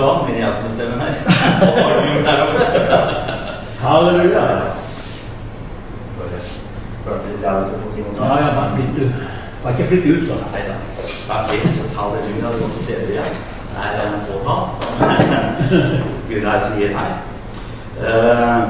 du 0.00 0.06
ha? 0.06 0.12
Men 0.26 0.38
jeg 0.40 0.52
som 0.56 0.68
bestemmer 0.68 0.96
her. 1.04 1.12
Hva 1.60 1.84
har 1.84 1.96
du 1.96 2.08
gjort 2.08 2.30
her 2.30 2.42
oppe? 2.46 2.60
Halleluja. 3.84 4.44
Hørte 7.04 7.30
litt 7.30 7.44
jævlig 7.44 7.78
på 7.82 7.92
ting 7.94 8.10
Ja, 8.18 8.34
ja, 8.40 8.50
bare 8.56 8.74
flytt 8.74 8.98
du. 8.98 9.04
Bare 9.62 9.72
ikke 9.74 9.88
flytt 9.92 10.10
ut 10.10 10.26
sånn. 10.28 10.44
Nei 10.54 10.66
da. 10.68 10.76
Takk 11.30 11.54
Jesus, 11.56 11.96
halleluja. 11.96 12.42
Det 12.42 12.50
er 12.50 12.60
godt 12.60 12.78
å 12.80 12.84
se 12.84 12.98
dere 13.00 13.14
igjen. 13.16 13.40
Det 13.70 13.88
er 13.88 14.00
en 14.04 14.22
fåtall, 14.26 14.62
som 14.76 14.90
Gunnar 16.30 16.64
sier 16.66 16.94
her. 16.96 17.12
Uh, 18.00 18.62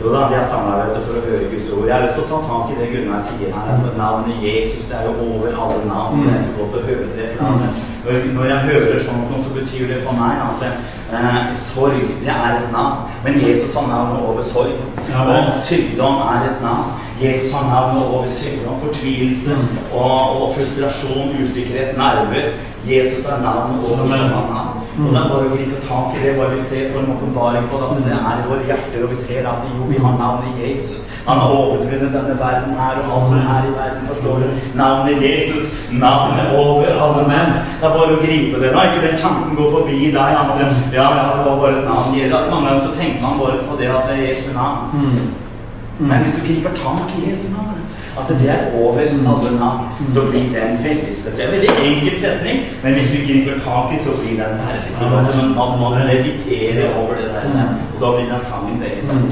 jo 0.00 0.12
da, 0.14 0.24
vi 0.30 0.36
er 0.38 0.46
samla 0.48 0.88
for 0.96 1.18
å 1.20 1.22
høre 1.26 1.48
Guds 1.52 1.70
ord. 1.74 1.86
Jeg 1.86 1.94
har 1.94 2.06
lyst 2.06 2.16
til 2.18 2.24
å 2.24 2.30
ta 2.30 2.38
tak 2.46 2.70
i 2.72 2.78
det 2.80 2.90
Gunnar 2.94 3.22
sier 3.26 3.54
her, 3.54 3.72
at 3.76 3.98
navnet 3.98 4.42
Jesus 4.46 4.86
det 4.90 4.98
er 4.98 5.08
jo 5.10 5.28
over 5.28 5.54
alle 5.54 5.82
navn. 5.86 6.22
Det 6.24 6.36
er 6.38 6.44
så 6.46 6.54
godt 6.56 6.78
å 6.80 6.84
høre 6.86 7.08
det. 7.18 7.30
For 7.36 7.89
når, 8.04 8.34
når 8.34 8.44
jeg 8.44 8.58
hører 8.70 9.02
sånt 9.04 9.28
noe, 9.30 9.42
så 9.44 9.52
betyr 9.54 9.90
det 9.90 10.00
for 10.06 10.16
meg 10.16 10.40
at 10.46 10.62
eh, 10.66 11.50
sorg, 11.58 12.00
det 12.24 12.32
er 12.32 12.56
et 12.60 12.72
navn. 12.72 13.10
Men 13.24 13.36
Jesus 13.36 13.74
har 13.76 13.88
navnet 13.88 14.24
over 14.28 14.42
sorg. 14.42 14.76
Ja, 15.10 15.26
Og 15.28 15.60
sykdom 15.68 16.22
er 16.32 16.48
et 16.50 16.64
navn. 16.64 16.96
Jesus 17.20 17.52
har 17.52 17.66
navnet 17.68 18.02
over 18.06 18.28
sykdom, 18.28 18.80
fortvilelse 18.80 19.56
og, 19.92 20.42
og 20.42 20.54
frustrasjon, 20.54 21.34
usikkerhet, 21.42 21.96
nerver. 21.96 22.52
Jesus 22.88 23.26
har 23.28 23.42
navnet 23.44 23.84
over 23.84 24.06
sånne 24.08 24.30
navn. 24.32 24.76
Og 25.00 25.12
det 25.12 25.20
er 25.20 25.28
bare 25.32 25.48
å 25.48 25.52
gripe 25.52 25.80
tak 25.84 26.16
i 26.16 26.22
det, 26.24 26.32
bare 26.38 26.54
vi 26.56 26.62
ser 26.64 26.88
for 26.92 27.02
en 27.02 27.12
åpenbaring 27.14 27.68
på 27.70 27.78
det, 27.80 27.90
at 27.90 28.06
det 28.06 28.16
er 28.16 28.40
i 28.40 28.48
våre 28.48 28.66
hjerter, 28.68 29.04
og 29.04 29.12
vi 29.12 29.18
ser 29.20 29.48
at 29.48 29.68
jo, 29.68 29.86
vi 29.92 30.00
har 30.00 30.16
navnet 30.18 30.58
Jesus. 30.60 31.04
Han 31.26 31.38
har 31.38 31.48
overvunnet 31.56 32.12
denne 32.16 32.34
verden 32.44 32.74
her, 32.80 32.94
og 33.02 33.12
alt 33.16 33.28
som 33.28 33.36
er 33.56 33.68
i 33.68 33.74
verden, 33.80 34.06
forstår 34.08 34.34
du? 34.42 34.46
Navnet 34.74 35.22
Jesus, 35.22 35.64
navnet 36.04 36.54
over 36.58 36.86
alle 37.04 37.26
menn. 37.28 37.52
Det 37.80 37.88
er 37.88 37.96
bare 37.98 38.16
å 38.16 38.22
gripe 38.24 38.62
det. 38.62 38.72
nå 38.72 38.80
er 38.80 38.90
ikke 38.92 39.06
den 39.08 39.20
sjansen 39.22 39.58
går 39.58 39.70
forbi 39.76 39.98
deg. 40.16 40.38
Andre. 40.42 40.70
Ja, 40.94 41.08
ja, 41.18 41.28
det 41.36 41.44
var 41.46 41.60
bare 41.62 41.78
et 41.78 41.88
navn. 41.90 42.16
Mange 42.50 42.66
ganger 42.68 42.82
så 42.86 42.94
tenker 42.96 43.22
man 43.22 43.38
bare 43.42 43.62
på 43.68 43.78
det 43.80 43.92
at 43.96 44.08
det 44.08 44.16
er 44.18 44.26
Jesu 44.28 44.50
navn. 44.56 45.06
Men 45.98 46.24
hvis 46.24 46.38
du 46.38 46.46
griper 46.48 46.76
tak 46.84 47.16
i 47.18 47.30
Jesu 47.30 47.46
navn, 47.52 47.80
at 48.18 48.28
det 48.28 48.50
er 48.50 48.62
over 48.74 49.00
alle 49.00 49.50
navn, 49.58 49.84
så 50.14 50.20
blir 50.30 50.46
det 50.52 50.62
en 50.62 50.78
veldig 50.84 51.12
spesiell, 51.20 51.52
veldig 51.54 51.70
enkel 51.88 52.14
setning, 52.24 52.56
men 52.82 52.92
hvis 52.96 53.10
du 53.12 53.18
griper 53.28 53.60
tak 53.66 53.94
i, 53.94 54.02
så 54.04 54.10
blir 54.20 54.34
den 54.42 54.54
verdifull. 54.62 55.14
Altså, 55.16 55.32
man, 55.58 55.70
man, 55.82 55.92
mediterer 56.12 56.94
over 56.98 57.14
det 57.20 57.28
der, 57.34 57.44
og 57.94 57.98
da 58.02 58.08
blir 58.16 58.32
den 58.32 58.42
sangen 58.48 58.80
veldig 58.82 59.04
sånn. 59.10 59.24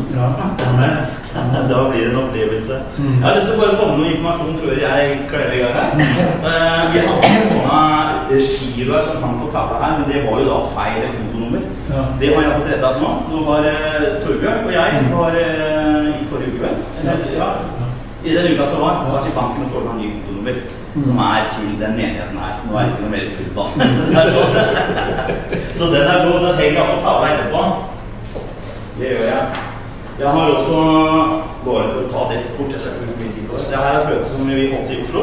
Da 1.68 1.78
blir 1.90 2.00
det 2.04 2.10
en 2.10 2.20
opplevelse. 2.22 2.76
Jeg 2.98 3.24
har 3.26 3.36
lyst 3.36 3.50
til 3.50 3.56
å 3.56 3.60
bare 3.62 3.76
komme 3.78 3.96
med 3.96 4.00
noe 4.00 4.12
informasjon 4.14 4.60
før 4.62 4.80
jeg 4.82 5.18
kler 5.30 5.52
i 5.54 5.60
gang 5.62 5.76
her. 5.78 5.90
Eh, 6.48 6.82
vi 6.92 7.02
hadde 7.06 7.32
sånne 7.42 8.38
giroer 8.76 9.04
som 9.06 9.22
hang 9.24 9.36
på 9.42 9.50
tavla 9.54 9.80
her, 9.82 9.98
men 9.98 10.10
det 10.10 10.22
var 10.26 10.42
jo 10.42 10.48
da 10.48 10.58
feil 10.76 11.08
kontonummer. 11.16 11.66
Ja. 11.90 12.04
Det 12.20 12.32
har 12.34 12.46
jeg 12.46 12.54
fått 12.56 12.70
rettet 12.72 13.02
nå. 13.02 13.12
Nå 13.32 13.42
var 13.48 13.68
eh, 13.72 14.06
Torbjørn 14.24 14.64
og 14.68 14.72
jeg 14.76 15.04
var 15.12 15.38
eh, 15.42 16.08
i 16.14 16.30
forrige 16.30 16.56
uke, 16.58 16.72
ja, 17.38 17.50
i 18.24 18.34
den 18.34 18.52
uka 18.52 18.66
som 18.70 18.80
var, 18.80 18.94
var 19.12 19.22
til 19.22 19.32
banken 19.38 19.64
og 19.64 19.70
så 19.70 19.78
en 19.84 20.00
ny 20.00 20.08
kontonummer. 20.14 20.56
Som 21.06 21.18
er 21.18 21.42
til 21.54 21.70
den 21.82 21.92
menigheten 22.00 22.38
her, 22.42 22.52
så 22.56 22.62
nå 22.66 22.78
er 22.78 22.82
det 22.84 22.92
ikke 22.92 23.04
noe 23.04 23.14
mer 23.14 23.26
tull 23.34 23.50
sånn. 23.54 23.72
Så 25.78 25.84
den 25.94 26.04
er 26.12 26.24
god. 26.26 26.38
Da 26.42 26.50
trenger 26.56 26.78
jeg 26.80 26.88
på 26.88 27.02
tavla 27.04 27.26
etterpå. 27.34 27.60
Det 28.98 29.06
gjør 29.12 29.26
jeg. 29.28 29.42
Jeg 30.18 30.28
har 30.34 30.48
også, 30.50 30.78
bare 31.62 31.84
for 31.92 32.00
å 32.02 32.10
ta 32.10 32.20
det 32.32 32.40
fort, 32.56 32.72
jeg 32.74 32.80
skal 32.82 32.96
ikke 32.96 33.04
bruke 33.06 33.20
mye 33.22 33.34
tid 33.36 33.44
på 33.46 33.54
det. 33.60 33.68
Det 33.70 33.78
her 33.78 33.92
er 33.92 33.98
et 34.00 34.08
møte 34.10 34.30
som 34.32 34.48
vi 34.50 34.70
holdt 34.72 34.90
i 34.90 35.02
Oslo. 35.04 35.20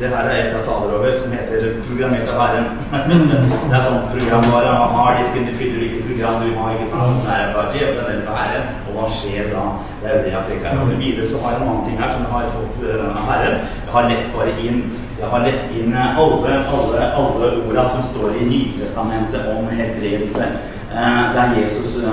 Det 0.00 0.08
her 0.10 0.26
er 0.28 0.38
et 0.38 0.54
jeg 0.54 0.64
taler 0.66 0.94
over 0.96 1.12
som 1.22 1.32
heter 1.32 1.58
'Programmert 1.86 2.30
av 2.32 2.38
Herren'. 2.42 2.70
det 3.70 3.76
er 3.78 3.84
sånn 3.86 4.08
programvare. 4.14 4.72
Harddisken, 4.94 5.46
du 5.48 5.52
fyller 5.60 5.78
hvilket 5.82 6.06
program 6.08 6.40
du 6.42 6.48
har. 6.58 6.72
ikke 6.74 6.90
sant? 6.94 7.20
Det 7.26 7.32
er 7.36 7.52
fra 7.54 7.62
djevelen 7.74 8.10
eller 8.10 8.26
for 8.26 8.36
Herren. 8.40 8.64
Og 8.86 8.90
hva 8.96 9.06
skjer 9.16 9.44
da? 9.54 9.64
Det 10.00 10.10
er 10.10 10.16
jo 10.16 10.24
det 10.24 10.32
jeg 10.34 10.46
preker 10.48 10.82
over. 10.82 10.96
Videre 11.04 11.30
så 11.30 11.42
har 11.42 11.50
jeg 11.50 11.60
en 11.60 11.68
annen 11.68 11.86
ting 11.86 11.96
her 12.02 12.10
som 12.12 12.24
jeg 12.24 12.32
har 12.34 12.54
fått 12.58 12.76
øh, 12.90 13.08
av 13.18 13.24
Herren. 13.30 13.56
Jeg 13.86 13.92
har 13.96 14.08
lest 14.10 14.28
bare 14.36 14.54
inn 14.66 14.80
jeg 15.20 15.28
har 15.30 15.44
lest 15.46 15.76
inn 15.78 15.94
alle, 15.94 16.54
alle, 16.74 17.02
alle 17.18 17.46
orda 17.62 17.84
som 17.92 18.02
står 18.10 18.34
i 18.40 18.48
Nytestamentet 18.50 19.46
om 19.54 19.68
helbredelse. 19.78 20.48
Eh, 20.94 21.34
der 21.34 21.60
Jesus 21.60 21.96
øh, 21.96 22.12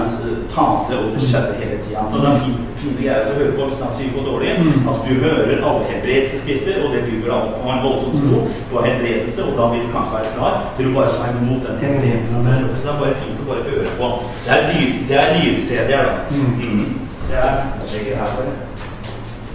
talte, 0.56 1.00
og 1.00 1.08
det 1.14 1.22
skjedde 1.22 1.54
hele 1.62 1.78
tida. 1.84 2.00
Så 2.12 2.18
det 2.18 2.28
er 2.30 2.40
fint, 2.46 2.62
fine 2.82 2.96
greier 2.98 3.28
å 3.30 3.36
høre 3.40 3.52
på 3.58 3.66
hvis 3.68 3.80
man 3.82 3.90
er 3.90 3.98
syk 3.98 4.16
og 4.20 4.26
dårlig. 4.30 4.54
At 4.92 5.04
du 5.08 5.12
hører 5.26 5.66
alle 5.70 5.84
helbredelsesskrifter, 5.90 6.80
og 6.84 6.96
det 6.96 7.04
bygger 7.10 7.28
deg 7.28 7.36
opp 7.38 7.60
på 7.62 7.74
en 7.74 7.84
voldsom 7.86 8.16
tro 8.24 8.40
på 8.72 8.86
helbredelse, 8.86 9.46
og 9.46 9.54
da 9.60 9.68
vil 9.74 9.84
du 9.86 9.92
kanskje 9.94 10.16
være 10.16 10.32
klar 10.38 10.56
til 10.78 10.90
å 10.90 10.96
bare 10.96 11.14
ta 11.18 11.28
imot 11.34 11.68
den 11.68 11.78
helbredelsen. 11.84 12.48
Så 12.48 12.82
det 12.82 12.94
er 12.94 12.98
bare 13.04 13.20
fint 13.22 13.44
å 13.44 13.50
bare 13.52 13.68
høre 13.70 13.94
på. 14.00 14.10
Det 14.48 14.56
er, 14.56 14.66
lyd, 14.72 14.98
det 15.12 15.20
er 15.22 15.36
lyd-CD-er, 15.36 16.10
da. 16.10 16.16
Mm. 16.32 16.82
Så 17.28 17.38
jeg 17.38 17.54
legger 17.92 18.24
her 18.24 18.34
bare. 18.40 18.56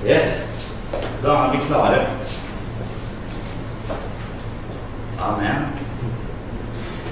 Yes. 0.07 0.39
Da 1.25 1.41
er 1.41 1.51
vi 1.57 1.65
klare. 1.67 2.07
Amen. 5.27 5.67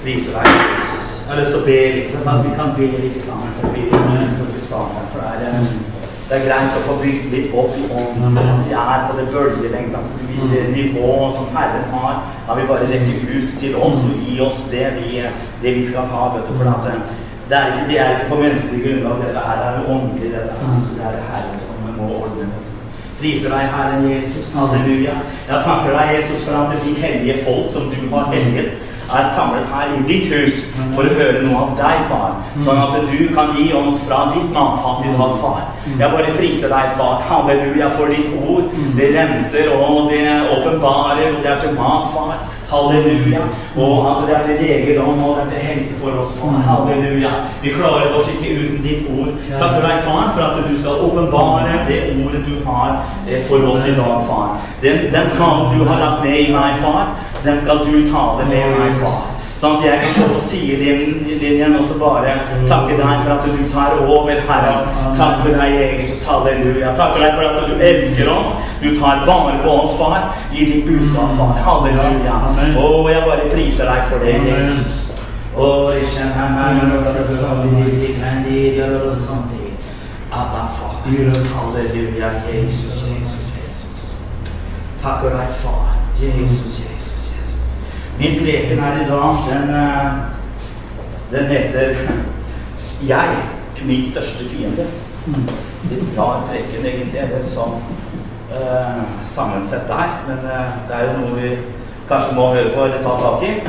Prise 0.05 0.31
deg, 0.31 0.55
Jesus. 0.55 1.14
Jeg 1.25 1.33
har 1.33 1.39
lyst 1.41 1.55
til 1.55 1.61
å 1.63 1.65
be 1.65 1.77
litt, 1.95 2.09
for 2.13 2.27
at 2.29 2.43
vi 2.45 2.49
kan 2.53 2.73
be 2.77 2.87
litt 3.01 3.15
sammen 3.25 3.53
for, 3.57 3.71
vi 3.73 4.59
starter. 4.61 5.07
For 5.09 5.23
det 5.41 5.47
er, 5.49 5.63
det 6.29 6.35
er 6.37 6.43
greit 6.45 6.77
å 6.77 6.83
få 6.85 6.97
bygd 7.01 7.33
litt 7.33 7.55
opp 7.57 7.73
i 7.81 7.87
ånden. 7.89 8.37
At 8.43 8.61
vi 8.67 8.75
er 8.77 9.07
på 9.07 9.15
det 9.17 9.25
bølgelengden, 9.33 9.95
altså 9.97 10.19
det, 10.51 10.61
nivået 10.75 11.33
som 11.39 11.49
Herren 11.57 11.89
har. 11.95 12.21
Da 12.45 12.59
vi 12.59 12.67
bare 12.69 12.91
rekker 12.93 13.25
ut 13.39 13.57
til 13.63 13.73
oss 13.87 14.05
og 14.05 14.21
gi 14.21 14.37
oss 14.45 14.61
det 14.69 14.85
vi, 14.99 15.25
det 15.65 15.75
vi 15.79 15.83
skal 15.89 16.13
ha. 16.13 16.29
vet 16.35 16.45
du, 16.45 16.53
for 16.61 16.69
at 16.75 16.85
det, 16.85 17.57
er 17.57 17.73
ikke, 17.73 17.89
det 17.89 17.99
er 18.03 18.13
ikke 18.13 18.31
på 18.35 18.41
menneskelig 18.43 18.85
grunnlag. 18.85 19.25
Dette 19.25 19.49
her 19.49 19.65
er 19.65 19.91
åndelig. 19.97 20.31
dette 20.37 20.61
her, 20.61 20.79
så 20.85 20.95
Det 21.01 21.09
er 21.09 21.21
Herren 21.33 21.59
som 21.65 21.93
må 21.97 22.13
ordne 22.21 22.51
det. 22.53 22.63
Priser 23.17 23.49
deg, 23.49 23.73
Herren 23.73 24.11
Jesus. 24.13 24.53
Halleluja. 24.53 25.17
Jeg 25.49 25.69
takker 25.71 25.97
deg, 25.97 26.17
Jesus, 26.19 26.45
for 26.45 26.61
at 26.61 26.85
de 26.85 26.99
hellige 27.01 27.41
folk 27.49 27.73
som 27.73 27.89
du 27.89 28.01
har 28.13 28.29
helliget, 28.29 28.84
er 29.13 29.29
samlet 29.35 29.67
her 29.69 29.93
i 29.97 30.01
ditt 30.07 30.27
hus 30.33 30.63
for 30.95 31.05
å 31.05 31.13
høre 31.17 31.43
noe 31.45 31.61
av 31.65 31.75
deg, 31.77 32.05
far. 32.09 32.35
Sånn 32.65 32.81
at 32.81 32.97
du 33.09 33.21
kan 33.35 33.53
gi 33.57 33.69
oss 33.77 34.01
fra 34.07 34.25
ditt 34.33 34.49
matfat 34.55 35.05
i 35.05 35.13
dag, 35.13 35.35
far. 35.41 35.61
Jeg 35.85 36.11
bare 36.11 36.33
priser 36.37 36.73
deg, 36.73 36.93
far. 36.97 37.21
Halleluja 37.29 37.91
for 37.97 38.11
ditt 38.11 38.33
ord. 38.41 38.73
Det 38.97 39.11
renser, 39.15 39.71
og 39.75 40.09
det 40.11 40.25
åpenbarer, 40.55 41.35
og 41.35 41.41
det 41.43 41.51
er 41.53 41.63
til 41.63 41.75
mat, 41.77 42.09
far. 42.15 42.37
Halleluja. 42.69 43.41
Og 43.75 43.93
at 44.09 44.27
det 44.27 44.35
er 44.37 44.43
til 44.47 44.55
legedom, 44.61 45.23
og 45.23 45.35
det 45.35 45.43
er 45.45 45.49
til 45.49 45.67
helse 45.67 45.99
for 45.99 46.21
oss, 46.21 46.37
far. 46.39 46.57
Halleluja. 46.69 47.33
Vi 47.63 47.75
klarer 47.77 48.15
oss 48.17 48.31
ikke 48.33 48.55
uten 48.61 48.81
ditt 48.83 49.05
ord. 49.17 49.31
Takker 49.59 49.85
deg, 49.87 50.01
far, 50.07 50.33
for 50.33 50.41
at 50.47 50.69
du 50.69 50.73
skal 50.81 51.05
åpenbare 51.07 51.85
det 51.89 52.01
ordet 52.17 52.43
du 52.49 52.55
har 52.69 53.05
eh, 53.29 53.43
for 53.47 53.69
oss 53.71 53.87
i 53.87 53.95
dag, 54.01 54.17
far. 54.29 54.57
Den, 54.81 55.05
den 55.15 55.31
talen 55.37 55.79
du 55.79 55.85
har 55.85 56.01
lagt 56.05 56.25
ned 56.25 56.37
i 56.47 56.51
meg, 56.51 56.81
far, 56.83 57.15
den 57.45 57.59
skal 57.61 57.85
du 57.85 57.93
tale 58.11 58.49
med 58.49 58.77
meg, 58.79 58.99
far. 59.03 59.34
Sånn 59.65 59.79
at 59.79 59.85
jeg 59.87 60.01
kan 60.13 60.27
få 60.29 60.39
sidelinjen 60.45 61.73
og 61.79 61.87
så 61.89 61.95
bare 61.97 62.33
takke 62.69 62.97
deg 62.99 63.23
for 63.23 63.31
at 63.33 63.45
du 63.49 63.63
tar 63.73 63.95
over, 64.03 64.41
Herre. 64.45 64.75
Takk 65.17 65.39
for 65.41 65.57
deg, 65.57 65.73
Jesus. 65.79 66.21
Halleluja. 66.29 66.91
Takker 66.99 67.23
deg 67.23 67.33
for 67.39 67.47
at 67.49 67.71
du 67.71 67.81
elsker 67.87 68.29
oss. 68.29 68.51
Du 68.83 68.91
tar 68.99 69.23
vare 69.25 69.55
på 69.63 69.73
oss, 69.79 69.95
far, 69.97 70.27
i 70.53 70.67
ditt 70.69 70.85
budskap, 70.85 71.33
far. 71.39 71.57
Halleluja. 71.65 72.37
Og 72.77 73.09
jeg 73.09 73.25
bare 73.25 73.49
priser 73.55 73.89
deg 73.89 74.05
for 74.11 74.21
det, 74.21 74.37
Jesus. 74.51 75.01
Kjenner 76.13 76.53
Abba, 80.29 80.67
far. 80.77 80.99
Halleluja, 81.57 82.35
Jesus, 82.51 83.05
Jesus, 83.09 83.55
Jesus. 83.57 84.09
Takker 85.01 85.33
deg, 85.33 85.57
far. 85.63 85.95
Jesus, 86.21 86.83
Jesus. 86.83 86.94
Min 88.19 88.39
preken 88.39 88.79
her 88.79 89.01
i 89.01 89.09
dag, 89.09 89.35
den, 89.49 89.69
eh, 89.75 90.11
den 91.31 91.45
heter 91.45 91.95
'Jeg, 93.07 93.35
min 93.85 94.11
største 94.11 94.43
fiende'. 94.45 94.87
Litt 95.89 96.17
rar 96.17 96.43
preken, 96.49 96.85
egentlig. 96.85 97.21
Det 97.31 97.51
sånn 97.53 97.75
uh, 98.53 99.03
sammensett 99.23 99.87
der. 99.87 100.13
Men 100.27 100.37
uh, 100.45 100.75
det 100.87 100.95
er 100.95 101.03
jo 101.05 101.17
noe 101.19 101.39
vi 101.41 101.49
kanskje 102.09 102.35
må 102.37 102.47
høre 102.53 102.71
på 102.75 102.85
eller 102.85 103.03
ta 103.03 103.15
tak 103.21 103.43
i. 103.43 103.53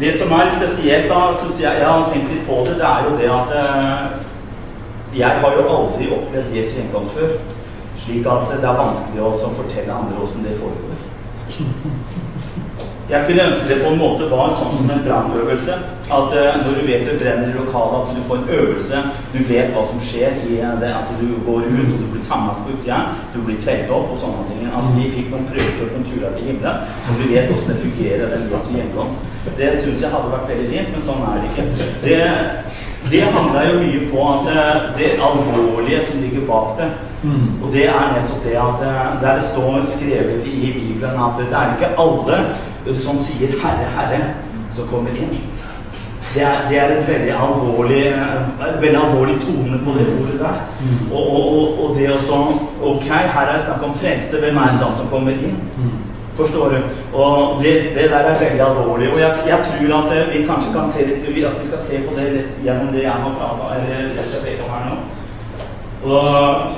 Det 0.00 0.14
som 0.18 0.32
er 0.32 0.48
spesielt, 0.48 1.10
da, 1.12 1.20
synes 1.36 1.58
jeg, 1.60 1.76
jeg 1.76 1.86
har 1.86 2.06
tenkt 2.12 2.30
litt 2.32 2.46
på 2.46 2.62
det, 2.64 2.78
det 2.80 2.86
er 2.88 3.04
jo 3.04 3.16
det 3.18 3.26
at 3.34 3.50
uh, 3.52 4.04
jeg 5.18 5.42
har 5.42 5.56
jo 5.58 5.66
aldri 5.76 6.08
opplevd 6.16 6.56
Jesu 6.56 6.78
gjenkomst 6.78 7.16
før. 7.18 7.34
Slik 8.00 8.26
at 8.26 8.54
det 8.54 8.64
er 8.64 8.80
vanskelig 8.80 9.26
å 9.26 9.54
fortelle 9.58 9.92
andre 9.92 10.22
åssen 10.24 10.46
det 10.46 10.56
foregår. 10.56 10.99
Jeg 13.10 13.24
kunne 13.26 13.46
ønske 13.48 13.68
det 13.68 13.80
på 13.82 13.90
en 13.90 13.98
måte 13.98 14.26
var 14.30 14.52
sånn 14.54 14.76
som 14.78 14.90
en 14.94 15.00
brannøvelse. 15.02 15.78
At 16.10 16.34
uh, 16.34 16.58
når 16.62 16.76
du 16.76 16.84
vet 16.86 17.08
det 17.08 17.16
brenner 17.18 17.50
i 17.50 17.56
lokalet, 17.56 18.04
at 18.04 18.18
du 18.18 18.22
får 18.28 18.38
en 18.38 18.52
øvelse. 18.58 19.00
Du 19.32 19.38
vet 19.48 19.72
hva 19.74 19.82
som 19.88 19.98
skjer 20.04 20.38
i 20.46 20.60
eh, 20.60 20.76
det. 20.82 20.92
At 21.00 21.10
du 21.18 21.26
går 21.46 21.66
ut, 21.66 21.90
og 21.90 21.98
du 21.98 22.06
blir 22.12 22.22
samlet 22.26 22.60
på 22.62 22.76
utsida. 22.76 23.00
Du 23.34 23.40
blir 23.46 23.58
telt 23.64 23.90
opp 23.96 24.14
og 24.14 24.22
sånne 24.22 24.46
ting. 24.50 24.62
At 24.70 24.92
vi 24.94 25.08
fikk 25.16 25.32
noen 25.32 25.48
prøvekjørt 25.50 25.96
noen 25.96 26.06
turer 26.12 26.36
til 26.36 26.52
himmelen, 26.52 26.86
så 27.06 27.18
vi 27.18 27.32
vet 27.34 27.50
hvordan 27.50 27.72
det 27.72 27.82
fungerer. 27.86 28.26
den. 28.30 29.18
Det 29.58 29.72
syns 29.82 30.02
jeg 30.02 30.12
hadde 30.14 30.32
vært 30.34 30.50
veldig 30.52 30.68
fint, 30.70 30.94
men 30.94 31.04
sånn 31.04 31.26
er 31.26 31.42
det 31.42 31.50
ikke. 31.50 31.66
Det, 32.04 32.18
det 33.08 33.20
handla 33.32 33.62
jo 33.64 33.78
mye 33.80 34.00
på 34.10 34.24
at 34.28 34.50
eh, 34.52 34.82
det 34.98 35.10
alvorlige 35.28 36.02
som 36.06 36.20
ligger 36.20 36.46
bak 36.46 36.76
det. 36.78 36.90
Mm. 37.22 37.62
Og 37.62 37.72
det 37.72 37.86
er 37.88 38.12
nettopp 38.16 38.44
det 38.44 38.56
at 38.60 38.82
eh, 38.88 39.06
der 39.22 39.38
det 39.38 39.44
står 39.44 39.86
skrevet 39.86 40.46
i 40.46 40.72
Bibelen 40.72 41.22
at 41.26 41.40
det 41.40 41.56
er 41.56 41.72
ikke 41.76 41.94
alle 42.04 42.36
eh, 42.86 42.96
som 42.96 43.22
sier 43.24 43.48
'Herre, 43.48 43.88
Herre', 43.96 44.34
som 44.76 44.88
kommer 44.88 45.10
inn. 45.10 45.40
Det 46.34 46.42
er, 46.42 46.56
det 46.68 46.78
er 46.78 46.90
et 46.98 47.08
veldig 47.08 47.32
alvorlig, 47.32 48.14
veldig 48.80 49.00
alvorlig 49.04 49.40
tone 49.40 49.80
på 49.84 49.90
det 49.98 50.06
ordet 50.20 50.38
der. 50.38 50.58
Mm. 50.80 51.12
Og, 51.12 51.30
og, 51.36 51.84
og, 51.84 51.96
det 51.96 52.12
å 52.12 52.16
så 52.16 52.38
Ok, 52.82 53.02
her 53.08 53.46
er 53.48 53.52
det 53.52 53.64
snakk 53.64 53.82
om 53.82 53.94
frelste. 53.94 54.38
Hvem 54.40 54.56
er 54.56 54.70
det 54.72 54.80
da 54.80 54.92
som 54.96 55.08
kommer 55.10 55.32
inn? 55.32 55.58
Mm. 55.76 55.90
Forstår 56.40 56.74
du? 56.74 56.78
Og 57.22 57.60
det, 57.62 57.72
det 57.94 58.10
der 58.10 58.28
er 58.30 58.38
veldig 58.40 58.62
alvorlig. 58.64 59.08
Og 59.12 59.18
jeg, 59.20 59.30
jeg 59.52 59.58
tror 59.66 59.96
at 60.00 60.12
eh, 60.16 60.30
vi 60.32 60.44
kanskje 60.48 60.74
kan 60.76 60.92
se 60.92 61.06
litt 61.08 61.46
At 61.50 61.58
vi 61.60 61.66
skal 61.68 61.82
se 61.88 62.00
på 62.06 62.14
det 62.16 62.28
rett 62.36 62.60
gjennom 62.64 62.92
det 62.94 63.02
jeg 63.02 63.24
har 63.24 63.34
prata 63.38 63.66
om 64.64 64.70
her 64.74 64.84
nå. 64.88 64.96
Og, 66.04 66.70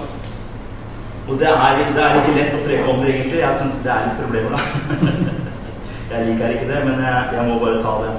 og 1.28 1.34
det, 1.38 1.48
er, 1.48 1.82
det 1.94 2.02
er 2.02 2.18
ikke 2.20 2.36
lett 2.38 2.56
å 2.58 2.62
preke 2.66 2.90
om 2.90 3.02
det, 3.02 3.12
egentlig. 3.12 3.38
Jeg 3.44 3.58
syns 3.60 3.82
det 3.84 3.92
er 3.94 4.08
litt 4.08 4.22
problemer, 4.22 4.56
da. 4.56 4.60
jeg 6.12 6.26
liker 6.28 6.56
ikke 6.56 6.70
det, 6.72 6.80
men 6.88 7.04
jeg, 7.06 7.28
jeg 7.36 7.46
må 7.48 7.60
bare 7.62 7.82
ta 7.84 7.92
det. 8.02 8.14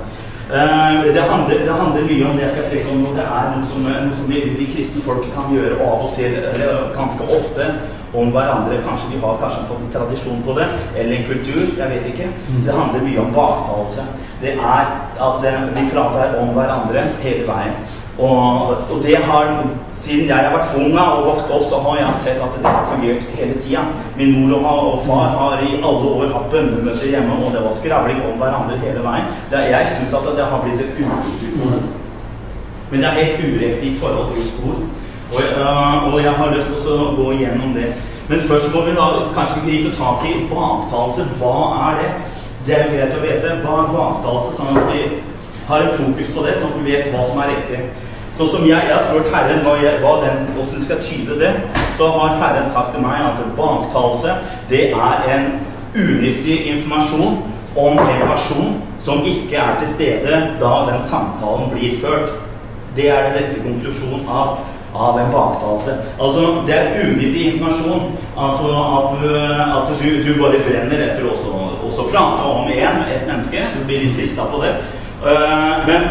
Eh, 0.52 1.14
det, 1.14 1.22
handler, 1.22 1.60
det 1.60 1.72
handler 1.72 2.02
mye 2.04 2.26
om 2.28 2.36
det 2.38 2.44
jeg 2.44 2.52
skal 2.52 2.70
preke 2.72 2.92
om 2.92 3.04
nå. 3.04 3.14
Det 3.16 3.24
er 3.24 3.46
noe 3.54 3.70
som, 3.72 3.86
noe 3.88 4.18
som 4.18 4.28
vi, 4.28 4.42
vi 4.60 4.68
kristne 4.74 5.04
folk 5.06 5.24
kan 5.36 5.54
gjøre 5.56 5.78
av 5.80 6.04
og 6.10 6.12
til, 6.18 6.36
eller 6.36 6.90
ganske 6.98 7.28
ofte, 7.38 7.70
om 8.14 8.34
hverandre. 8.36 8.82
Kanskje 8.84 9.14
vi 9.14 9.22
har 9.24 9.40
kanskje 9.40 9.64
fått 9.70 9.86
en 9.86 9.94
tradisjon 9.96 10.44
på 10.46 10.58
det, 10.60 10.68
eller 10.98 11.16
en 11.16 11.28
kultur. 11.32 11.64
Jeg 11.80 11.90
vet 11.96 12.12
ikke. 12.12 12.30
Det 12.68 12.76
handler 12.76 13.08
mye 13.08 13.24
om 13.24 13.34
baktalelse. 13.40 14.08
Det 14.44 14.58
er 14.60 14.94
at 15.30 15.48
eh, 15.48 15.68
vi 15.78 15.90
prater 15.94 16.36
om 16.42 16.52
hverandre 16.58 17.08
hele 17.24 17.48
veien. 17.48 17.80
Og, 18.20 18.70
og 18.70 18.98
det 19.04 19.16
har, 19.18 19.68
siden 19.96 20.28
jeg 20.28 20.36
har 20.36 20.54
vært 20.54 20.76
ung 20.78 20.98
og 21.00 21.26
vokst 21.26 21.50
opp, 21.50 21.64
så 21.70 21.80
har 21.82 21.98
jeg 21.98 22.20
sett 22.22 22.44
at 22.46 22.58
det 22.60 22.66
har 22.70 22.86
fungert 22.92 23.26
hele 23.38 23.56
tida. 23.62 23.88
Min 24.18 24.36
mor 24.36 24.68
og, 24.70 25.02
far 25.08 25.34
har 25.40 25.64
i 25.66 25.80
alle 25.80 26.12
år 26.20 26.30
hatt 26.36 26.52
bønnemøter 26.52 27.10
hjemme, 27.10 27.40
og 27.42 27.56
det 27.56 27.64
var 27.66 27.74
skravling 27.80 28.22
om 28.30 28.38
hverandre 28.38 28.78
hele 28.84 29.02
veien. 29.08 29.34
Det, 29.50 29.64
jeg 29.74 29.90
syns 29.96 30.14
at 30.20 30.30
det 30.38 30.46
har 30.52 30.62
blitt 30.62 30.86
et 30.86 31.02
ukultur. 31.02 31.82
Men 32.92 33.02
det 33.02 33.10
er 33.10 33.22
helt 33.24 33.46
uriktig 33.48 33.92
i 33.92 33.98
forhold 33.98 34.34
til 34.36 34.48
spor. 34.52 34.78
Og, 35.34 35.42
øh, 35.60 36.14
og 36.14 36.24
jeg 36.24 36.32
har 36.32 36.56
lyst 36.56 36.74
til 36.86 37.02
å 37.02 37.12
gå 37.18 37.32
igjennom 37.34 37.74
det. 37.74 37.94
Men 38.30 38.46
først 38.50 38.70
må 38.76 38.86
vi 38.86 38.94
da 38.94 39.10
kanskje 39.34 39.66
gripe 39.66 39.96
tak 39.98 40.22
i 40.30 40.36
baktalelse. 40.52 41.26
Hva 41.42 41.56
er 41.90 42.02
det? 42.02 42.12
Det 42.68 42.76
er 42.78 42.92
greit 42.94 43.18
å 43.18 43.24
vite. 43.26 43.56
Hva 43.64 43.80
er 43.82 43.96
baktalelse? 43.98 44.54
Sånn 44.60 44.78
at 44.78 45.33
har 45.68 45.86
en 45.86 45.94
fokus 45.98 46.32
på 46.36 46.44
det, 46.46 46.58
sånn 46.60 46.74
at 46.74 46.82
vi 46.82 46.92
vet 46.92 47.12
hva 47.14 47.24
som 47.28 47.40
er 47.44 47.54
riktig. 47.54 47.84
Sånn 48.34 48.50
som 48.50 48.64
jeg, 48.66 48.88
jeg 48.90 48.96
har 48.96 49.04
spurt 49.06 49.30
Herren 49.30 49.62
hva, 49.62 49.76
jeg, 49.78 50.00
hva 50.02 50.14
den, 50.24 50.48
hvordan 50.56 50.86
skal 50.86 51.02
tyde 51.06 51.38
det, 51.38 51.52
så 52.00 52.10
har 52.16 52.40
Herren 52.42 52.70
sagt 52.74 52.96
til 52.96 53.04
meg 53.06 53.22
at 53.22 53.42
baktalelse, 53.58 54.38
det 54.72 54.88
er 54.90 55.28
en 55.36 55.52
unyttig 55.94 56.64
informasjon 56.74 57.44
om 57.78 58.00
en 58.02 58.24
person 58.26 58.74
som 59.04 59.22
ikke 59.28 59.60
er 59.60 59.78
til 59.80 59.92
stede 59.94 60.40
da 60.62 60.74
den 60.90 61.04
samtalen 61.10 61.70
blir 61.74 62.00
ført. 62.02 62.34
Det 62.96 63.10
er 63.10 63.28
den 63.28 63.38
rette 63.38 63.62
konklusjonen 63.62 64.26
av, 64.30 64.58
av 64.96 65.20
en 65.22 65.32
baktalelse. 65.34 65.96
Altså, 66.22 66.48
det 66.68 66.76
er 66.78 67.06
unyttig 67.06 67.46
informasjon. 67.52 68.12
Altså 68.38 68.74
at, 68.98 69.16
du, 69.22 69.30
at 69.78 69.94
du, 70.02 70.10
du 70.26 70.42
bare 70.42 70.62
brenner 70.66 71.06
etter 71.06 71.30
også 71.30 72.10
prate 72.10 72.50
om 72.50 72.70
en, 72.70 73.02
et 73.14 73.26
menneske. 73.30 73.66
Du 73.78 73.86
blir 73.86 74.06
litt 74.06 74.18
frista 74.18 74.50
på 74.50 74.62
det. 74.66 74.76
Uh, 75.24 75.88
men, 75.88 76.02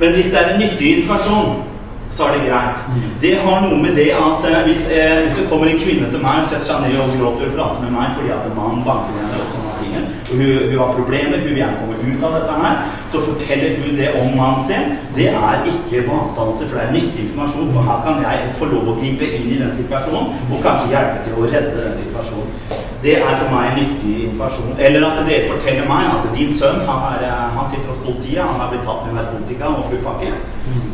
men 0.00 0.12
hvis 0.12 0.26
det 0.32 0.40
er 0.40 0.50
en 0.52 0.60
nyttig 0.60 0.98
informasjon, 0.98 1.62
så 2.10 2.24
er 2.24 2.34
det 2.34 2.48
greit. 2.48 2.82
Det 3.22 3.32
har 3.44 3.62
noe 3.64 3.78
med 3.82 3.96
det 3.96 4.10
at 4.12 4.44
uh, 4.44 4.58
hvis, 4.66 4.84
eh, 4.92 5.22
hvis, 5.24 5.38
det 5.38 5.46
kommer 5.48 5.70
en 5.70 5.80
kvinne 5.80 6.10
til 6.12 6.20
meg 6.22 6.42
og 6.42 6.50
setter 6.50 6.68
seg 6.68 6.84
ned 6.84 6.98
og 7.00 7.14
gråter 7.16 7.48
og 7.48 7.56
prater 7.56 7.86
med 7.86 7.96
meg 7.96 8.12
fordi 8.18 8.34
at 8.36 8.44
en 8.50 8.54
mann 8.58 8.84
banker 8.84 9.16
henne 9.16 9.40
og 9.40 9.48
sånne 9.54 9.72
ting, 9.80 9.96
og 9.96 10.36
hun, 10.36 10.44
hun, 10.68 10.78
har 10.82 10.92
problemer, 10.98 11.40
hun 11.40 11.48
vil 11.48 11.60
gjerne 11.62 11.80
komme 11.80 11.98
ut 12.04 12.28
av 12.28 12.36
dette 12.36 12.60
her, 12.60 12.86
så 13.14 13.26
forteller 13.30 13.76
hun 13.80 13.98
det 14.02 14.12
om 14.20 14.36
mannen 14.36 14.68
sin. 14.68 14.96
Det 15.16 15.30
er 15.32 15.68
ikke 15.72 16.06
bakdannelse, 16.10 16.68
for 16.68 16.78
det 16.78 16.84
er 16.84 16.96
nyttig 16.98 17.26
informasjon. 17.26 17.72
For 17.78 17.88
her 17.88 18.02
kan 18.06 18.26
jeg 18.28 18.56
få 18.60 18.72
lov 18.74 18.92
å 18.92 18.98
gripe 19.00 19.30
inn 19.38 19.54
i 19.56 19.62
den 19.64 19.72
situasjonen 19.80 20.34
og 20.50 20.66
kanskje 20.66 20.92
hjelpe 20.92 21.24
til 21.24 21.40
å 21.40 21.48
redde 21.48 21.78
den 21.80 22.02
situasjonen. 22.04 22.83
Det 23.04 23.14
er 23.20 23.34
for 23.36 23.50
meg 23.52 23.74
nyttig 23.76 24.12
informasjon. 24.24 24.76
Eller 24.80 25.02
at 25.04 25.18
dere 25.28 25.48
forteller 25.50 25.88
meg 25.88 26.06
at 26.08 26.28
din 26.36 26.52
sønn 26.56 26.78
han, 26.88 27.02
er, 27.12 27.24
han 27.52 27.66
sitter 27.68 27.90
hos 27.90 28.00
politiet, 28.04 28.40
han 28.40 28.60
har 28.62 28.70
blitt 28.70 28.86
tatt 28.88 29.02
med 29.04 29.18
narkotika 29.18 29.72
og 29.72 29.90
full 29.90 30.00
pakke. 30.06 30.30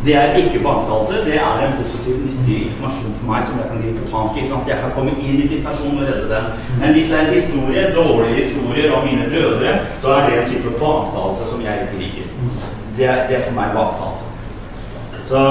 Det 0.07 0.17
er 0.19 0.35
ikke 0.41 0.63
baktalelse, 0.65 1.21
det 1.29 1.37
er 1.39 1.63
en 1.67 1.77
positiv, 1.79 2.17
nyttig 2.25 2.57
informasjon 2.71 3.15
for 3.21 3.31
meg 3.31 3.47
som 3.47 3.61
jeg 3.61 3.71
kan 3.71 3.85
gripe 3.85 4.09
tak 4.11 4.41
i. 4.41 4.49
sånn 4.49 4.65
at 4.65 4.73
jeg 4.73 4.83
kan 4.83 4.97
komme 4.97 5.15
inn 5.21 5.39
i 5.39 5.47
situasjonen 5.53 6.03
og 6.03 6.11
redde 6.11 6.33
den. 6.35 6.51
Men 6.83 6.97
hvis 6.97 7.13
det 7.13 7.21
er 7.21 7.33
historie, 7.37 7.87
dårlige 8.01 8.43
historier 8.43 8.97
om 8.99 9.07
mine 9.07 9.31
brødre, 9.31 9.79
så 10.03 10.17
er 10.17 10.27
det 10.27 10.41
en 10.41 10.53
type 10.57 10.75
baktalelse 10.83 11.49
som 11.53 11.65
jeg 11.69 11.87
ikke 11.87 12.03
liker. 12.03 12.35
Det 12.99 13.07
er, 13.07 13.25
det 13.31 13.39
er 13.39 13.47
for 13.47 13.59
meg 13.61 13.79
baktalelse. 13.79 14.27
Så 15.31 15.47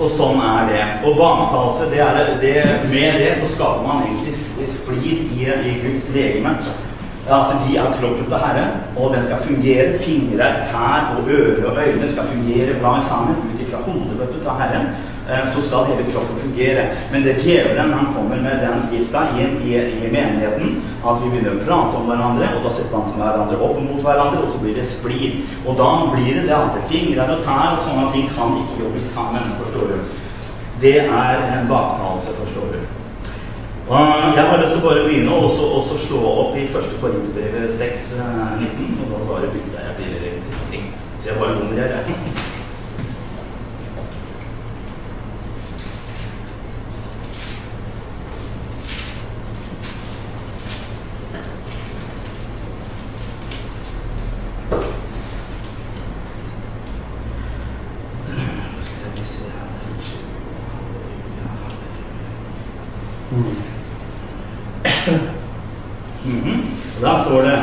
og 0.00 0.08
sånn 0.08 0.38
er 0.40 0.68
det. 0.70 0.84
Og 1.04 1.18
baktalelse, 1.18 1.88
det 1.92 2.04
det, 2.40 2.54
med 2.88 3.18
det 3.20 3.34
så 3.40 3.50
skaper 3.52 3.84
man 3.84 4.06
egentlig 4.06 4.32
splid 4.70 5.26
i, 5.36 5.50
i 5.70 5.74
Guds 5.84 6.08
legeme. 6.14 6.56
At 7.30 7.52
vi 7.62 7.76
er 7.76 7.92
kroppen 8.00 8.26
til 8.26 8.40
Herre, 8.42 8.66
og 8.96 9.14
den 9.14 9.24
skal 9.24 9.42
fungere. 9.44 9.98
Fingre, 10.02 10.46
tær 10.70 11.14
og 11.16 11.28
ører 11.30 11.64
og 11.70 11.78
øyne 11.86 12.08
skal 12.08 12.24
fungere 12.32 12.80
bra 12.82 13.00
sammen 13.08 13.36
ut 13.46 13.60
ifra 13.60 13.78
hodet 13.86 14.28
til 14.32 14.50
Herren. 14.60 14.86
Så 15.54 15.62
skal 15.66 15.86
hele 15.90 16.12
kroppen 16.12 16.38
fungere. 16.38 16.86
Men 17.12 17.22
det 17.22 17.36
djevelen 17.44 17.92
han 17.92 18.14
kommer 18.14 18.36
med 18.36 18.56
den 18.64 18.78
gifta 18.92 19.20
inn 19.38 19.60
i, 19.62 19.76
i, 19.76 20.10
menigheten, 20.10 20.80
at 21.06 21.20
vi 21.22 21.30
begynner 21.30 21.54
å 21.54 21.64
prate 21.66 22.00
om 22.00 22.08
hverandre, 22.10 22.48
og 22.56 22.64
da 22.66 22.72
setter 22.74 22.96
man 22.96 23.14
hverandre 23.20 23.60
opp 23.66 23.82
mot 23.84 24.02
hverandre, 24.02 24.42
og 24.44 24.54
så 24.54 24.62
blir 24.64 24.74
det 24.80 24.86
splid. 24.88 25.44
Og 25.66 25.76
da 25.78 25.90
blir 26.14 26.32
det 26.40 26.48
det 26.48 26.56
at 26.56 26.80
fingre 26.90 27.28
og 27.36 27.44
tær 27.46 27.76
og 27.76 27.84
sånne 27.86 28.08
ting 28.16 28.32
kan 28.34 28.56
ikke 28.62 28.80
jobbe 28.86 29.04
sammen, 29.12 29.52
forstår 29.60 29.92
du. 29.92 30.16
Det 30.80 30.96
er 31.04 31.44
en 31.52 31.68
baktalelse, 31.68 32.34
forstår 32.40 32.74
du. 32.74 32.99
Jeg 33.90 34.44
har 34.48 34.60
lyst 34.62 34.76
til 34.76 34.84
å 34.84 34.84
bare 34.84 35.00
begynne 35.02 35.34
og 35.34 35.48
også 35.80 35.96
slå 35.98 36.20
opp 36.22 36.54
i 36.54 36.68
1. 36.68 36.92
Korinterbrev 37.02 37.72
6.19. 37.74 39.00
Og 39.02 39.10
da 39.10 39.18
bare 39.26 39.50
bytta 39.50 39.82
jeg 39.88 39.96
til 39.98 40.12
egentlig. 40.30 40.92
Så 41.22 41.32
jeg 41.32 41.40
bare 41.40 41.58
bommer 41.58 41.82
her. 41.82 41.90
Mm 63.30 63.79
-hmm. 65.06 66.60
Da 67.02 67.24
står 67.24 67.42
det 67.42 67.58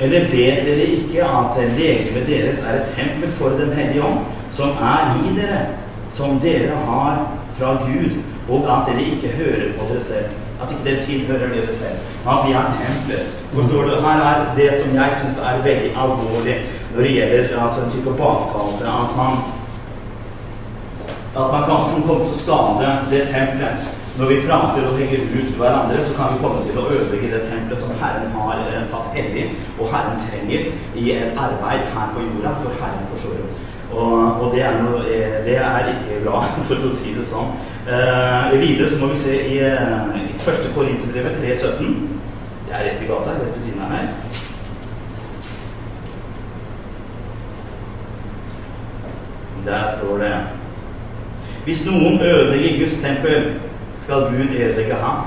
Eller 0.00 0.20
vet 0.20 0.66
dere 0.66 0.86
ikke 0.86 1.24
at 1.24 1.56
legemet 1.78 2.26
deres 2.26 2.62
er 2.62 2.74
et 2.74 2.94
tempel 2.96 3.32
for 3.32 3.48
Den 3.48 3.72
hellige 3.72 4.04
ånd, 4.04 4.18
som 4.50 4.68
er 4.68 5.20
i 5.24 5.40
dere, 5.40 5.66
som 6.10 6.40
dere 6.40 6.76
har 6.86 7.26
fra 7.58 7.72
Gud, 7.72 8.10
og 8.48 8.64
at 8.64 8.86
dere 8.88 9.04
ikke 9.04 9.28
hører 9.28 9.72
på 9.78 9.92
dere 9.92 10.04
selv? 10.04 10.30
At 10.62 10.72
ikke 10.72 10.90
dere 10.90 11.02
tilhører 11.02 11.48
dere 11.48 11.74
selv. 11.82 11.98
At 12.28 12.38
vi 12.46 12.52
er 12.52 12.72
templer. 12.80 13.22
Forstår 13.52 13.82
du? 13.82 14.00
Her 14.00 14.18
er 14.30 14.54
det 14.56 14.70
som 14.80 14.94
jeg 14.94 15.10
syns 15.20 15.38
er 15.38 15.62
veldig 15.62 15.92
alvorlig 15.96 16.56
når 16.94 17.02
det 17.02 17.12
gjelder 17.14 17.64
altså, 17.64 17.80
en 17.80 17.90
type 17.90 18.10
baktalelse. 18.10 18.84
At 18.84 19.16
man 19.16 19.32
at 21.36 21.52
man 21.52 21.62
kan 21.62 22.02
komme 22.06 22.24
til 22.24 22.34
å 22.34 22.38
skade 22.42 22.86
det 23.10 23.26
tempelet. 23.30 23.99
Når 24.18 24.26
vi 24.26 24.40
prater 24.46 24.86
og 24.88 24.96
tenker 24.98 25.22
ut 25.38 25.50
hverandre, 25.58 26.04
så 26.06 26.14
kan 26.18 26.32
vi 26.34 26.40
komme 26.42 26.62
til 26.66 26.78
å 26.80 26.86
ødelegge 26.90 27.30
det 27.30 27.42
tempelet 27.46 27.78
som 27.78 27.92
Herren 28.00 28.32
har 28.34 28.86
satt 28.90 29.14
hellig, 29.14 29.44
og 29.78 29.92
Herren 29.92 30.18
trenger 30.24 30.70
i 30.98 31.04
et 31.14 31.38
arbeid 31.38 31.86
her 31.94 32.10
på 32.14 32.24
jorda, 32.26 32.54
for 32.62 32.74
Herren 32.80 33.06
forstår 33.12 33.38
det. 33.38 33.48
Og, 33.90 34.40
og 34.40 34.52
det, 34.54 34.62
er 34.62 34.82
noe, 34.82 35.00
eh, 35.06 35.38
det, 35.46 35.56
er 35.56 35.88
ikke 35.92 36.20
bra, 36.26 36.42
for 36.68 36.86
å 36.86 36.92
si 36.94 37.14
det 37.14 37.26
sånn. 37.26 37.54
Eh, 37.86 38.58
videre 38.62 38.90
så 38.90 39.00
må 39.00 39.10
vi 39.14 39.18
se 39.18 39.38
i, 39.54 39.56
eh, 39.66 40.20
i 40.20 40.26
1. 40.38 40.68
Korinterbrevet 40.74 41.40
3.17. 41.42 42.20
Det 42.68 42.76
er 42.76 42.86
rett 42.86 43.02
i 43.02 43.08
gata, 43.08 43.34
rett 43.38 43.54
ved 43.54 43.64
siden 43.64 43.82
av 43.82 43.94
her. 43.94 44.12
Der 49.60 49.90
står 49.98 50.22
det 50.22 50.36
Hvis 51.66 51.82
noen 51.84 52.22
ødelegger 52.24 52.78
Guds 52.78 52.94
tempel 53.02 53.50
skal 54.10 54.22
Gud 54.30 54.50
ødelegge 54.64 54.94
ham. 54.94 55.18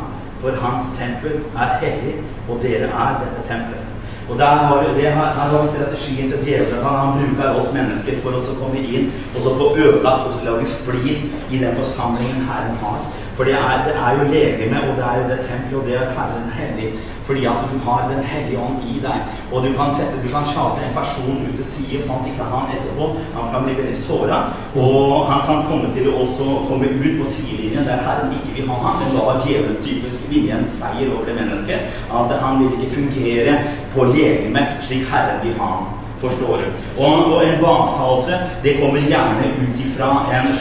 For 0.41 0.51
hans 0.63 0.83
tempel 0.99 1.33
er 1.63 1.69
hellig, 1.81 2.15
og 2.49 2.59
dere 2.63 2.87
er 3.03 3.11
dette 3.21 3.41
tempelet. 3.47 3.89
Og 4.29 4.39
der 4.39 4.45
har, 4.45 4.83
det 4.95 5.07
har, 5.11 5.25
her 5.37 5.57
har 5.57 5.65
strategien 5.65 6.31
til 6.31 6.39
djevelen. 6.45 6.83
Han, 6.83 7.19
bruker 7.19 7.49
oss 7.59 7.69
mennesker 7.73 8.19
for 8.23 8.35
oss 8.39 8.51
å 8.51 8.55
komme 8.59 8.79
inn 8.95 9.09
og 9.35 9.39
så 9.43 9.53
få 9.59 9.69
ødelagt 9.77 10.27
og 10.27 10.43
lage 10.47 10.67
splid 10.67 11.23
i 11.51 11.61
den 11.63 11.75
forsamlingen 11.79 12.43
Herren 12.49 12.75
har. 12.83 12.99
For 13.37 13.43
det 13.43 13.53
er, 13.53 13.75
det 13.87 13.95
er 14.05 14.11
jo 14.17 14.23
legeme, 14.35 14.77
og 14.87 14.93
det 14.97 15.05
er 15.09 15.15
jo 15.19 15.25
det 15.31 15.39
tempelet, 15.47 15.79
og 15.79 15.85
det 15.87 15.95
er 15.97 16.13
Herren 16.17 16.49
hellig. 16.59 16.89
Fordi 17.27 17.45
at 17.45 17.61
du 17.71 17.77
har 17.89 18.09
Den 18.11 18.23
hellige 18.23 18.59
ånd 18.59 18.79
i 18.93 18.99
deg. 18.99 19.17
Og 19.51 19.63
du 19.63 19.69
kan 19.77 19.95
sette, 19.95 20.19
du 20.23 20.29
kan 20.35 20.45
sjate 20.53 20.83
en 20.83 20.95
person 20.99 21.45
ut 21.47 21.55
til 21.55 21.65
side, 21.65 22.01
sånn 22.05 22.19
at 22.19 22.29
ikke 22.29 22.49
han 22.51 22.73
etterpå 22.75 23.05
Han 23.37 23.47
kan 23.53 23.63
bli 23.65 23.77
veldig 23.79 23.95
såra. 23.95 24.39
Og 24.75 25.25
han 25.31 25.41
kan 25.47 25.63
komme 25.69 25.93
til 25.95 26.11
å 26.11 26.17
også 26.25 26.49
komme 26.67 26.91
ut 26.91 27.15
på 27.21 27.29
sidelinjen 27.35 27.87
der 27.87 28.03
Herren 28.07 28.35
ikke 28.37 28.53
vil 28.57 28.69
ha 28.69 28.77
ham. 28.85 29.01
Men 29.01 29.15
da 29.15 29.25
har 29.29 29.41
djevelen 29.47 29.81
typisk 29.87 30.27
vunnet 30.29 30.55
en 30.59 30.69
seier 30.75 31.15
over 31.15 31.25
det 31.31 31.39
mennesket. 31.39 31.99
At 32.21 32.37
han 32.43 32.61
vil 32.61 32.77
ikke 32.77 32.95
fungere 32.99 33.59
på 33.95 34.09
legemet 34.11 34.79
slik 34.87 35.07
Herren 35.11 35.43
vil 35.47 35.57
ha 35.61 35.75
ham. 35.77 35.91
Forstår 36.23 36.61
du? 36.61 36.67
Og, 37.03 37.33
og 37.33 37.39
en 37.43 37.57
baktalelse 37.59 38.37
det 38.63 38.77
kommer 38.79 39.09
gjerne 39.11 39.49
ut 39.63 39.79
ifra 39.85 40.11
en 40.31 40.53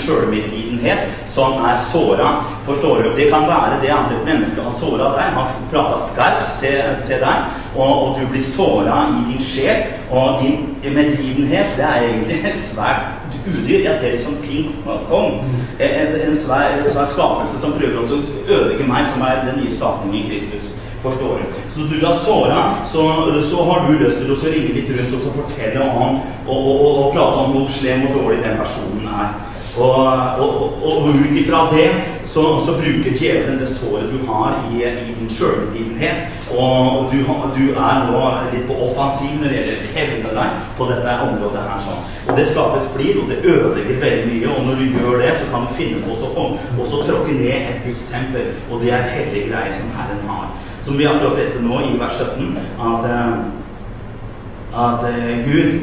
sjølmedlidenhet 0.82 0.98
som 1.28 1.52
er 1.64 1.78
såra. 1.92 2.44
Forstår 2.64 3.02
du? 3.02 3.16
Det 3.16 3.30
kan 3.30 3.42
være 3.42 3.80
det 3.82 3.90
at 3.90 4.12
et 4.12 4.24
menneske 4.24 4.62
har 4.62 4.70
såra 4.70 5.12
deg, 5.16 5.32
har 5.34 5.46
prata 5.70 5.98
skarpt 6.06 6.60
til, 6.60 6.82
til 7.06 7.20
deg, 7.20 7.36
og, 7.76 8.02
og, 8.02 8.20
du 8.20 8.26
blir 8.26 8.42
såra 8.42 9.08
i 9.08 9.32
din 9.32 9.42
sjel. 9.42 9.82
Og 10.10 10.42
din 10.42 10.94
medlidenhet, 10.94 11.66
det 11.76 11.84
er 11.84 12.02
egentlig 12.02 12.44
et 12.44 12.60
svært 12.60 13.38
udyr. 13.46 13.84
Jeg 13.84 14.00
ser 14.00 14.10
det 14.10 14.20
som 14.24 14.36
King 14.44 14.76
Kong. 15.08 15.40
En, 15.80 16.14
en, 16.28 16.36
svær, 16.36 16.76
en 16.78 16.90
svær 16.90 17.08
skapelse 17.14 17.58
som 17.60 17.72
prøver 17.72 17.98
å 17.98 18.22
ødelegge 18.48 18.86
meg, 18.86 19.06
som 19.12 19.24
er 19.26 19.44
den 19.48 19.62
nye 19.62 19.72
skapningen 19.72 20.20
i 20.20 20.28
Kristus. 20.28 20.70
Forstår 21.02 21.40
du? 21.40 21.46
Så 21.74 21.80
du 21.90 22.06
har 22.06 22.14
såra, 22.14 22.58
så, 22.86 23.02
så, 23.50 23.64
har 23.64 23.88
du 23.88 23.96
lyst 23.98 24.20
til 24.20 24.30
å 24.30 24.36
ringe 24.38 24.76
litt 24.76 24.90
rundt 24.94 25.16
og 25.18 25.32
fortelle 25.34 25.82
om 25.82 26.20
og, 26.46 26.52
og, 26.52 26.68
og, 26.76 26.92
og 27.00 27.08
prate 27.16 27.40
om 27.42 27.56
hvor 27.56 27.72
slem 27.74 28.04
og 28.06 28.20
dårlig 28.20 28.38
den 28.44 28.60
personen 28.60 29.08
er. 29.10 29.32
Og, 29.78 31.08
ut 31.08 31.36
ifra 31.36 31.68
det 31.72 31.88
så, 32.24 32.42
så, 32.60 32.74
bruker 32.76 33.16
djevelen 33.16 33.58
det 33.60 33.68
såret 33.72 34.10
du 34.12 34.26
har 34.28 34.56
i, 34.72 34.82
i 34.84 35.14
din 35.18 35.30
sjølbegivenhet. 35.32 36.32
Og 36.52 37.12
du, 37.12 37.18
du, 37.56 37.62
er 37.72 38.02
nå 38.08 38.22
litt 38.52 38.66
på 38.68 38.76
offensiv 38.86 39.38
når 39.40 39.48
det 39.52 39.60
gjelder 39.60 39.84
å 39.84 39.92
hevne 39.96 40.48
på 40.78 40.88
dette 40.90 41.16
området 41.28 41.64
her. 41.68 41.84
sånn. 41.86 42.02
Og 42.26 42.36
Det 42.36 42.48
skaper 42.50 42.84
splid, 42.88 43.22
og 43.22 43.32
det 43.32 43.40
ødelegger 43.44 44.02
veldig 44.04 44.26
mye. 44.32 44.50
Og 44.56 44.66
når 44.68 44.82
du 44.82 44.98
gjør 44.98 45.22
det, 45.24 45.32
så 45.38 45.48
kan 45.54 45.64
du 45.68 45.78
finne 45.78 46.02
på 46.04 46.18
å 46.18 47.04
tråkke 47.06 47.38
ned 47.38 47.56
et 47.72 47.86
Guds 47.86 48.04
tempel. 48.12 48.52
Og 48.70 48.84
det 48.84 48.92
er 48.96 49.10
hellige 49.16 49.48
greier 49.52 49.74
som 49.76 49.96
Herren 49.96 50.28
har 50.28 50.52
som 50.82 50.98
vi 50.98 51.06
akkurat 51.06 51.38
leste 51.38 51.62
nå 51.62 51.80
i 51.86 51.98
vers 51.98 52.18
17, 52.18 52.56
at, 52.82 53.04
eh, 53.06 53.34
at 54.84 55.04
eh, 55.10 55.44
Gud 55.46 55.80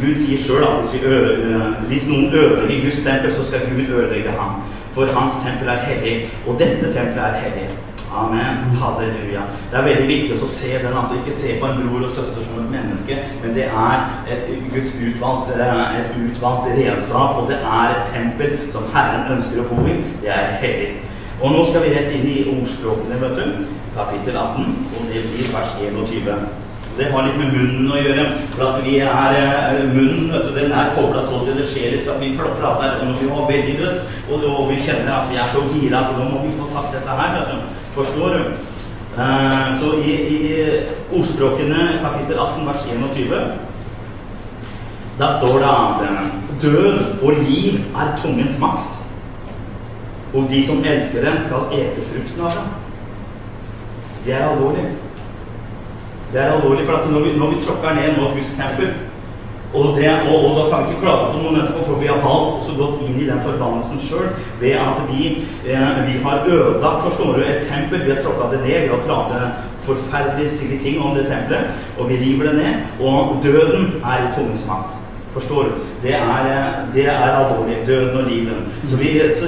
Gud 0.00 0.14
sier 0.14 0.38
sjøl 0.38 0.62
at 0.62 0.90
hvis, 0.90 1.02
uh, 1.02 1.86
hvis, 1.88 2.06
noen 2.06 2.34
ødelegger 2.34 2.84
Guds 2.84 3.00
tempel, 3.06 3.32
så 3.32 3.46
skal 3.46 3.66
Gud 3.70 3.88
ødelegge 3.96 4.30
ham. 4.30 4.62
For 4.94 5.10
hans 5.16 5.40
tempel 5.42 5.68
er 5.68 5.80
hellig, 5.88 6.30
og 6.46 6.58
dette 6.58 6.92
tempelet 6.92 7.24
er 7.24 7.40
hellig. 7.42 7.68
Amen. 8.14 8.76
Halleluja. 8.78 9.42
Det 9.70 9.78
er 9.78 9.86
veldig 9.88 10.06
viktig 10.06 10.36
å 10.38 10.48
se 10.48 10.70
den. 10.78 10.92
altså 10.94 11.16
Ikke 11.18 11.34
se 11.34 11.56
på 11.58 11.66
en 11.66 11.80
bror 11.82 12.04
og 12.06 12.12
søster 12.14 12.44
som 12.44 12.60
et 12.62 12.70
menneske, 12.70 13.16
men 13.42 13.56
det 13.56 13.64
er 13.66 14.04
et 14.30 14.44
Guds 14.70 14.94
utvalgt, 15.08 15.50
et 15.58 16.12
utvalgt 16.22 16.70
redskap, 16.78 17.40
og 17.40 17.50
det 17.50 17.58
er 17.58 17.96
et 17.96 18.12
tempel 18.14 18.54
som 18.74 18.86
Herren 18.94 19.34
ønsker 19.34 19.64
å 19.64 19.66
bo 19.72 19.82
i. 19.90 19.96
Det 20.22 20.30
er 20.30 20.54
hellig. 20.62 20.92
Og 21.40 21.56
nå 21.56 21.64
skal 21.66 21.82
vi 21.82 21.94
rett 21.96 22.14
inn 22.14 22.28
i 22.30 22.44
ordspråkene, 22.54 23.18
vet 23.24 23.40
du. 23.40 23.64
Kapittel 23.94 24.36
18, 24.38 24.70
og 24.94 25.10
det 25.10 25.26
blir 25.32 25.50
vers 25.54 25.74
21. 25.82 26.46
Det 26.94 27.08
har 27.10 27.24
litt 27.26 27.38
med 27.40 27.54
munnen 27.56 27.90
å 27.90 27.98
gjøre. 27.98 28.24
For 28.54 28.64
at 28.68 28.84
vi 28.84 29.00
er 29.02 29.36
eh, 29.38 29.80
Munnen 29.90 30.30
vet 30.30 30.46
du, 30.46 30.52
den 30.54 30.74
er 30.74 30.92
kobla 30.94 31.24
så 31.26 31.40
til 31.42 31.58
det 31.58 31.66
sjeliske 31.72 32.12
at 32.12 32.22
vi 32.22 32.36
prater 32.38 33.00
om 33.02 33.10
når 33.10 33.18
vi 33.18 33.30
har 33.32 33.48
veldig 33.50 33.74
lyst, 33.80 34.14
og, 34.28 34.44
og, 34.46 34.68
vi 34.70 34.78
kjenner 34.86 35.10
at 35.16 35.28
vi 35.32 35.40
er 35.42 35.50
så 35.50 35.64
gira 35.72 36.04
at 36.04 36.14
nå 36.14 36.28
må 36.30 36.44
vi 36.44 36.54
få 36.54 36.68
sagt 36.70 36.94
dette 36.94 37.18
her. 37.18 37.34
vet 37.40 37.50
du. 37.50 37.82
Forstår 37.98 38.36
du? 38.36 38.40
Eh, 39.14 39.68
så 39.80 39.92
i, 39.98 40.16
i 40.36 40.40
ordspråkene 41.14 41.92
kapittel 42.02 42.38
18 42.38 42.66
vers 42.70 42.90
21 42.90 43.72
da 45.18 45.28
står 45.38 45.58
det 45.62 45.68
at 45.70 46.62
død 46.62 47.22
og 47.22 47.32
liv 47.32 47.74
er 47.94 48.16
tungens 48.22 48.58
makt. 48.58 49.02
Og 50.34 50.50
de 50.50 50.66
som 50.66 50.82
elsker 50.84 51.22
den, 51.22 51.42
skal 51.42 51.70
ete 51.72 52.02
frukten 52.08 52.40
av 52.42 52.56
den. 52.56 52.72
Det 54.24 54.34
er 54.34 54.48
alvorlig. 54.48 54.88
Det 56.34 56.42
er 56.42 56.52
alvorlig, 56.52 56.86
for 56.86 57.10
når 57.10 57.20
vi, 57.24 57.32
når 57.38 57.52
vi 57.52 57.60
tråkker 57.62 57.92
ned 57.94 58.16
nå 58.18 58.30
Guds 58.34 58.56
tempel 58.58 58.88
og, 59.74 59.96
det, 59.98 60.10
og, 60.30 60.38
og, 60.46 60.56
da 60.58 60.64
kan 60.70 60.84
vi 60.84 60.92
ikke 60.92 61.02
klage 61.02 61.30
på 61.32 61.40
noen 61.42 61.56
etterpå, 61.60 61.84
for 61.86 61.98
vi 61.98 62.06
har 62.10 62.20
valgt 62.22 62.58
også 62.60 62.74
gått 62.78 63.00
inn 63.06 63.16
i 63.18 63.26
den 63.26 63.40
forbannelsen 63.42 64.02
sjøl 64.06 64.28
ved 64.60 64.76
at 64.78 65.00
vi, 65.08 65.30
eh, 65.66 65.96
vi, 66.06 66.18
har 66.22 66.46
ødelagt 66.46 67.02
forstår 67.06 67.32
du, 67.34 67.40
et 67.42 67.66
tempel. 67.66 68.04
Vi 68.04 68.12
har 68.14 68.20
tråkka 68.22 68.52
det 68.52 68.60
ned. 68.62 68.84
Vi 68.84 68.92
har 68.92 69.02
pratet 69.08 69.64
forferdelige 69.86 70.52
stygge 70.54 70.78
ting 70.84 71.00
om 71.02 71.16
det 71.18 71.26
tempelet, 71.26 71.74
og 71.98 72.06
vi 72.10 72.20
river 72.22 72.50
det 72.50 72.54
ned. 72.60 73.02
Og 73.02 73.34
døden 73.42 73.98
er 74.12 74.22
i 74.22 74.30
tungens 74.36 74.66
makt. 74.70 74.94
Forstår 75.34 75.70
du? 75.70 75.82
Det 76.04 76.14
er, 76.14 76.72
det 76.94 77.06
er 77.08 77.30
alvorlig. 77.32 77.76
Døden 77.86 78.16
og 78.24 78.30
livet. 78.30 78.56
Så, 78.86 78.96
vi, 78.96 79.20
så 79.38 79.46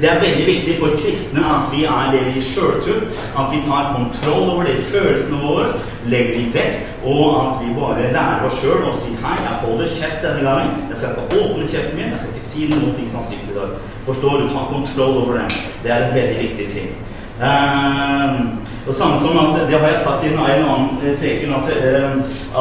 det 0.00 0.08
er 0.10 0.20
veldig 0.20 0.46
viktig 0.46 0.74
for 0.80 0.92
kristne 1.00 1.44
at 1.56 1.70
vi 1.72 1.84
er 1.84 2.10
det 2.12 2.34
vi 2.34 2.42
sjøltull. 2.44 3.06
At 3.40 3.46
vi 3.52 3.62
tar 3.64 3.94
kontroll 3.96 4.50
over 4.50 4.68
det 4.68 4.82
følelsene 4.90 5.40
våre, 5.40 5.70
legger 6.04 6.36
de 6.36 6.44
vekk, 6.58 6.76
og 7.04 7.24
at 7.46 7.56
vi 7.62 7.72
bare 7.80 8.12
lærer 8.12 8.44
oss 8.48 8.60
sjøl 8.60 8.84
å 8.90 8.92
si 9.00 9.14
hei, 9.24 9.38
jeg 9.46 9.62
holder 9.64 9.96
kjeft 9.96 10.20
denne 10.26 10.44
gangen. 10.44 10.76
Jeg 10.92 11.00
skal 11.00 11.16
ikke 11.16 11.40
åpne 11.40 11.72
kjeften 11.72 11.98
min. 11.98 12.12
Jeg 12.12 12.20
skal 12.20 12.36
ikke 12.36 12.50
si 12.50 12.68
noe 12.74 13.08
som 13.08 13.22
er 13.22 13.28
sykt 13.32 13.50
i 13.54 13.56
dag. 13.56 13.74
Forstår 14.04 14.44
du? 14.44 14.46
Ta 14.52 14.68
kontroll 14.74 15.22
over 15.24 15.40
det. 15.40 15.64
Det 15.82 15.96
er 15.96 16.08
en 16.10 16.16
veldig 16.20 16.38
viktig 16.44 16.70
ting. 16.76 16.94
Uh, 17.34 18.40
og 18.86 18.94
samme 18.94 19.18
som 19.18 19.38
at, 19.38 19.66
Det 19.70 19.78
har 19.80 19.88
jeg 19.88 20.02
sagt 20.04 20.24
i 20.24 20.28
en, 20.28 20.38
annen 20.38 21.00
eh, 21.02 21.16
preken 21.18 21.54
at, 21.56 21.66
uh, 21.66 22.12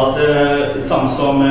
at 0.01 0.15
uh, 0.17 0.81
Samme 0.81 1.09
som 1.13 1.43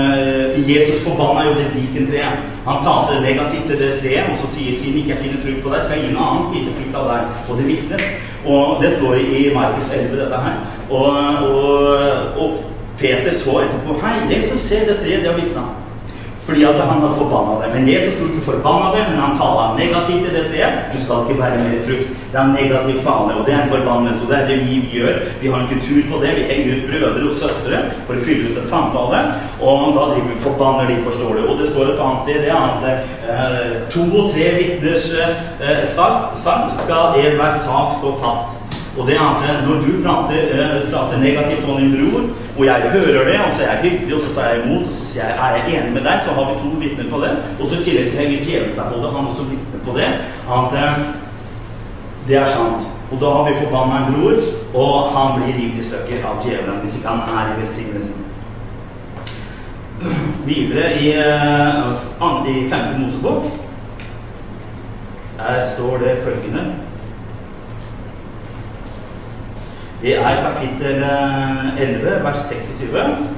Jesus 0.71 1.05
forbanna 1.07 1.45
jo 1.47 1.55
det 1.55 1.69
vikentreet. 1.75 2.43
Han 2.67 2.83
talte 2.83 3.23
negativt 3.23 3.67
til 3.67 3.79
det 3.79 4.01
treet 4.01 4.33
og 4.33 4.39
så 4.43 4.51
sier 4.55 4.79
siden 4.79 4.99
ikke 4.99 5.15
jeg 5.15 5.23
finner 5.23 5.45
frukt 5.45 5.63
på 5.63 5.71
deg, 5.75 5.85
skal 5.85 6.03
ingen 6.03 6.19
annen 6.19 6.49
spise 6.51 6.75
frukt 6.79 6.99
av 6.99 7.09
deg. 7.13 7.39
Og 7.49 7.59
det 7.59 7.69
visnes. 7.69 8.05
Og 8.47 8.83
det 8.83 8.91
står 8.97 9.15
i 9.15 9.43
Markus 9.55 9.93
11, 9.95 10.19
dette 10.19 10.43
her. 10.47 10.59
Og, 10.91 11.15
og, 11.55 12.43
og 12.43 12.51
Peter 12.99 13.35
så 13.35 13.61
etterpå 13.63 14.01
Hei, 14.03 14.17
Jesus, 14.35 14.67
se 14.67 14.83
det 14.89 14.99
treet, 15.03 15.23
det 15.23 15.31
har 15.31 15.39
visna. 15.39 15.69
Fordi 16.47 16.65
at 16.65 16.75
han 16.75 17.01
hadde 17.03 17.15
forbanna 17.19 17.53
det. 17.63 17.69
Men 17.75 17.89
Jesus 17.89 18.15
sto 18.15 18.25
ikke 18.27 18.47
forbanna 18.51 18.89
det, 18.97 19.03
men 19.11 19.21
han 19.25 19.37
tala 19.39 19.67
negativt 19.79 20.25
til 20.27 20.35
det 20.37 20.45
treet. 20.51 20.79
Du 20.93 20.99
skal 21.03 21.23
ikke 21.23 21.41
bære 21.41 21.61
mer 21.65 21.83
frukt. 21.87 22.09
Det 22.33 22.39
er 22.41 22.45
en 22.45 22.57
negativ 22.61 22.97
tale, 23.07 23.37
og 23.39 23.43
det 23.47 23.55
er 23.55 23.61
en 23.63 23.75
forbannelse. 23.75 24.23
Og 24.25 24.31
det 24.31 24.39
er 24.39 24.49
det 24.51 24.59
vi, 24.67 24.79
gjør. 24.97 25.21
Vi 25.43 25.53
har 25.53 25.59
en 25.61 25.71
kultur 25.75 26.01
på 26.11 26.23
det. 26.25 26.33
Vi 26.39 26.49
henger 26.51 26.73
ut 26.75 26.89
brødre 26.91 27.29
og 27.31 27.37
søstre 27.43 27.83
for 28.07 28.19
å 28.19 28.25
fylle 28.27 28.49
ut 28.49 28.59
en 28.63 28.71
samtale. 28.73 29.21
Og 29.61 29.85
da 29.99 30.09
driver 30.13 30.33
vi 30.33 30.41
forbanner 30.47 30.91
de, 30.91 30.97
forstår 31.07 31.39
du. 31.39 31.45
Og 31.47 31.61
det 31.61 31.69
står 31.71 31.93
et 31.93 32.03
annet 32.07 32.25
sted 32.25 32.43
det 32.47 32.57
at 32.57 32.89
eh, 32.89 33.71
to 33.95 34.09
og 34.11 34.35
tre 34.35 34.49
vitners 34.59 35.07
eh, 35.21 35.85
sang 35.95 36.67
skal 36.83 37.23
enhver 37.23 37.63
sak 37.69 38.01
stå 38.01 38.17
fast. 38.25 38.62
Og 38.99 39.07
det 39.07 39.15
er 39.17 39.25
at 39.25 39.43
eh, 39.49 39.69
når 39.69 39.75
du 39.85 39.91
prater, 40.05 40.41
eh, 40.53 40.93
prater, 40.93 41.21
negativt 41.21 41.69
om 41.69 41.77
din 41.81 41.95
bror, 41.97 42.23
og 42.59 42.65
jeg 42.65 42.91
hører 42.95 43.25
det, 43.31 43.39
og 43.47 43.53
så 43.57 43.63
er 43.63 43.73
jeg 43.73 43.83
hyggelig, 43.83 44.15
og 44.17 44.21
så 44.25 44.35
tar 44.35 44.49
jeg 44.49 44.59
imot, 44.63 44.89
og 44.89 44.95
så 44.99 45.05
sier 45.11 45.25
jeg 45.25 45.37
er 45.45 45.57
jeg 45.57 45.77
enig 45.77 45.93
med 45.93 46.05
deg, 46.09 46.21
så 46.25 46.35
har 46.37 46.45
vi 46.51 46.59
to 46.61 46.73
vitner 46.83 47.09
på 47.11 47.21
det. 47.25 47.33
Og 47.61 47.69
så 47.69 47.79
i 47.79 47.83
tillegg 47.87 48.11
så 48.11 48.19
henger 48.21 48.45
djevelen 48.45 48.75
seg 48.77 48.91
på 48.93 49.01
det, 49.01 49.15
han 49.17 49.31
også 49.31 49.47
vitner 49.53 49.87
på 49.87 49.97
det. 49.99 50.11
At 50.59 50.77
eh, 50.83 51.01
det 52.29 52.37
er 52.43 52.53
sant. 52.59 52.91
Og 53.13 53.17
da 53.21 53.33
har 53.37 53.49
vi 53.49 53.61
forbanna 53.63 54.03
en 54.03 54.13
bror, 54.13 54.37
og 54.83 55.17
han 55.17 55.35
blir 55.39 55.57
revet 55.57 55.81
i 55.81 55.89
stykker 55.89 56.29
av 56.29 56.45
djevelen 56.45 56.85
hvis 56.85 56.99
ikke 56.99 57.17
han 57.17 57.35
er 57.39 57.51
i 57.55 57.59
velsignelsen. 57.63 58.21
Videre 60.49 60.95
i, 61.01 61.11
i 62.53 62.69
5. 62.69 62.95
Mosebok 63.01 63.53
der 65.43 65.67
står 65.75 65.99
det 65.99 66.19
følgende 66.25 66.65
Det 70.03 70.19
er 70.19 70.43
kapittel 70.43 71.05
11, 71.79 72.17
eh, 72.17 72.25
vers 72.25 72.37
26. 72.37 73.29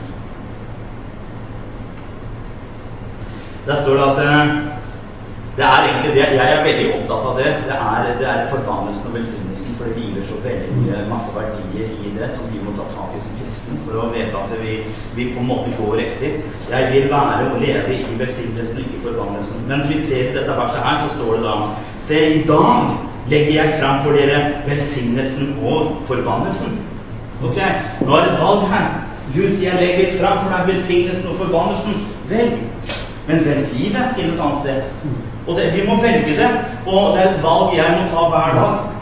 Der 3.66 3.76
står 3.82 3.92
det 3.92 4.06
at 4.12 4.18
eh, 4.18 4.48
Det 5.56 5.64
er 5.64 5.82
egentlig 5.88 6.14
det. 6.14 6.26
Jeg 6.40 6.48
er 6.52 6.64
veldig 6.64 6.86
opptatt 6.94 7.26
av 7.30 7.36
det. 7.40 7.50
Det 7.68 7.76
er, 7.90 8.08
det 8.20 8.28
er 8.28 8.48
fordannelsen 8.54 9.06
og 9.10 9.14
velsignelsen, 9.18 9.76
for 9.76 9.84
det 9.84 9.94
hviler 9.94 10.24
så 10.30 10.40
veldig 10.48 11.04
masse 11.12 11.30
verdier 11.36 11.86
i 12.04 12.16
det 12.16 12.32
som 12.34 12.48
vi 12.52 12.64
må 12.64 12.72
ta 12.78 12.88
tak 12.96 13.12
i 13.14 13.20
som 13.22 13.36
kristne 13.38 13.78
for 13.84 14.00
å 14.00 14.10
vite 14.16 14.40
at 14.40 14.58
vi, 14.64 14.80
vi 15.14 15.30
på 15.36 15.44
en 15.44 15.50
måte 15.52 15.76
går 15.78 15.96
riktig. 16.00 16.32
Jeg 16.72 16.92
vil 16.92 17.10
være 17.12 17.52
og 17.52 17.60
leve 17.60 18.00
i 18.00 18.18
velsignelsen, 18.24 18.82
ikke 18.82 19.04
forbannelsen. 19.04 19.68
Mens 19.68 19.86
vi 19.92 20.00
ser 20.00 20.30
i 20.30 20.36
dette 20.38 20.60
verset 20.62 20.86
her, 20.88 21.04
så 21.04 21.16
står 21.18 21.36
det 21.36 21.44
da 21.44 21.58
Se, 22.08 22.18
i 22.40 22.46
dag 22.48 22.96
legger 23.28 23.52
jeg 23.52 23.78
fram 23.80 24.02
for 24.04 24.16
dere 24.16 24.40
velsignelsen 24.66 25.56
og 25.64 26.04
forbannelsen. 26.08 26.78
Ok, 27.44 27.58
nå 28.00 28.16
er 28.16 28.24
det 28.24 28.32
et 28.32 28.40
valg 28.40 28.66
her. 28.72 28.88
Gud 29.34 29.52
sier 29.52 29.74
jeg 29.74 29.82
legger 29.82 30.18
fram 30.20 30.42
for 30.42 30.52
deg 30.52 30.72
velsignelsen 30.72 31.30
og 31.32 31.40
forbannelsen. 31.42 32.00
Velg. 32.28 32.58
Men 33.26 33.44
velg 33.44 33.70
livet, 33.72 34.10
sier 34.14 34.28
du 34.28 34.34
et 34.36 34.42
annet 34.44 34.60
sted. 34.64 34.82
Og 35.46 35.56
det, 35.58 35.70
vi 35.76 35.86
må 35.88 35.96
velge 36.00 36.36
det. 36.36 36.50
Og 36.86 37.14
det 37.14 37.22
er 37.22 37.30
et 37.30 37.42
valg 37.44 37.76
jeg 37.76 37.96
må 37.96 38.08
ta 38.12 38.28
hver 38.32 38.58
dag. 38.60 38.93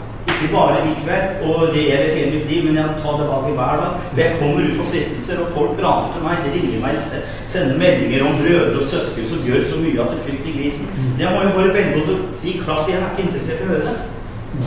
Ikke 0.43 0.55
bare 0.55 0.79
i 0.83 0.93
kveld, 1.03 1.43
og 1.47 1.59
det 1.73 1.83
gjelder 1.87 2.15
hele 2.15 2.31
mitt 2.31 2.49
liv, 2.51 2.63
men 2.65 2.75
jeg 2.75 2.95
tar 2.99 3.03
ta 3.03 3.11
det 3.19 3.27
valget 3.29 3.53
hver 3.59 3.77
dag. 3.81 3.91
For 4.13 4.21
jeg 4.21 4.35
kommer 4.39 4.65
ut 4.65 4.75
for 4.79 4.89
fristelser, 4.91 5.39
og 5.43 5.53
folk 5.57 5.77
prater 5.77 6.09
til 6.13 6.25
meg. 6.25 6.41
De 6.43 6.51
ringer 6.55 6.81
meg, 6.83 6.97
sender 7.53 7.79
meldinger 7.79 8.25
om 8.27 8.35
brødre 8.41 8.81
og 8.81 8.83
søsken 8.91 9.29
som 9.29 9.45
gjør 9.47 9.63
så 9.69 9.79
mye 9.79 10.01
at 10.03 10.11
det 10.11 10.25
fyller 10.25 10.49
i 10.51 10.55
grisen. 10.57 10.91
Jeg 11.19 11.31
må 11.31 11.45
jo 11.45 11.55
bare 11.55 11.73
velge 11.77 12.03
å 12.03 12.17
si 12.41 12.57
klart 12.59 12.91
jeg 12.91 12.99
er 12.99 13.07
ikke 13.13 13.27
interessert 13.29 13.63
i 13.63 13.69
å 13.69 13.71
høre 13.71 13.87
det. 13.87 13.95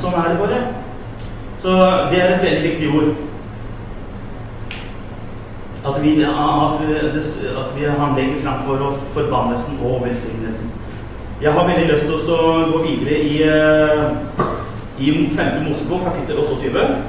Sånn 0.00 0.16
er 0.16 0.32
det 0.32 0.40
bare. 0.40 0.64
Så 1.60 1.76
det 2.10 2.22
er 2.22 2.34
et 2.34 2.48
veldig 2.48 2.64
viktig 2.70 2.90
ord. 2.96 3.14
At, 5.86 6.02
vi, 6.02 6.16
at, 6.24 6.80
vi, 6.80 6.94
at 7.52 7.70
vi, 7.76 7.84
han 8.00 8.16
legger 8.16 8.40
fram 8.42 8.64
for 8.64 8.88
oss 8.88 9.04
forbannelsen 9.14 9.78
og 9.84 10.00
velsignelsen. 10.08 10.72
Jeg 11.42 11.52
har 11.52 11.68
veldig 11.68 11.90
lyst 11.92 12.08
til 12.08 12.32
å 12.32 12.44
gå 12.72 12.86
videre 12.88 13.20
i, 13.20 13.34
i 14.98 15.30
5. 15.36 15.64
Mosebok, 15.64 16.04
kapittel 16.04 16.38
28. 16.38 17.02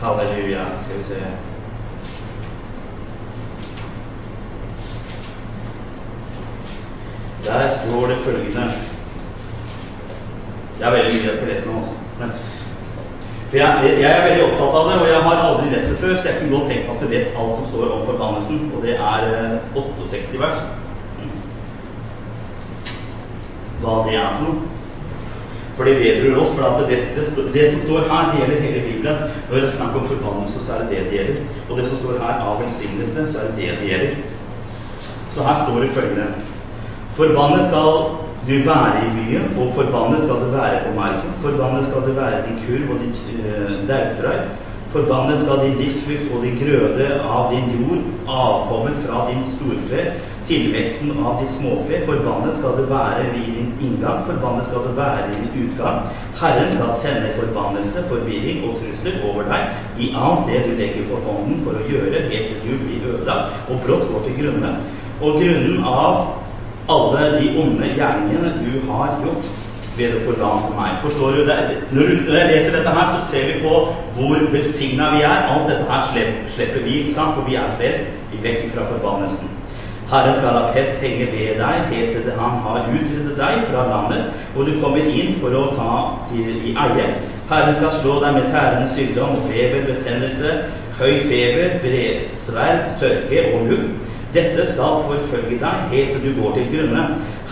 Halleluja. 0.00 0.64
Skal 0.84 0.98
vi 0.98 1.04
se 1.04 1.14
Der 7.44 7.68
står 7.68 8.06
det 8.06 8.16
følgende 8.24 8.72
Det 10.78 10.86
er 10.86 10.90
veldig 10.90 11.12
mye 11.12 11.28
jeg 11.28 11.36
skal 11.36 11.48
lese 11.48 11.66
nå 11.66 11.80
også. 11.80 12.53
For 13.54 13.60
jeg, 13.60 13.98
jeg, 14.02 14.10
er 14.10 14.24
veldig 14.26 14.44
opptatt 14.48 14.76
av 14.80 14.88
det, 14.88 14.94
og 14.98 15.08
jeg 15.12 15.18
har 15.22 15.40
aldri 15.44 15.68
lest 15.70 15.90
det 15.92 15.98
før, 16.00 16.14
så 16.18 16.26
jeg 16.26 16.38
kunne 16.40 16.56
godt 16.56 16.72
tenkt 16.72 16.88
meg 16.88 17.02
å 17.06 17.10
lese 17.12 17.34
alt 17.38 17.52
som 17.54 17.68
står 17.70 17.92
om 17.94 18.00
forbannelsen, 18.08 18.56
og 18.74 18.82
det 18.82 18.96
er 18.96 19.26
68 19.76 20.40
vers. 20.40 20.64
Hva 23.84 23.94
det 24.08 24.16
er 24.18 24.32
for 24.32 24.48
noe. 24.48 24.72
For 25.76 25.86
det 25.86 25.94
vedrører 26.00 26.40
oss. 26.42 26.56
For 26.56 26.82
det, 26.90 26.98
det, 27.14 27.46
det, 27.54 27.68
som 27.76 27.84
står 27.84 28.10
her, 28.10 28.32
det 28.32 28.42
gjelder 28.42 28.66
hele 28.66 28.82
Bibelen. 28.88 29.22
Når 29.46 29.54
det 29.54 29.62
er 29.68 29.76
snakk 29.76 30.00
om 30.00 30.10
forbannelse, 30.10 30.66
så 30.66 30.74
er 30.74 30.82
det 30.82 30.90
det 30.90 31.06
det 31.06 31.16
gjelder. 31.20 31.40
Og 31.68 31.78
det 31.78 31.86
som 31.92 32.02
står 32.02 32.20
her 32.26 32.42
av 32.48 32.58
velsignelse, 32.64 33.28
så 33.30 33.44
er 33.44 33.52
det 33.52 33.56
det 33.62 33.78
det 33.84 33.92
gjelder. 33.92 34.18
Så 35.30 35.46
her 35.46 35.62
står 35.62 35.80
det 35.84 35.94
følgende 35.94 36.26
Forbannet 37.14 37.68
skal 37.70 38.23
du 38.48 38.54
være 38.70 38.98
i 39.06 39.08
byen, 39.16 39.46
og 39.60 39.72
forbannet 39.78 40.20
skal 40.24 40.36
du 40.44 40.48
være 40.58 40.82
på 40.86 40.92
marken. 41.00 41.30
Forbannet 41.44 41.86
skal 41.86 42.00
du 42.08 42.12
være 42.20 42.44
din 42.46 42.58
kurv 42.64 42.94
og 42.94 42.98
ditt 43.04 43.18
uh, 43.40 43.72
dautrøy. 43.88 44.40
Forbannet 44.94 45.40
skal 45.42 45.62
din 45.64 45.78
livsfrukt 45.82 46.28
og 46.34 46.42
din 46.44 46.58
grøde 46.62 47.06
av 47.36 47.42
din 47.52 47.66
jord, 47.76 48.02
avkommet 48.28 49.00
fra 49.04 49.24
din 49.30 49.42
storfe, 49.54 50.02
tilveksten 50.50 51.10
av 51.26 51.40
de 51.40 51.48
småfe. 51.56 52.02
Forbannet 52.06 52.54
skal 52.58 52.76
du 52.78 52.84
være 52.92 53.24
ved 53.32 53.48
din 53.56 53.72
inngang, 53.86 54.20
forbannet 54.28 54.68
skal 54.68 54.86
du 54.86 54.92
være 55.00 55.24
i 55.32 55.40
din 55.40 55.64
utgang. 55.64 55.98
Herren 56.40 56.70
skal 56.76 56.94
sende 57.02 57.32
forbannelse, 57.40 58.04
forvirring 58.12 58.62
og 58.68 58.78
trussel 58.78 59.18
over 59.30 59.48
deg 59.50 60.04
i 60.04 60.12
alt 60.26 60.46
det 60.50 60.62
du 60.68 60.72
legger 60.82 61.08
for 61.10 61.26
hånden 61.26 61.64
for 61.64 61.80
å 61.80 61.88
gjøre, 61.90 62.28
helt 62.30 62.54
til 62.62 62.64
du 62.68 62.86
blir 62.86 63.10
ødelagt 63.14 63.68
og 63.70 63.84
brått 63.86 64.08
går 64.12 64.26
til 64.28 64.40
grunne. 64.42 64.76
Og 65.24 65.40
grunnen 65.40 65.84
av 65.88 66.43
alle 66.88 67.40
de 67.40 67.52
onde 67.62 67.92
gjerningene 67.96 68.52
du 68.60 68.92
har 68.92 69.18
gjort 69.24 69.50
ved 69.96 70.16
å 70.16 70.22
forlate 70.26 70.70
meg. 70.74 70.96
Forstår 71.04 71.36
du 71.36 71.42
det? 71.48 71.58
Når 71.94 72.38
jeg 72.38 72.50
leser 72.50 72.78
dette 72.78 72.94
her, 72.96 73.12
så 73.14 73.26
ser 73.30 73.50
vi 73.50 73.60
på 73.62 73.74
hvor 74.16 74.46
velsigna 74.52 75.12
vi 75.14 75.22
er. 75.22 75.46
Alt 75.54 75.70
dette 75.70 75.86
her 75.90 76.08
slipper 76.56 76.82
vi, 76.82 77.02
ikke 77.02 77.14
sant? 77.14 77.36
for 77.38 77.46
vi 77.48 77.58
er 77.60 77.76
frelst. 77.78 78.10
Vi 78.32 78.42
vekk 78.42 78.72
fra 78.74 78.88
forbannelsen. 78.90 79.52
Herren 80.10 80.34
skal 80.36 80.52
la 80.52 80.72
pest 80.74 80.98
henge 81.00 81.30
ved 81.32 81.54
deg 81.58 81.86
helt 81.90 82.10
til 82.12 82.34
han 82.36 82.58
har 82.64 82.88
utryddet 82.90 83.38
deg 83.38 83.62
fra 83.70 83.86
landet, 83.88 84.34
og 84.52 84.66
du 84.68 84.74
kommer 84.82 85.06
inn 85.08 85.38
for 85.40 85.54
å 85.56 85.62
ta 85.72 85.94
til 86.28 86.50
i 86.68 86.74
eie. 86.76 87.06
Herren 87.48 87.76
skal 87.78 87.94
slå 88.00 88.18
deg 88.20 88.36
med 88.36 88.50
tærende 88.52 88.90
sykdom, 88.92 89.38
feber, 89.48 89.86
betennelse, 89.88 90.52
høy 90.98 91.24
feber, 91.30 91.78
bredsverd, 91.82 92.92
tørke 93.00 93.46
og 93.54 93.70
lugg. 93.70 94.12
Dette 94.34 94.66
skal 94.66 95.02
forfølge 95.06 95.60
deg 95.60 95.90
helt 95.92 96.16
til 96.16 96.24
du 96.24 96.40
går 96.40 96.56
til 96.56 96.70
grunne. 96.72 97.02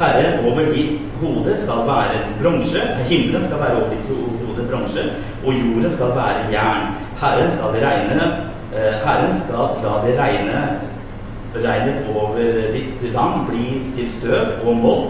Herre, 0.01 0.31
over 0.49 0.71
ditt 0.75 1.05
hode 1.21 1.57
skal 1.57 1.85
være 1.87 2.23
bronse, 2.40 2.81
himmelen 3.11 3.45
skal 3.45 3.61
være 3.61 3.77
over 3.77 3.92
ditt 3.92 4.09
hode 4.09 4.64
bronse, 4.71 5.05
og 5.45 5.53
jorden 5.53 5.92
skal 5.92 6.16
være 6.16 6.49
jern. 6.55 6.97
Herren 7.21 7.51
skal 7.55 7.77
regne 7.85 8.27
eh, 8.75 8.97
Herren 9.05 9.37
skal 9.38 9.77
la 9.85 10.01
det 10.07 10.16
regne 10.18 10.64
regnet 11.53 12.07
over 12.16 12.38
ditt 12.73 13.03
land 13.12 13.47
bli 13.51 13.66
til 13.97 14.09
støv 14.09 14.66
og 14.66 14.77
mold. 14.77 15.09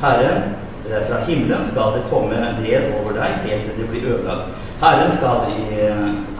Herren 0.00 0.42
eh, 0.88 1.02
fra 1.08 1.20
himmelen 1.26 1.64
skal 1.64 1.98
det 1.98 2.06
komme 2.08 2.40
ned 2.62 2.92
over 3.00 3.12
deg 3.18 3.44
helt 3.44 3.68
til 3.68 3.82
det 3.82 3.88
blir 3.92 4.12
ødelagt. 4.14 4.56
Herren, 4.80 5.10
skal, 5.12 5.42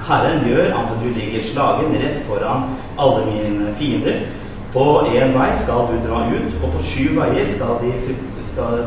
Herren 0.09 0.45
gjør 0.49 0.71
at 0.79 0.93
du 1.03 1.09
ligger 1.12 1.43
slagen 1.45 1.93
rett 2.01 2.23
foran 2.25 2.71
alle 2.97 3.27
mine 3.27 3.75
fiender. 3.77 4.23
På 4.72 4.85
én 5.06 5.35
vei 5.35 5.50
skal 5.59 5.88
du 5.90 5.96
dra 6.06 6.20
ut, 6.30 6.59
og 6.62 6.72
på 6.76 6.83
sju 6.83 7.16
veier 7.16 7.48
skal, 7.50 7.80
de 7.83 7.90
frykte, 8.04 8.44
skal, 8.52 8.85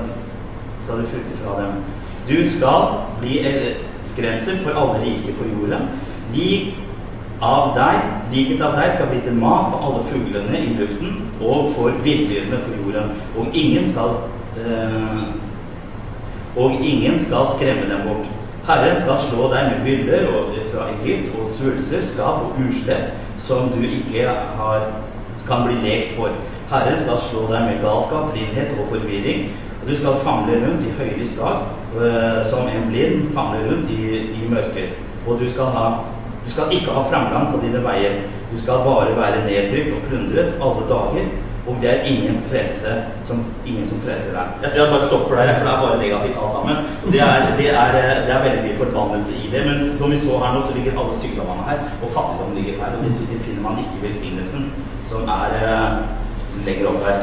skal 0.85 1.01
du 1.01 1.09
frykte 1.11 1.39
fra 1.43 1.57
dem. 1.59 1.81
Du 2.29 2.37
skal 2.49 2.87
bli 3.19 3.41
skremsel 4.03 4.63
for 4.63 4.79
alle 4.79 5.01
rike 5.03 5.35
på. 5.35 5.49
Lik 6.33 6.75
av 7.43 7.73
deg, 7.75 7.99
liket 8.31 8.61
av 8.63 8.77
deg 8.79 8.93
skal 8.95 9.09
bli 9.11 9.19
til 9.25 9.35
mat 9.35 9.73
for 9.73 9.83
alle 9.83 10.03
fuglene 10.07 10.61
i 10.63 10.75
luften 10.79 11.17
og 11.41 11.73
for 11.75 12.03
villdyrene 12.05 12.61
på 12.63 12.77
jorden. 12.79 13.11
Og 13.37 13.51
ingen 13.53 13.87
skal 13.89 14.15
øh, 14.63 15.23
og 16.55 16.71
ingen 16.71 17.19
skal 17.19 17.51
skremme 17.55 17.89
dem 17.89 18.07
bort. 18.07 18.29
Herren 18.67 18.99
skal 19.01 19.17
slå 19.19 19.49
deg 19.51 19.71
med 19.71 19.79
byller 19.83 20.27
fra 20.71 20.87
Egypt 20.93 21.33
og 21.39 21.49
svulster, 21.51 22.05
skap 22.07 22.45
og 22.45 22.59
uslett 22.67 23.11
som 23.37 23.73
du 23.73 23.81
ikke 23.83 24.29
har 24.59 24.85
kan 25.47 25.67
bli 25.67 25.77
lekt 25.83 26.15
for. 26.17 26.33
Herren 26.71 26.99
skal 26.99 27.19
slå 27.21 27.45
deg 27.51 27.67
med 27.67 27.83
galskap, 27.83 28.31
blindhet 28.33 28.73
og 28.79 28.89
forvirring. 28.93 29.47
Og 29.81 29.89
du 29.89 29.95
skal 29.99 30.21
famle 30.23 30.59
rundt 30.63 30.85
i 30.87 30.93
høylys 30.97 31.35
dag 31.37 31.65
uh, 31.97 32.39
som 32.47 32.69
en 32.71 32.85
blind 32.89 33.33
famler 33.35 33.65
rundt 33.69 33.91
i, 33.91 34.03
i 34.39 34.49
mørket. 34.49 34.95
Og 35.27 35.39
du 35.39 35.49
skal, 35.49 35.73
ha, 35.75 35.87
du 36.45 36.51
skal 36.51 36.71
ikke 36.71 36.95
ha 36.95 37.03
framgang 37.11 37.51
på 37.51 37.59
dine 37.65 37.83
veier. 37.83 38.21
Du 38.51 38.59
skal 38.61 38.85
bare 38.87 39.15
være 39.17 39.43
nedtrykt 39.47 39.95
og 39.97 40.05
plundret 40.07 40.55
alle 40.61 40.85
dager. 40.93 41.33
Og 41.67 41.77
det 41.81 41.89
er 41.89 42.07
ingen 42.11 42.41
frelse 42.51 42.93
som, 43.27 43.45
ingen 43.65 43.85
som 43.87 43.99
frelser 44.03 44.33
deg. 44.35 44.47
Jeg 44.63 44.71
tror 44.71 44.81
jeg 44.81 44.93
bare 44.93 45.05
stopper 45.09 45.35
der, 45.39 45.51
for 45.57 45.65
det 45.67 45.73
er 45.73 45.83
bare 45.83 45.99
negativt 46.05 46.39
alt 46.41 46.51
sammen. 46.55 46.75
Det 47.13 47.21
er, 47.27 47.37
det, 47.59 47.67
er, 47.81 47.87
det 48.25 48.33
er, 48.35 48.41
veldig 48.45 48.63
mye 48.65 48.81
forbannelse 48.83 49.33
i 49.43 49.45
det. 49.53 49.61
Men 49.67 49.77
som 49.99 50.11
vi 50.11 50.17
så 50.19 50.41
her 50.41 50.51
nå, 50.55 50.65
så 50.67 50.75
ligger 50.75 50.99
alle 50.99 51.15
sykdommene 51.21 51.67
her, 51.69 51.85
og 52.03 52.11
fattigdom 52.17 52.51
ligger 52.57 52.81
her. 52.81 52.97
Og 52.97 53.23
det 53.31 53.39
finner 53.45 53.63
man 53.67 53.79
ikke 53.83 54.03
velsignelsen 54.07 54.67
som 55.13 55.29
er 55.29 55.53
lenger 56.65 56.89
opp 56.89 57.05
her. 57.05 57.21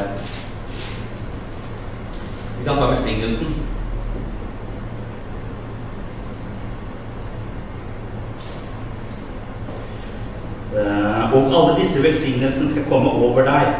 Vi 2.59 2.67
kan 2.67 2.77
ta 2.79 2.87
velsignelsen. 2.91 3.47
Uh, 10.71 11.33
og 11.35 11.51
alle 11.51 11.79
disse 11.81 12.03
velsignelsene 12.03 12.71
skal 12.71 12.85
komme 12.87 13.11
over 13.11 13.43
deg 13.43 13.73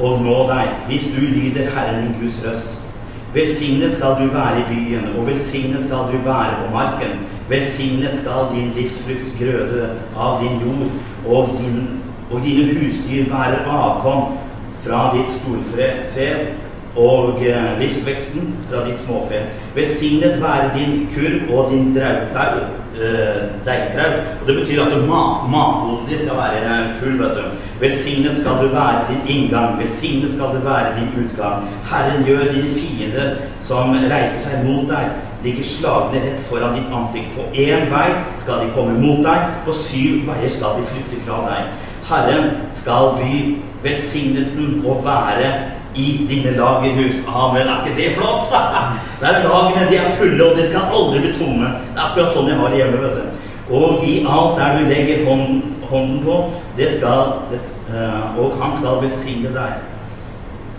og 0.00 0.22
nå 0.22 0.36
deg, 0.48 0.68
hvis 0.86 1.08
du 1.10 1.24
lyder 1.24 1.72
Herren 1.74 2.04
din 2.04 2.14
Guds 2.20 2.38
røst. 2.44 2.76
Velsignet 3.34 3.92
skal 3.92 4.14
du 4.20 4.30
være 4.34 4.60
i 4.60 4.68
byen, 4.68 5.10
og 5.18 5.26
velsignet 5.26 5.82
skal 5.82 6.06
du 6.12 6.16
være 6.24 6.54
på 6.60 6.70
marken. 6.74 7.18
Velsignet 7.48 8.18
skal 8.18 8.48
din 8.54 8.72
livsfrukt 8.76 9.34
grøde 9.38 9.90
av 10.16 10.40
din 10.42 10.62
jord, 10.62 10.88
og, 11.26 11.48
din, 11.58 12.00
og 12.30 12.42
dine 12.44 12.66
husdyr 12.74 13.28
bære 13.30 13.62
avkom 13.66 14.36
fra 14.84 15.00
ditt 15.16 15.32
storfe 15.40 15.88
og 16.96 17.42
eh, 17.46 17.72
livsveksten 17.80 18.54
fra 18.70 18.84
ditt 18.86 18.98
småfe. 18.98 19.44
Velsignet 19.74 20.42
være 20.42 20.70
din 20.74 21.08
kurv 21.14 21.54
og 21.58 21.70
din 21.70 21.92
drautau, 21.94 22.64
deigfrø. 23.66 24.06
Og 24.40 24.46
det 24.46 24.56
betyr 24.56 24.82
at 24.82 25.08
mat, 25.08 25.50
mathodet 25.50 26.20
skal 26.20 26.36
være 26.36 26.94
full. 27.00 27.18
vet 27.18 27.36
du. 27.36 27.42
Velsignet 27.80 28.38
skal 28.38 28.52
du 28.62 28.68
være 28.74 29.04
din 29.08 29.22
inngang, 29.36 29.78
velsignet 29.78 30.30
skal 30.30 30.46
du 30.54 30.58
være 30.68 30.94
din 30.98 31.24
utgang. 31.24 31.68
Herren 31.90 32.24
gjør 32.24 32.52
dine 32.52 32.74
fiender 32.74 33.36
som 33.60 33.94
reiser 33.94 34.40
seg 34.44 34.64
mot 34.64 34.88
deg, 34.90 35.12
ligger 35.44 35.64
slagne 35.64 36.24
rett 36.24 36.42
foran 36.48 36.74
ditt 36.76 36.92
ansikt. 36.92 37.36
På 37.36 37.46
én 37.54 37.88
vei 37.92 38.08
skal 38.36 38.64
de 38.64 38.72
komme 38.74 38.98
mot 39.00 39.24
deg, 39.24 39.46
på 39.64 39.72
syv 39.72 40.26
veier 40.28 40.52
skal 40.52 40.76
de 40.80 40.90
flytte 40.90 41.22
fra 41.26 41.40
deg. 41.48 41.70
Herren 42.10 42.50
skal 42.72 43.14
by 43.20 43.34
velsignelsen 43.82 44.82
og 44.86 45.04
være 45.04 45.52
i 45.94 46.26
dine 46.30 46.56
lagerhus. 46.56 47.26
Amen. 47.28 47.68
Er 47.68 47.84
ikke 47.84 48.02
det 48.02 48.16
flott? 48.16 48.50
Der 49.20 49.26
er 49.26 49.42
lagene, 49.42 49.90
de 49.90 49.96
er 49.96 50.16
fulle, 50.18 50.50
og 50.50 50.58
de 50.58 50.66
skal 50.66 50.80
aldri 50.94 51.20
bli 51.20 51.32
tomme. 51.38 51.64
Det 51.64 51.98
er 51.98 52.04
akkurat 52.08 52.34
sånn 52.34 52.48
jeg 52.48 52.58
har 52.60 52.72
det 52.72 52.82
hjemme. 52.82 53.00
vet 53.02 53.16
du. 53.18 53.48
Og 53.70 54.04
i 54.06 54.14
alt 54.26 54.56
der 54.58 54.78
du 54.78 54.88
legger 54.90 55.24
hånden, 55.28 55.76
hånden 55.90 56.22
på, 56.24 56.36
det 56.76 56.88
skal, 56.96 57.34
det, 57.50 57.60
eh, 57.94 58.38
og 58.38 58.56
han 58.62 58.72
skal 58.74 59.02
velsigne 59.04 59.52
deg. 59.54 59.72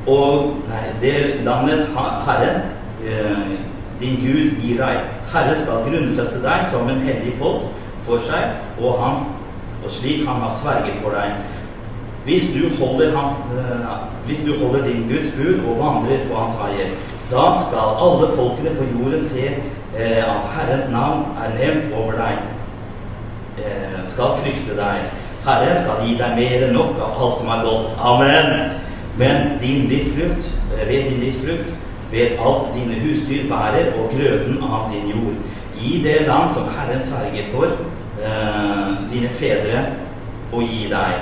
Og 0.08 0.58
nei, 0.68 0.84
det 1.02 1.14
landet 1.46 1.88
Herren, 2.28 2.62
eh, 3.06 3.54
din 4.02 4.18
Gud, 4.20 4.58
gir 4.64 4.82
deg. 4.82 5.06
Herren 5.32 5.62
skal 5.62 5.86
grunnfeste 5.88 6.42
deg 6.44 6.66
som 6.72 6.90
en 6.90 7.04
hellig 7.06 7.38
folk 7.40 7.70
for 8.04 8.20
seg, 8.26 8.58
og, 8.82 8.98
hans, 9.00 9.30
og 9.84 9.92
slik 9.92 10.26
han 10.28 10.42
har 10.42 10.54
sverget 10.62 11.02
for 11.04 11.16
deg. 11.18 11.42
Hvis 12.26 12.52
du 12.54 12.70
holder, 12.78 13.18
hans, 13.18 13.38
eh, 13.58 13.94
hvis 14.26 14.44
du 14.46 14.52
holder 14.62 14.86
din 14.86 15.08
Guds 15.10 15.32
bud 15.38 15.66
og 15.68 15.80
vandrer 15.80 16.28
på 16.30 16.38
hans 16.38 16.58
veier, 16.62 16.94
da 17.32 17.46
skal 17.64 17.96
alle 18.06 18.28
folkene 18.36 18.76
på 18.78 18.88
jorden 18.94 19.26
se 19.26 19.46
eh, 19.98 20.24
at 20.36 20.44
Herrens 20.56 20.90
navn 20.92 21.26
er 21.42 21.56
nevnt 21.58 21.94
over 21.96 22.12
deg. 22.12 22.44
Eh, 23.58 24.00
skal 24.06 24.38
frykte 24.44 24.78
deg. 24.78 25.08
Herren 25.46 25.78
skal 25.82 26.04
gi 26.06 26.18
deg 26.20 26.36
mer 26.38 26.66
enn 26.68 26.76
nok 26.78 27.00
av 27.02 27.16
alt 27.18 27.40
som 27.40 27.50
er 27.50 27.64
godt. 27.66 27.96
Amen. 27.98 28.52
Men 29.18 29.58
din 29.62 29.88
livsfrukt, 29.90 30.52
eh, 30.76 30.88
ved 30.88 31.10
din 31.10 31.24
livsfrukt, 31.26 31.72
ved 32.12 32.38
alt 32.46 32.74
dine 32.76 33.00
husdyr 33.02 33.48
bærer, 33.50 33.94
og 33.98 34.12
grøden 34.14 34.62
av 34.64 34.92
din 34.92 35.10
jord, 35.10 35.36
i 35.82 36.02
det 36.04 36.28
land 36.28 36.54
som 36.54 36.70
Herren 36.78 37.02
sverger 37.02 37.50
for 37.54 37.68
eh, 38.24 38.92
dine 39.12 39.30
fedre 39.40 39.86
og 40.52 40.64
gi 40.64 40.86
deg. 40.92 41.14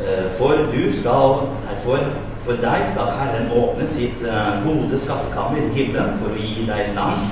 Eh, 0.00 0.30
For 0.38 0.66
du 0.72 0.92
skal 0.92 1.48
derfor 1.68 2.06
for 2.44 2.60
deg 2.60 2.82
skal 2.90 3.14
Herren 3.16 3.52
åpne 3.56 3.86
sitt 3.88 4.22
eh, 4.28 4.50
gode 4.66 4.98
skattekammer 5.00 5.62
i 5.62 5.70
himmelen 5.72 6.18
for 6.20 6.34
å 6.34 6.40
gi 6.40 6.66
deg 6.68 6.92
land 6.96 7.30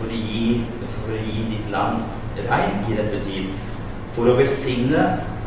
for 0.00 0.08
å 0.08 0.16
gi, 0.16 0.60
for 0.96 1.14
å 1.16 1.20
gi 1.24 1.46
ditt 1.48 1.70
land 1.72 2.04
regn 2.48 2.84
i 2.88 2.96
rette 2.98 3.20
tid. 3.24 3.50
For 4.16 4.28
å 4.28 4.36
velsigne 4.36 5.06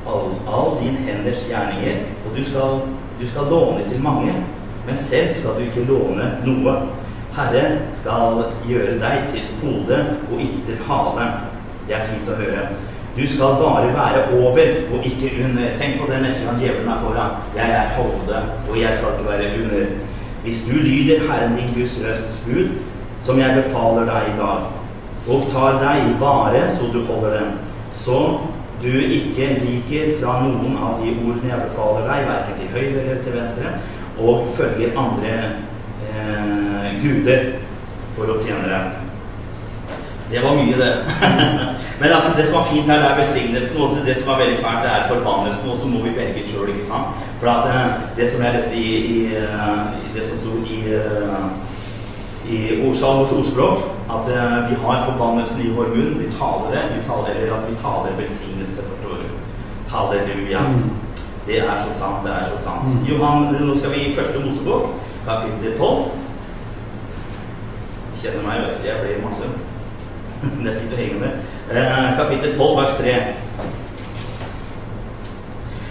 all, 0.09 0.33
all 0.47 0.77
din 0.81 0.97
henders 1.05 1.45
gjerninger. 1.49 2.03
Og 2.25 2.35
du 2.37 2.43
skal, 2.47 2.83
du 3.19 3.25
skal 3.29 3.49
låne 3.53 3.85
til 3.89 4.01
mange, 4.01 4.35
men 4.87 4.99
selv 4.99 5.33
skal 5.37 5.57
du 5.57 5.65
ikke 5.67 5.87
låne 5.89 6.33
noe. 6.45 6.75
Herren 7.33 7.79
skal 7.97 8.43
gjøre 8.69 8.99
deg 9.01 9.29
til 9.33 9.47
hode 9.63 9.99
og 10.29 10.41
ikke 10.41 10.67
til 10.67 10.81
hale. 10.89 11.29
Det 11.87 11.95
er 11.97 12.09
fint 12.09 12.29
å 12.31 12.39
høre. 12.39 12.67
Du 13.17 13.21
skal 13.29 13.59
bare 13.61 13.89
være 13.93 14.21
over 14.39 14.69
og 14.93 15.05
ikke 15.05 15.31
under. 15.45 15.75
Tenk 15.77 15.99
på 15.99 16.07
det 16.09 16.21
neste 16.23 16.47
gang 16.47 16.61
djevelen 16.61 16.89
er 16.89 17.03
foran. 17.03 17.35
Jeg 17.55 17.75
er 17.79 17.91
hode, 17.97 18.39
og 18.69 18.79
jeg 18.79 18.95
skal 18.97 19.13
ikke 19.13 19.29
være 19.29 19.51
under. 19.63 19.85
Hvis 20.43 20.63
du 20.67 20.73
lyder 20.73 21.27
Herren 21.29 21.53
din 21.57 21.69
Guds 21.75 21.99
røsts 22.05 22.39
bud, 22.45 22.71
som 23.21 23.39
jeg 23.39 23.63
befaler 23.63 24.09
deg 24.09 24.33
i 24.33 24.39
dag, 24.39 24.65
og 25.27 25.45
tar 25.51 25.77
deg 25.79 26.09
i 26.09 26.15
vare 26.19 26.63
så 26.71 26.89
du 26.93 27.03
holder 27.05 27.37
dem, 27.37 27.53
så 27.91 28.39
du 28.83 28.89
ikke 28.99 29.47
liker 29.61 30.17
fra 30.19 30.39
noen 30.43 30.73
av 30.75 30.97
de 30.99 31.13
ordene 31.13 31.53
jeg 31.53 31.67
befaler 31.69 32.09
deg, 32.09 32.25
verken 32.27 32.57
til 32.59 32.73
høyre 32.73 33.03
eller 33.03 33.21
til 33.23 33.37
venstre, 33.37 33.75
og 34.19 34.49
følger 34.57 34.97
andre 34.99 35.37
eh, 36.09 36.89
guder 36.99 37.45
for 38.17 38.33
å 38.33 38.41
tjene 38.41 38.67
dem. 38.73 38.91
Det 40.33 40.43
var 40.43 40.57
mye, 40.57 40.81
det. 40.81 40.91
Men 41.99 42.09
altså, 42.17 42.31
det 42.37 42.45
som 42.47 42.55
er 42.59 42.69
fint 42.71 42.87
her, 42.89 42.99
det 43.01 43.09
er 43.09 43.19
velsignelsen, 43.21 43.81
og 43.81 43.97
det 44.05 44.15
som 44.17 44.29
er 44.33 44.41
veldig 44.43 44.59
fælt, 44.63 44.83
det 44.85 44.91
er 44.91 45.09
forbannelsen. 45.13 45.69
Og 45.69 45.77
så 45.81 45.87
må 45.87 45.97
vi 46.05 46.15
velge 46.19 46.47
sjøl, 46.49 46.69
ikke 46.73 46.89
sant. 46.91 47.07
For 47.39 47.47
at 47.55 47.63
eh, 47.69 47.91
det 48.17 48.29
som 48.31 48.43
jeg 48.43 48.55
leste 48.55 48.75
i, 48.75 48.89
i, 49.15 49.19
eh, 49.41 49.79
i 50.05 50.07
det 50.15 50.23
som 50.27 50.37
sto 50.41 50.53
i, 50.75 50.79
eh, 50.99 51.45
i 52.55 52.57
Orsalvors 52.87 53.35
ordspråk, 53.37 53.77
at 54.15 54.25
vi 54.69 54.75
har 54.83 55.05
forbannelsen 55.09 55.61
i 55.61 55.71
vår 55.75 55.87
munn. 55.95 56.19
Vi 56.19 56.27
taler 56.39 56.67
det, 56.73 56.83
vi 56.95 57.05
taler, 57.07 57.29
eller 57.35 57.55
at 57.57 57.69
vi 57.69 57.75
taler 57.85 58.19
velsignelse, 58.21 58.81
forstår 58.89 59.21
du. 59.21 59.27
Halleluja. 59.93 60.59
Mm. 60.59 60.89
Det 61.47 61.59
er 61.59 61.77
så 61.85 61.99
sant, 61.99 62.25
det 62.25 62.31
er 62.31 62.45
så 62.51 62.57
sant. 62.63 62.87
Mm. 62.87 63.05
Johan, 63.09 63.55
nå 63.67 63.75
skal 63.75 63.91
vi 63.91 64.05
i 64.05 64.15
første 64.15 64.39
Mosebok, 64.39 64.89
kapittel 65.27 65.77
12. 65.77 66.03
Kjenner 68.21 68.43
meg, 68.47 68.61
vet 68.63 68.77
du. 68.79 68.87
Jeg 68.87 69.01
blir 69.01 69.25
masse. 69.25 69.43
Det 70.63 70.71
er 70.71 70.79
fint 70.79 70.93
å 70.95 70.99
henge 70.99 71.19
med. 71.19 71.52
Eh, 71.71 72.17
kapittel 72.17 72.57
12, 72.57 72.77
vers 72.77 72.93
3. 72.99 73.15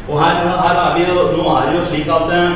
Og 0.09 0.25
her, 0.25 0.35
her 0.35 0.77
er 0.81 0.95
vi 0.97 1.03
jo, 1.09 1.15
nå 1.37 1.57
er 1.57 1.71
det 1.71 1.79
jo 1.79 1.85
slik 1.85 2.09
at 2.13 2.33
eh, 2.37 2.51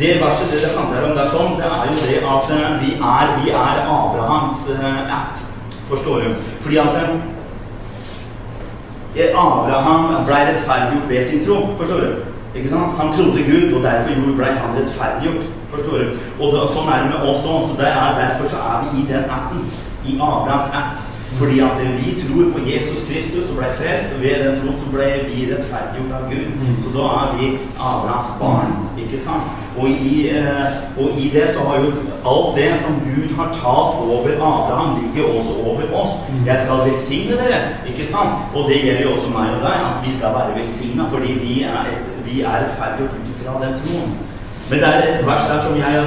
det 0.00 0.16
verset 0.22 0.50
det 0.50 0.62
det 0.64 0.72
handler 0.78 1.06
om 1.10 1.14
der 1.16 1.28
sånn, 1.30 1.54
det 1.60 1.68
er 1.68 1.84
jo 1.86 1.94
det 2.02 2.18
at 2.34 2.50
eh, 2.56 2.72
vi 2.82 2.90
er, 2.98 3.30
vi 3.38 3.52
er 3.54 3.84
Abrahams 3.86 4.66
ætt. 4.72 5.44
Forstår 5.86 6.24
du? 6.24 6.34
Fordi 6.64 6.76
at 6.82 6.98
Abraham 9.44 10.10
ble 10.26 10.42
rettferdiggjort 10.50 11.08
ved 11.08 11.30
sin 11.30 11.46
tro. 11.46 11.60
Forstår 11.78 12.00
du? 12.00 12.10
Ikke 12.56 12.68
sant? 12.74 12.98
Han 12.98 13.14
trodde 13.14 13.46
Gud, 13.46 13.70
og 13.76 13.86
derfor 13.86 14.34
ble 14.40 14.50
han 14.58 14.76
rettferdiggjort. 14.80 15.46
Forstår 15.70 15.98
du? 16.02 16.20
Og 16.42 16.58
sånn 16.74 16.90
er 16.90 17.06
det 17.06 17.14
med 17.14 17.30
oss 17.30 17.46
òg. 17.46 17.70
Er, 17.78 18.18
derfor 18.18 18.50
så 18.50 18.66
er 18.66 18.82
vi 18.82 19.04
i 19.04 19.08
den 19.12 19.30
ætten. 19.30 19.66
I 20.10 20.18
Abrahams 20.18 20.74
ætt. 20.82 21.11
Fordi 21.38 21.60
at 21.60 21.78
vi 21.98 22.10
tror 22.22 22.44
på 22.54 22.58
Jesus 22.70 23.00
Kristus 23.08 23.50
og 23.50 23.56
ble 23.56 23.68
frelst, 23.78 24.12
og 24.14 24.22
ved 24.22 24.34
den 24.44 24.58
troen 24.60 24.78
så 24.80 24.86
ble 24.94 25.08
vi 25.28 25.46
rettferdiggjort 25.50 26.14
av 26.18 26.24
Gud. 26.32 26.48
Mm. 26.60 26.76
Så 26.82 26.92
da 26.96 27.04
er 27.20 27.28
vi 27.38 27.46
Abrahams 27.90 28.30
barn, 28.40 28.72
ikke 29.04 29.20
sant? 29.26 29.48
Og 29.80 29.88
i, 29.88 30.28
eh, 30.28 30.66
og 31.00 31.06
i 31.22 31.30
det 31.34 31.46
så 31.54 31.60
har 31.68 31.76
jo 31.84 31.92
alt 32.32 32.50
det 32.58 32.70
som 32.84 33.00
Gud 33.08 33.30
har 33.38 33.48
talt 33.62 33.94
over 34.14 34.32
Abraham, 34.50 34.90
ligger 35.00 35.30
også 35.38 35.54
over 35.68 35.84
oss. 36.02 36.12
Mm. 36.28 36.46
Jeg 36.46 36.58
skal 36.64 36.84
velsigne 36.88 37.38
dere, 37.42 37.60
ikke 37.90 38.06
sant? 38.14 38.34
Og 38.54 38.68
det 38.68 38.82
gjelder 38.84 39.02
jo 39.06 39.14
også 39.16 39.30
meg 39.36 39.56
og 39.56 39.64
deg, 39.66 39.78
at 39.90 40.04
vi 40.04 40.12
skal 40.18 40.36
være 40.38 40.58
velsigna 40.58 41.08
fordi 41.12 41.32
vi 41.46 41.54
er, 41.62 41.82
et, 41.94 42.04
vi 42.26 42.40
er 42.40 42.60
rettferdiggjort 42.64 43.16
ut 43.18 43.32
ifra 43.32 43.56
den 43.64 43.80
troen. 43.80 44.12
Men 44.70 44.80
det 44.80 44.88
er 44.88 45.00
et 45.02 45.26
vers 45.26 45.48
der 45.50 45.60
som 45.60 45.74
jeg 45.76 45.84
har, 45.84 46.06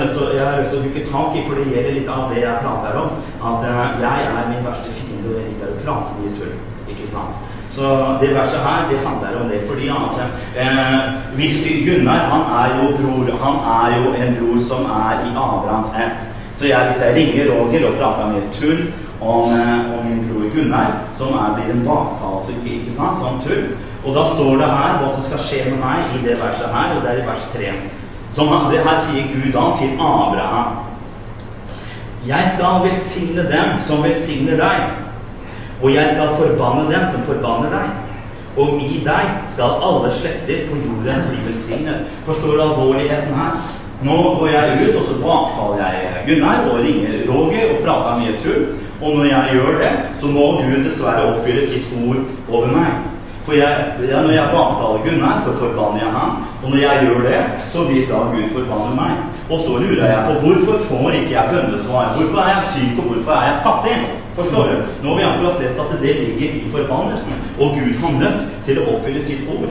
lyst 0.60 0.72
til 0.72 0.80
å 0.80 0.84
hooke 0.86 1.04
tak 1.12 1.36
i, 1.38 1.42
for 1.46 1.60
det 1.60 1.68
gjelder 1.70 1.98
litt 2.00 2.08
av 2.10 2.32
det 2.32 2.40
jeg 2.42 2.62
prater 2.64 2.98
om. 2.98 3.20
At 3.50 3.66
eh, 3.70 3.82
jeg 4.02 4.30
er 4.30 4.48
min 4.50 4.64
verste 4.66 4.90
fiende, 4.90 5.05
og 5.32 5.50
ikke 5.52 5.70
er 5.70 5.82
prate 5.84 6.18
mye 6.20 6.34
tull. 6.38 6.56
Ikke 6.92 7.08
sant? 7.10 7.34
Så 7.76 8.18
det 8.22 8.36
verset 8.36 8.60
her, 8.68 8.88
det 8.90 9.00
handler 9.08 9.42
om 9.42 9.50
det. 9.50 9.62
Fordi 9.70 9.88
at 9.88 10.16
eh, 10.64 11.00
hvis 11.36 11.58
Gunnar, 11.86 12.22
han 12.34 12.44
er 12.62 12.68
jo 12.78 12.86
bror, 12.98 13.26
han 13.46 13.58
er 13.80 13.98
jo 13.98 14.14
en 14.14 14.38
bror 14.40 14.60
som 14.70 14.86
er 14.86 15.26
i 15.28 15.32
Abrahams 15.48 15.90
ett. 16.06 16.20
Så 16.58 16.68
jeg, 16.68 16.86
hvis 16.86 17.02
jeg 17.04 17.16
ringer 17.16 17.52
Roger 17.52 17.88
og 17.90 17.98
prater 18.00 18.32
mye 18.32 18.48
tull 18.54 18.82
om, 19.22 19.52
eh, 19.54 19.98
om 19.98 20.06
min 20.08 20.24
bror 20.30 20.48
Gunnar, 20.56 20.92
som 21.16 21.28
er, 21.28 21.56
blir 21.56 21.74
en 21.74 21.86
baktalelse, 21.90 22.56
ikke, 22.66 22.96
sant, 22.96 23.20
sånn 23.20 23.44
tull. 23.44 23.68
Og 24.06 24.16
da 24.16 24.24
står 24.32 24.58
det 24.62 24.72
her 24.78 24.98
hva 25.02 25.12
som 25.16 25.24
skal 25.28 25.46
skje 25.48 25.62
med 25.70 25.80
meg 25.82 26.16
i 26.16 26.24
det 26.28 26.40
verset 26.40 26.70
her, 26.72 26.96
og 26.96 27.04
det 27.04 27.12
er 27.12 27.24
i 27.24 27.28
vers 27.28 27.48
3. 27.54 27.72
Som 28.36 28.52
det 28.72 28.84
her 28.86 29.00
sier 29.04 29.32
Gud 29.34 29.52
da 29.56 29.64
til 29.80 29.96
Abraham. 30.00 30.78
Jeg 32.28 32.52
skal 32.56 32.84
velsigne 32.88 33.44
dem 33.52 33.80
som 33.80 34.04
velsigner 34.04 34.58
deg, 34.62 35.05
og 35.82 35.90
jeg 35.94 36.12
skal 36.14 36.36
forbanne 36.40 36.86
dem 36.92 37.08
som 37.12 37.26
forbanner 37.28 37.74
deg. 37.74 37.88
Og 38.56 38.80
i 38.80 39.02
deg 39.04 39.32
skal 39.52 39.82
alle 39.84 40.12
slekter 40.16 40.70
på 40.70 40.78
jorden 40.80 41.26
bli 41.32 41.42
velsignet. 41.50 42.08
Forstår 42.28 42.62
alvorligheten 42.64 43.36
her? 43.36 43.58
Nå 44.06 44.16
går 44.40 44.48
jeg 44.52 44.78
ut, 44.80 44.96
og 45.00 45.06
så 45.08 45.16
baktaler 45.20 46.00
jeg 46.00 46.24
Gunnar 46.28 46.66
og 46.70 46.80
ringer 46.84 47.22
Roger 47.30 47.74
og 47.74 47.84
prater 47.84 48.20
mye 48.22 48.38
tull. 48.44 48.66
Og 49.02 49.18
når 49.18 49.26
jeg 49.26 49.58
gjør 49.58 49.80
det, 49.82 49.92
så 50.20 50.32
må 50.32 50.46
Gud 50.62 50.84
dessverre 50.86 51.28
oppfylle 51.34 51.68
sitt 51.68 51.92
ord 52.00 52.24
over 52.50 52.72
meg. 52.72 53.12
For 53.46 53.54
jeg, 53.54 53.96
når 54.00 54.32
jeg 54.34 54.52
baktaler 54.56 55.04
Gunnar, 55.06 55.42
så 55.44 55.56
forbanner 55.60 56.06
jeg 56.06 56.12
ham. 56.16 56.44
Og 56.64 56.70
når 56.72 56.80
jeg 56.82 57.08
gjør 57.08 57.28
det, 57.28 57.42
så 57.74 57.84
vil 57.90 58.08
da 58.10 58.24
Gud 58.32 58.48
forbanne 58.56 58.96
meg. 58.96 59.35
Og 59.50 59.60
så 59.66 59.74
lurer 59.78 60.06
jeg 60.10 60.22
på 60.28 60.34
hvorfor 60.44 60.78
får 60.90 61.12
ikke 61.20 61.34
jeg 61.38 61.50
bønnesvar? 61.54 62.14
Hvorfor 62.18 62.40
er 62.44 62.50
jeg 62.54 62.64
syk, 62.74 62.94
og 63.00 63.04
hvorfor 63.10 63.32
er 63.32 63.44
jeg 63.50 63.58
fattig? 63.66 63.98
Forstår 64.36 64.64
du? 64.72 64.76
Nå 65.04 65.10
har 65.10 65.18
vi 65.18 65.24
akkurat 65.24 65.62
lest 65.64 65.80
at 65.80 65.92
det 66.02 66.16
ligger 66.24 66.50
i 66.60 66.64
forbannelsen. 66.76 67.36
Og 67.62 67.68
Gud 67.78 67.94
har 68.02 68.16
nødt 68.24 68.42
til 68.66 68.82
å 68.82 68.88
oppfylle 68.94 69.22
sitt 69.24 69.46
ord. 69.54 69.70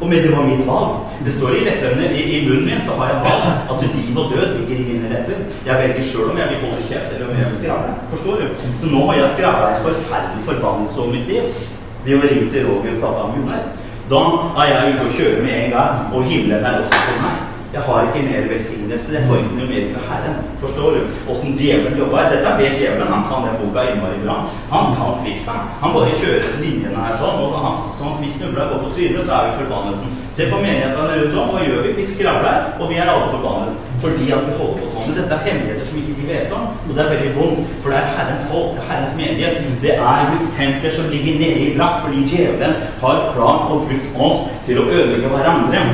Og 0.00 0.04
med 0.10 0.22
det 0.22 0.34
var 0.36 0.44
mitt 0.46 0.62
valg. 0.68 1.08
Det 1.24 1.32
står 1.38 1.56
i 1.56 1.64
leppene 1.66 2.10
i, 2.18 2.20
i 2.36 2.42
munnen 2.46 2.68
min, 2.68 2.84
så 2.86 2.98
har 3.00 3.10
jeg 3.14 3.24
valg. 3.24 3.48
Altså 3.70 3.88
liv 3.94 4.20
og 4.22 4.30
død 4.34 4.46
ligger 4.58 4.76
i 4.84 4.86
mine 4.90 5.10
lepper. 5.14 5.42
Jeg 5.66 5.80
velger 5.82 6.06
sjøl 6.10 6.30
om 6.34 6.38
jeg 6.42 6.52
vil 6.52 6.62
holde 6.66 6.86
kjeft, 6.90 7.10
eller 7.16 7.26
om 7.32 7.40
jeg 7.40 7.48
vil 7.48 7.58
skravle. 7.62 7.96
Forstår 8.12 8.44
du? 8.44 8.46
Så 8.84 8.92
nå 8.92 9.02
har 9.08 9.20
jeg 9.22 9.34
skravla 9.34 9.72
en 9.72 9.84
forferdelig 9.88 10.46
forbannelse 10.52 11.02
over 11.02 11.12
mitt 11.16 11.28
liv. 11.32 11.66
Det 12.04 12.20
å 12.20 12.22
ringe 12.28 12.52
til 12.52 12.70
Roger 12.70 12.94
og 12.94 13.02
prate 13.02 13.26
om 13.26 13.34
Gunnar. 13.34 13.68
Da 14.12 14.24
er 14.62 14.74
jeg 14.76 14.94
ute 14.94 15.10
og 15.10 15.18
kjører 15.18 15.44
med 15.48 15.54
en 15.64 15.76
gang, 15.78 16.08
og 16.14 16.30
himmelen 16.30 16.64
er 16.64 16.82
også 16.84 17.06
for 17.08 17.22
meg. 17.26 17.47
Jeg 17.72 17.80
har 17.80 17.98
ikke 18.02 18.26
mer 18.30 18.46
velsignelse. 18.52 19.14
Jeg 19.14 19.26
får 19.28 19.36
ikke 19.40 19.56
noe 19.58 19.66
mer 19.72 19.88
fra 19.92 20.02
Herren. 20.08 20.36
Forstår 20.62 20.94
du? 20.96 21.00
Åssen 21.32 21.56
djevelen 21.60 21.98
jobber. 22.00 22.30
Dette 22.32 22.52
vet 22.60 22.78
djevelen. 22.80 23.12
Han 23.14 23.26
kan 23.28 23.44
den 23.44 23.58
boka 23.60 23.82
innmari 23.90 24.22
bra. 24.22 24.36
Han 24.70 24.94
kan 24.96 25.18
triksa. 25.20 25.56
Han 25.82 25.92
bare 25.96 26.16
kjører 26.22 26.56
linjene 26.62 27.04
her 27.04 27.20
sånn. 27.20 27.42
Og 27.44 27.58
han, 27.60 27.76
sånn 28.00 28.16
vi 28.22 28.32
snubler 28.32 28.72
går 28.72 28.80
på 28.86 28.94
trynet, 28.96 29.28
så 29.28 29.36
er 29.36 29.50
vi 29.50 29.60
forbannelsen. 29.60 30.16
Se 30.38 30.48
på 30.48 30.62
menighetene 30.64 31.20
rundt 31.20 31.38
om. 31.42 31.52
Hva 31.52 31.66
gjør 31.66 31.84
vi? 31.84 31.94
Vi 32.00 32.08
skravler, 32.14 32.72
og 32.80 32.88
vi 32.88 33.00
er 33.02 33.12
alle 33.12 33.30
forbannet. 33.36 33.86
Fordi 34.00 34.32
at 34.32 34.48
vi 34.48 34.58
holder 34.62 34.80
på 34.80 34.90
sånn. 34.94 35.06
Men 35.10 35.20
dette 35.20 35.36
er 35.36 35.46
hemmeligheter 35.50 35.92
som 35.92 36.00
ikke 36.00 36.18
de 36.18 36.28
vet 36.32 36.58
om. 36.62 36.68
Og 36.88 36.92
det 36.96 37.04
er 37.04 37.14
veldig 37.18 37.32
vondt. 37.36 37.78
For 37.84 37.92
det 37.92 38.00
er 38.00 38.12
Herrens 38.16 38.44
folk, 38.48 38.76
det 38.78 38.86
er 38.86 38.92
Herrens 38.94 39.16
menighet. 39.20 39.72
Det 39.84 39.96
er 39.98 40.28
Guds 40.32 40.52
templer 40.56 41.00
som 41.02 41.12
ligger 41.12 41.42
nede 41.44 41.64
i 41.66 41.72
brakk. 41.76 42.04
Fordi 42.06 42.28
djevelen 42.32 42.78
har 43.04 43.26
klart 43.36 43.74
og 43.74 43.90
brukt 43.90 44.22
oss 44.28 44.46
til 44.64 44.80
å 44.80 44.88
ødelegge 44.88 45.36
hverandre. 45.36 45.90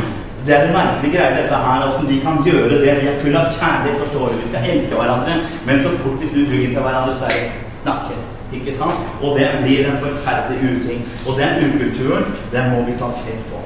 Det 0.47 0.55
er 0.55 0.67
en 0.67 0.73
merkelig 0.77 1.13
greie, 1.15 1.37
dette 1.37 1.57
her. 1.67 1.89
åssen 1.89 2.09
de 2.09 2.21
kan 2.21 2.43
gjøre 2.45 2.69
det. 2.71 2.81
Vi 3.03 3.09
er 3.09 3.21
full 3.23 3.37
av 3.37 3.47
kjærlighet, 3.59 4.01
forstår 4.03 4.29
du. 4.29 4.37
Vi 4.43 4.49
skal 4.49 4.71
elske 4.71 4.95
hverandre. 4.95 5.37
Men 5.67 5.83
så 5.83 5.89
fort 6.01 6.21
vi 6.21 6.29
snur 6.29 6.51
ryggen 6.53 6.75
til 6.75 6.83
hverandre, 6.85 7.15
så 7.19 7.25
er 7.25 7.39
det 7.39 7.71
snakke. 7.83 8.19
Ikke 8.53 8.75
sant? 8.75 9.01
Og 9.23 9.39
det 9.39 9.49
blir 9.63 9.89
en 9.89 10.03
forferdelig 10.05 10.59
uting. 10.75 11.01
Og 11.29 11.41
den 11.41 11.53
ukulturen, 11.67 12.25
den 12.53 12.71
må 12.73 12.83
vi 12.89 12.99
ta 12.99 13.09
kveld 13.23 13.45
på. 13.51 13.63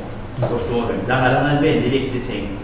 Forstår 0.46 0.86
du? 0.90 0.94
Dette 1.08 1.12
er 1.12 1.56
en 1.56 1.62
veldig 1.62 1.92
viktig 1.92 2.22
ting. 2.30 2.58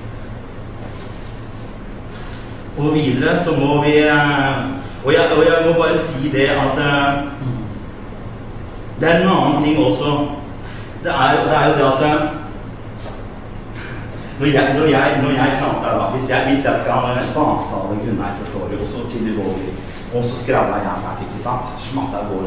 Og 2.79 2.94
videre 2.94 3.38
så 3.44 3.50
må 3.59 3.83
vi 3.83 3.94
Og 5.05 5.12
jeg, 5.12 5.24
og 5.37 5.42
jeg 5.44 5.66
må 5.66 5.72
bare 5.83 5.98
si 5.98 6.31
det 6.33 6.48
at 6.48 6.79
Det 9.00 9.11
er 9.11 9.20
en 9.20 9.29
annen 9.29 9.64
ting 9.64 9.79
også. 9.79 10.29
Det 11.03 11.11
er, 11.12 11.44
det 11.44 11.57
er 11.57 11.66
jo 11.68 11.74
det 11.74 11.92
at 11.92 12.34
når 14.38 14.47
jeg, 14.47 14.66
når 14.79 14.87
jeg, 14.97 15.09
når 15.23 15.33
jeg 15.40 15.51
planter, 15.59 15.90
da, 15.99 16.05
hvis 16.14 16.31
jeg, 16.31 16.40
hvis 16.47 16.64
jeg 16.66 16.75
skal 16.83 16.94
baktale 17.35 17.99
Gunnar, 18.03 18.33
forstår 18.40 18.64
du, 18.70 18.75
og 18.83 18.88
så 18.92 19.01
til 19.11 19.27
Roger, 19.38 19.75
og 20.14 20.25
så 20.29 20.35
skravler 20.42 20.81
jeg 20.87 21.03
fælt, 21.05 21.20
ikke 21.27 21.42
sant? 21.47 21.66
Smatta 21.87 22.20
går. 22.31 22.47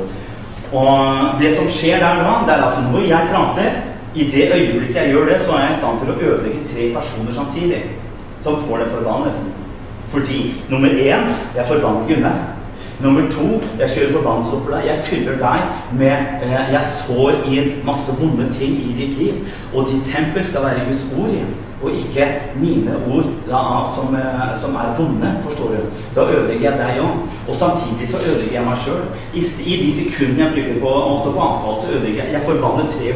Og 0.80 0.95
det 1.41 1.52
som 1.58 1.67
skjer 1.78 1.97
der 2.04 2.15
da, 2.23 2.34
det 2.47 2.54
er 2.56 2.65
at 2.67 2.84
når 2.91 3.04
jeg 3.13 3.30
planter, 3.32 3.71
i 4.15 4.23
det 4.34 4.45
øyeblikket 4.56 4.95
jeg 4.95 5.12
gjør 5.12 5.26
det, 5.26 5.41
så 5.45 5.52
er 5.52 5.62
jeg 5.63 5.71
i 5.71 5.80
stand 5.80 6.00
til 6.00 6.12
å 6.12 6.19
ødelegge 6.28 6.67
tre 6.71 6.84
personer 6.95 7.34
samtidig 7.34 7.82
som 8.43 8.60
får 8.67 8.78
den 8.78 8.93
forbannelsen. 8.95 9.52
Fordi 10.10 10.39
nummer 10.69 10.88
én, 10.88 11.23
jeg 11.56 11.65
forbanner 11.67 12.08
Gunnar. 12.08 12.38
Nummer 13.00 13.21
to, 13.32 13.47
jeg 13.80 13.89
kjører 13.93 14.13
forbannelse 14.13 14.56
over 14.56 14.76
deg. 14.76 14.88
Jeg 14.88 15.04
fyller 15.06 15.36
deg 15.38 15.60
med 16.00 16.17
eh, 16.43 16.71
Jeg 16.73 16.84
sår 16.89 17.43
inn 17.45 17.67
masse 17.86 18.15
vonde 18.19 18.47
ting 18.54 18.80
i 18.82 18.95
ditt 18.97 19.17
liv. 19.19 19.34
Og 19.73 19.86
ditt 19.91 20.13
tempel 20.15 20.43
skal 20.43 20.65
være 20.65 20.88
Guds 20.88 21.06
ord 21.19 21.30
igjen. 21.30 21.54
Og 21.84 21.92
ikke 21.92 22.26
mine 22.58 22.94
ord 23.13 23.28
la, 23.48 23.62
som, 23.96 24.16
eh, 24.16 24.54
som, 24.62 24.76
er 24.76 24.96
vonde, 24.98 25.30
forstår 25.46 25.68
du. 25.68 25.82
Da 26.16 26.22
ødelegger 26.22 26.70
jeg 26.70 26.80
deg 26.80 27.02
òg. 27.06 27.16
Og 27.50 27.56
samtidig 27.56 28.10
så 28.10 28.18
ødelegger 28.30 28.58
jeg 28.60 28.66
meg 28.70 28.78
sjøl. 28.84 29.04
I, 29.40 29.42
I, 29.72 29.74
de 29.84 29.92
sekundene 30.00 30.44
jeg 30.44 30.54
bruker 30.56 30.80
på, 30.84 30.90
også 31.13 31.30
på 31.36 31.42
antall, 31.50 31.78
så 31.82 31.88
ødelegger 31.94 32.24
jeg 32.24 32.34
Jeg 32.34 32.48
forbanner 32.50 32.86
tre, 32.96 33.08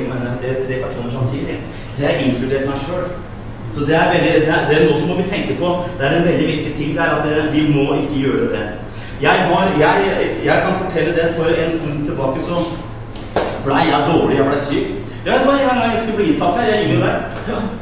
eh, 0.45 0.55
tre 0.65 0.75
personer 0.85 1.11
samtidig. 1.17 1.57
Det 1.97 2.05
er 2.09 2.21
inkludert 2.25 2.69
meg 2.69 2.79
sjøl. 2.85 3.05
Så 3.75 3.81
det 3.87 3.95
er, 3.95 4.07
veldig, 4.13 4.31
det, 4.45 4.53
er, 4.55 4.61
det 4.69 4.75
er 4.77 4.87
noe 4.87 4.99
som 4.99 5.09
må 5.09 5.15
vi 5.21 5.27
tenke 5.33 5.53
på. 5.61 5.67
Det 5.97 6.05
er 6.05 6.17
en 6.17 6.29
veldig 6.29 6.47
viktig 6.53 6.73
ting. 6.77 6.89
Det 6.95 7.03
er 7.03 7.11
at 7.17 7.53
vi 7.55 7.61
må 7.75 7.85
ikke 8.01 8.23
gjøre 8.25 8.47
det. 8.55 8.65
Jeg, 9.21 9.35
var, 9.51 9.63
jeg, 9.79 9.95
jeg, 10.45 10.61
kan 10.63 10.73
fortelle 10.83 11.11
det. 11.17 11.33
For 11.37 11.45
en 11.45 11.71
stund 11.77 12.05
tilbake 12.05 12.39
så 12.45 12.65
blei 13.65 13.83
jeg 13.89 14.09
dårlig. 14.13 14.37
Jeg 14.37 14.49
blei 14.49 14.59
syk. 14.69 15.00
Ja, 15.25 15.33
det 15.37 15.45
var 15.47 15.53
en 15.53 15.67
gang 15.67 15.91
jeg 15.93 15.99
skulle 16.01 16.17
bli 16.17 16.27
innsatt 16.31 16.55
her. 16.57 16.69
Jeg 16.71 16.77
gikk 16.81 16.93
jo 16.95 17.01
der. 17.05 17.17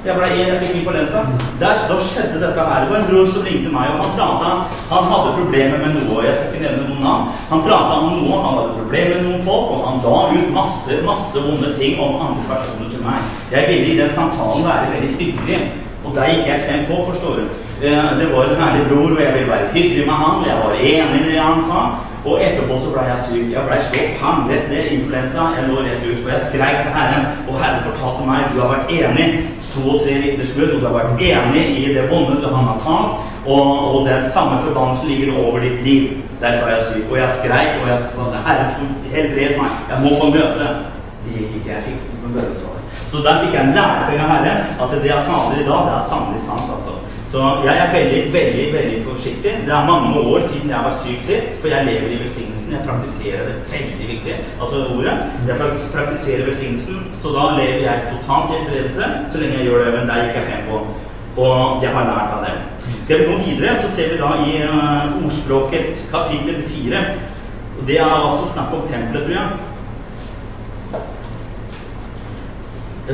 Jeg 0.06 0.16
ble 0.18 0.28
en, 0.30 0.48
jeg 0.52 0.58
fikk 0.64 0.74
influensa. 0.80 1.20
Der, 1.62 1.84
da 1.92 2.00
skjedde 2.04 2.42
dette 2.42 2.66
her. 2.70 2.82
Det 2.84 2.90
var 2.92 3.00
en 3.00 3.08
bror 3.12 3.30
som 3.32 3.46
ringte 3.48 3.72
meg, 3.72 3.94
og 3.94 4.02
han 4.04 4.18
prata 4.18 4.50
Han 4.90 5.08
hadde 5.12 5.38
problemer 5.38 5.78
med 5.84 5.96
noe. 5.96 6.18
og 6.18 6.26
Jeg 6.28 6.36
skal 6.36 6.50
ikke 6.50 6.64
nevne 6.66 6.90
noen 6.90 7.06
navn. 7.08 7.30
Han 7.52 7.64
prata 7.68 8.00
om 8.02 8.10
noe, 8.18 8.42
han 8.44 8.58
hadde 8.58 8.76
problemer 8.82 9.16
med 9.16 9.30
noen 9.30 9.46
folk, 9.48 9.72
og 9.76 9.88
han 9.88 10.04
la 10.04 10.18
ut 10.36 10.52
masse, 10.58 11.00
masse 11.08 11.46
vonde 11.48 11.72
ting 11.80 11.96
om 12.04 12.20
andre 12.26 12.44
personer 12.52 12.92
til 12.92 13.08
meg. 13.08 13.32
Jeg 13.56 13.72
ville 13.72 13.88
i 13.94 13.98
den 14.02 14.14
samtalen 14.20 14.68
være 14.68 14.92
veldig 14.98 15.16
hyggelig. 15.22 15.62
Og 16.04 16.12
der 16.20 16.30
gikk 16.34 16.52
jeg 16.52 16.68
frem 16.68 16.86
på, 16.92 17.02
forstår 17.08 17.40
du. 17.40 17.58
Det 18.20 18.28
var 18.36 18.52
en 18.52 18.64
ærlig 18.68 18.84
bror, 18.92 19.16
og 19.16 19.24
jeg 19.24 19.34
ville 19.38 19.52
være 19.56 19.72
hyggelig 19.78 20.06
med 20.12 20.18
han. 20.26 20.44
og 20.44 20.48
Jeg 20.52 20.60
var 20.66 20.72
enig 20.92 21.24
med 21.24 21.32
det 21.32 21.40
han 21.40 21.64
sa. 21.72 21.88
Og 22.26 22.42
etterpå 22.44 22.80
så 22.84 22.92
ble 22.94 23.06
jeg 23.08 23.26
syk. 23.28 23.46
Jeg 23.54 23.64
ble 23.68 23.78
slått 23.86 24.18
pang 24.20 24.42
rett 24.50 24.68
ned, 24.72 24.92
influensa. 24.98 25.46
Jeg 25.56 25.70
lå 25.70 25.84
rett 25.86 26.04
ut. 26.04 26.24
Og 26.26 26.32
jeg 26.34 26.48
skreik 26.50 26.82
til 26.84 26.96
Herren, 26.98 27.28
og 27.48 27.60
Herren 27.62 27.86
fortalte 27.88 28.28
meg 28.28 28.50
du 28.54 28.60
har 28.64 28.74
vært 28.76 28.94
enig. 28.98 29.28
To 29.70 29.84
og 29.94 30.02
tre 30.04 30.16
vitnesbyrd, 30.24 30.74
og 30.76 30.82
du 30.82 30.88
har 30.90 30.96
vært 30.98 31.24
enig 31.30 31.66
i 31.78 31.94
det 31.96 32.08
vonde 32.12 32.40
du 32.42 32.50
har 32.52 32.82
tatt. 32.84 33.28
Og, 33.46 33.68
og 33.96 34.08
den 34.10 34.26
samme 34.34 34.60
forbannelsen 34.66 35.12
ligger 35.12 35.38
over 35.46 35.64
ditt 35.64 35.80
liv. 35.86 36.18
Derfor 36.42 36.68
er 36.68 36.76
jeg 36.76 36.88
syk. 36.92 37.06
Og 37.12 37.18
jeg 37.22 37.38
skreik, 37.40 37.80
og 37.82 37.88
jeg, 37.92 38.00
Herren 38.48 38.74
som 38.76 38.92
helbred 39.14 39.56
meg. 39.62 39.78
Jeg 39.94 40.04
må 40.04 40.16
på 40.20 40.34
møte. 40.36 40.74
Det 41.24 41.38
gikk 41.38 41.56
ikke. 41.62 41.72
Jeg 41.78 41.86
fikk 41.88 42.04
ikke 42.04 42.24
noe 42.26 42.36
bønnesvar. 42.36 42.76
Så 43.10 43.24
der 43.26 43.40
fikk 43.44 43.56
jeg 43.56 43.64
en 43.64 43.78
lærepenge 43.78 44.26
av 44.26 44.34
Herren 44.36 44.60
at 44.84 44.92
det 44.94 45.10
jeg 45.10 45.30
taler 45.30 45.62
i 45.62 45.68
dag, 45.70 45.88
det 45.88 45.96
er 45.96 46.10
sannelig 46.12 46.42
sant. 46.44 46.68
altså. 46.76 47.00
Så 47.32 47.42
jeg 47.66 47.76
er 47.78 47.92
veldig, 47.94 48.22
veldig 48.34 48.64
veldig 48.74 49.00
forsiktig. 49.06 49.52
Det 49.66 49.74
er 49.74 49.90
mange 49.92 50.20
år 50.20 50.40
siden 50.50 50.70
jeg 50.70 50.86
var 50.86 50.96
syk 51.04 51.20
sist, 51.22 51.52
for 51.62 51.68
jeg 51.70 51.86
lever 51.86 52.14
i 52.14 52.22
velsignelsen. 52.24 52.72
Jeg 52.74 52.88
praktiserer 52.88 53.42
det 53.48 53.56
veldig 53.74 54.08
viktig, 54.14 54.36
altså 54.62 54.78
ordet. 54.96 55.14
Jeg 55.48 55.56
praktiserer 55.96 56.46
velsignelsen, 56.46 56.98
så 57.22 57.28
da 57.36 57.44
lever 57.60 57.84
jeg 57.86 58.08
totalt 58.14 58.56
i 58.56 58.64
fredelse 58.70 59.04
så 59.32 59.42
lenge 59.42 59.58
jeg 59.58 59.66
gjør 59.68 59.84
det. 59.86 59.92
Men 59.98 60.10
der 60.10 60.24
gikk 60.24 60.40
jeg 60.40 60.48
frem 60.50 60.64
på. 60.70 60.78
Og 61.44 61.84
jeg 61.84 61.92
har 61.96 62.08
lært 62.10 62.32
av 62.38 62.42
det. 62.48 62.56
Skal 63.04 63.20
vi 63.20 63.28
gå 63.32 63.36
videre, 63.44 63.82
så 63.82 63.92
ser 63.96 64.08
vi 64.14 64.18
da 64.22 64.30
i 64.46 64.52
uh, 64.70 65.26
ordspråket 65.26 66.08
kapittel 66.14 66.64
4. 66.72 67.04
Og 67.80 67.84
det 67.88 68.00
er 68.00 68.16
altså 68.16 68.54
snakk 68.54 68.74
om 68.74 68.88
tempelet, 68.90 69.24
tror 69.28 69.36
jeg. 69.38 69.50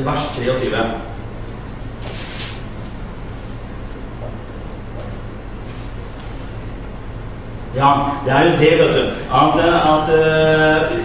Vers 0.08 0.24
23. 0.38 1.15
Ja, 7.76 7.90
det 8.24 8.32
er 8.32 8.42
jo 8.44 8.56
det, 8.62 8.72
vet 8.80 8.94
du. 8.96 9.02
At, 9.40 9.58
at 9.92 10.06
uh, 10.18 10.96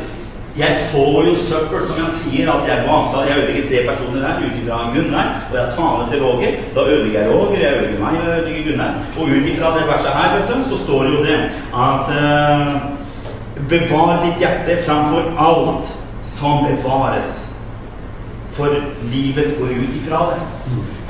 jeg 0.58 0.76
får 0.92 1.18
jo 1.28 1.36
søppel, 1.36 1.82
som 1.88 2.00
jeg 2.00 2.14
sier. 2.20 2.52
At 2.54 2.70
jeg, 2.70 2.86
antall, 2.86 3.28
jeg 3.28 3.38
ødelegger 3.38 3.68
tre 3.70 3.84
personer 3.90 4.22
der 4.26 4.46
ut 4.46 4.56
ifra 4.62 4.80
Gunnar. 4.94 5.28
Og 5.52 5.58
jeg 5.60 5.68
taler 5.76 6.08
til 6.12 6.24
Roger. 6.24 6.52
Da 6.76 6.80
ødelegger 6.94 7.20
jeg 7.22 7.36
Roger, 7.36 7.60
jeg 7.60 7.76
ødelegger 7.78 8.04
meg, 8.06 8.18
jeg 8.20 8.40
ødelegger 8.40 8.64
Gunnar. 8.70 8.92
Og 9.20 9.24
ut 9.36 9.52
ifra 9.52 9.76
det 9.76 9.86
verset 9.92 10.18
her, 10.20 10.36
vet 10.38 10.50
du, 10.52 10.58
så 10.70 10.84
står 10.84 11.04
det 11.04 11.14
jo 11.16 11.24
det 11.30 11.38
at 11.90 12.06
uh, 12.22 12.74
Bevar 13.70 14.24
ditt 14.24 14.40
hjerte 14.42 14.78
framfor 14.86 15.28
alt 15.40 15.92
som 16.26 16.66
bevares. 16.66 17.51
For 18.52 18.68
livet 19.12 19.56
går 19.60 19.70
ut 19.82 19.96
ifra 20.02 20.26
det. 20.32 20.42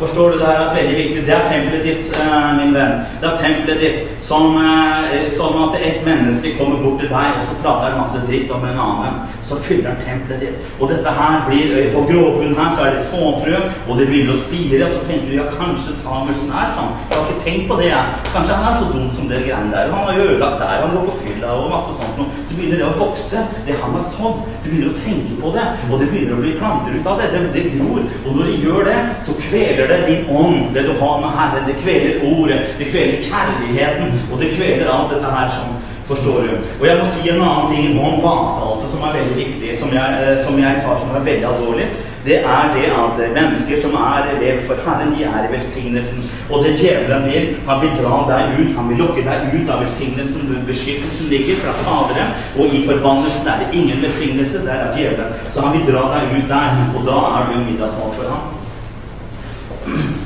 Forstår 0.02 0.32
du? 0.32 0.38
Det 0.40 0.46
her 0.46 0.60
er 0.62 0.76
veldig 0.76 0.96
viktig. 0.98 1.26
Det 1.28 1.34
er 1.36 1.48
tempelet 1.52 1.84
ditt, 1.86 2.08
uh, 2.22 2.58
min 2.58 2.74
venn. 2.74 2.94
Det 3.22 3.28
er 3.30 3.38
tempelet 3.38 3.82
ditt 3.84 4.24
som, 4.24 4.56
uh, 4.56 5.10
som 5.38 5.58
at 5.64 5.76
et 5.78 6.00
menneske 6.06 6.56
kommer 6.58 6.82
bort 6.84 7.00
til 7.02 7.10
deg 7.10 7.38
og 7.38 7.44
så 7.50 7.58
prater 7.62 7.98
masse 8.00 8.22
dritt 8.30 8.54
om 8.56 8.66
en 8.66 8.82
annen. 8.86 9.20
Så 9.46 9.60
fyller 9.62 9.92
han 9.92 10.02
tempelet 10.06 10.42
ditt. 10.46 10.72
Og 10.80 10.90
dette 10.90 11.14
her 11.20 11.46
blir 11.50 11.76
uh, 11.78 11.94
På 11.94 12.06
gråbunnen 12.10 12.58
her 12.58 12.76
så 12.76 12.88
er 12.88 12.96
det 12.96 13.06
såfrø, 13.12 13.62
og 13.88 13.94
det 14.00 14.08
begynner 14.10 14.38
å 14.38 14.42
spire. 14.46 14.88
Og 14.88 14.96
så 14.98 15.04
tenker 15.10 15.30
du 15.30 15.38
ja, 15.38 15.46
kanskje 15.58 15.98
Samuelsen 16.02 16.50
er 16.50 16.74
sånn. 16.78 16.98
Jeg 17.10 17.18
har 17.18 17.30
ikke 17.30 17.46
tenkt 17.46 17.70
på 17.70 17.78
det, 17.82 17.92
jeg. 17.92 18.32
Kanskje 18.34 18.58
han 18.58 18.70
er 18.72 18.80
så 18.82 18.90
dum 18.96 19.10
som 19.18 19.30
det 19.30 19.44
greiene 19.46 19.74
der. 19.76 19.94
Han 19.94 20.10
har 20.10 20.18
jo 20.18 20.30
ødelagt 20.32 20.62
der, 20.62 20.86
han 20.86 20.98
går 20.98 21.10
på 21.10 21.20
fylla 21.22 21.54
og 21.60 21.70
masse 21.76 21.98
sånt 22.00 22.22
noe. 22.22 22.41
Så 22.52 22.58
begynner 22.58 22.82
det 22.82 22.88
å 22.90 22.96
vokse. 23.00 23.42
Det 23.64 23.78
han 23.80 23.94
har 23.96 24.08
sådd. 24.12 24.42
Du 24.64 24.66
begynner 24.68 24.90
å 24.92 24.98
tenke 25.00 25.38
på 25.40 25.52
det, 25.56 25.64
og 25.88 26.02
det 26.02 26.10
begynner 26.12 26.36
å 26.36 26.42
bli 26.42 26.52
planter 26.60 26.98
ut 26.98 27.08
av 27.08 27.22
det. 27.22 27.30
Det, 27.32 27.44
det 27.56 27.64
gror. 27.78 28.02
Og 28.26 28.36
når 28.36 28.50
det 28.50 28.58
gjør 28.66 28.90
det, 28.90 28.98
så 29.28 29.36
kveler 29.46 29.88
det 29.94 30.02
din 30.10 30.28
ånd, 30.36 30.74
det 30.76 30.84
du 30.90 30.92
har 31.00 31.24
med 31.24 31.38
Herren. 31.38 31.70
Det 31.70 31.78
kveler 31.80 32.26
ordet, 32.28 32.60
det 32.82 32.90
kveler 32.92 33.24
kjærligheten, 33.24 34.20
og 34.28 34.44
det 34.44 34.52
kveler 34.58 34.92
alt 34.92 35.16
dette 35.16 35.32
her 35.38 35.56
som 35.56 35.80
Forstår 36.12 36.42
du? 36.44 36.56
Og 36.82 36.88
jeg 36.88 36.98
må 37.00 37.06
si 37.08 37.30
en 37.32 37.38
annen 37.40 37.70
ting 37.72 38.00
om 38.04 38.18
baktalelse 38.20 38.90
som 38.92 39.04
er 39.08 39.14
veldig 39.16 39.36
viktig, 39.38 39.78
som 39.80 39.94
jeg, 39.96 40.18
eh, 40.20 40.42
som 40.44 40.58
jeg 40.60 40.82
tar 40.84 40.98
som 41.00 41.14
er 41.16 41.24
veldig 41.24 41.46
alvorlig. 41.48 41.86
Det 42.26 42.38
er 42.40 42.64
det 42.76 42.88
at 43.04 43.20
mennesker 43.38 43.82
som 43.82 43.94
er 43.98 44.28
elever 44.36 44.62
for 44.68 44.76
Herren, 44.86 45.14
de 45.16 45.24
er 45.24 45.48
i 45.48 45.54
velsignelsen. 45.56 46.22
Og 46.50 46.64
det 46.64 46.78
djevelen 46.80 47.24
vil, 47.32 47.48
han 47.68 47.82
vil 47.82 47.94
dra 48.02 48.20
deg 48.30 48.60
ut, 48.60 48.76
han 48.78 48.90
vil 48.90 49.02
lokke 49.04 49.24
deg 49.26 49.56
ut 49.56 49.72
av 49.74 49.82
velsignelsen. 49.84 50.48
hvor 50.48 50.66
Beskyttelsen 50.68 51.32
ligger 51.34 51.56
fra 51.64 51.74
Faderen, 51.84 52.34
og 52.60 52.66
i 52.66 52.86
forbannelsen 52.90 53.48
er 53.48 53.58
det 53.62 53.80
ingen 53.80 54.02
velsignelse. 54.02 54.66
Der 54.66 54.78
er 54.86 54.94
djevelen. 54.98 55.34
Så 55.54 55.62
han 55.62 55.74
vil 55.78 55.88
dra 55.94 56.04
deg 56.14 56.38
ut 56.38 56.50
der, 56.50 56.84
og 56.96 57.02
da 57.10 57.18
er 57.38 57.50
du 57.50 57.64
middagsmat 57.70 58.14
for 58.20 58.30
ham. 58.34 58.44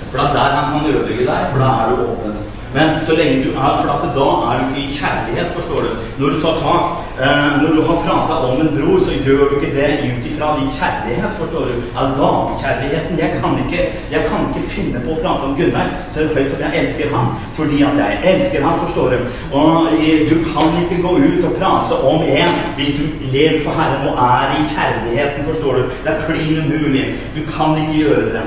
For 0.10 0.17
det 0.17 0.27
er 0.27 0.34
der 0.34 0.58
han 0.58 0.67
kan 0.71 0.89
ødelegge 0.91 1.25
deg, 1.31 1.47
for 1.51 1.60
da 1.63 1.69
er 1.79 1.89
du 1.89 2.03
åpen. 2.10 2.44
Men 2.76 2.90
så 3.08 3.14
lenge 3.16 3.44
du 3.46 3.52
er 3.56 3.76
flat, 3.84 4.04
da 4.18 4.30
er 4.52 4.56
du 4.60 4.64
ikke 4.68 4.82
i 4.84 4.96
kjærlighet, 5.00 5.50
forstår 5.58 5.80
du. 5.86 5.92
Når 6.20 6.28
du 6.34 6.38
tar 6.44 6.56
tak 6.68 6.86
eh, 7.26 7.52
Når 7.62 7.70
du 7.76 7.82
har 7.88 7.98
prata 8.08 8.34
om 8.48 8.62
en 8.64 8.72
bror, 8.78 9.00
så 9.08 9.14
gjør 9.26 9.44
du 9.50 9.54
ikke 9.58 9.76
det 9.78 9.92
ut 10.08 10.26
ifra 10.30 10.48
din 10.58 10.72
kjærlighet, 10.78 11.32
forstår 11.42 11.64
du. 11.70 11.76
Agapekjærligheten. 12.04 13.20
Jeg 13.24 13.32
kan 13.40 13.54
ikke 13.64 13.80
Jeg 14.16 14.22
kan 14.30 14.42
ikke 14.50 14.68
finne 14.76 15.00
på 15.06 15.16
å 15.16 15.22
prate 15.24 15.48
om 15.48 15.56
Gunnar 15.60 15.94
så 16.12 16.28
høyt 16.36 16.52
som 16.52 16.66
jeg 16.66 16.82
elsker 16.82 17.16
ham, 17.16 17.32
fordi 17.58 17.78
at 17.88 17.96
jeg 18.04 18.20
elsker 18.34 18.68
ham, 18.68 18.76
forstår 18.84 19.08
du. 19.14 19.18
Og 19.62 19.72
eh, 20.02 20.20
du 20.32 20.36
kan 20.52 20.76
ikke 20.84 21.02
gå 21.08 21.16
ut 21.30 21.48
og 21.48 21.58
prate 21.62 22.02
om 22.12 22.28
en 22.42 22.60
hvis 22.76 22.94
du 23.00 23.04
lever 23.36 23.64
for 23.64 23.80
Herren 23.80 24.08
og 24.10 24.20
er 24.28 24.60
i 24.60 24.68
kjærligheten, 24.76 25.48
forstår 25.50 25.74
du. 25.80 25.98
Det 26.04 26.12
er 26.14 26.24
klin 26.28 26.64
umulig. 26.66 27.08
Du 27.38 27.42
kan 27.56 27.80
ikke 27.80 28.00
gjøre 28.04 28.30
det. 28.36 28.46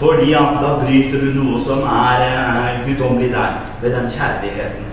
Fordi 0.00 0.32
at 0.32 0.54
da 0.62 0.68
bryter 0.80 1.20
du 1.20 1.32
noe 1.36 1.58
som 1.60 1.82
er, 1.84 2.22
er 2.24 2.78
guddommelig 2.86 3.32
der, 3.34 3.58
ved 3.82 3.92
den 3.92 4.06
kjærligheten. 4.08 4.86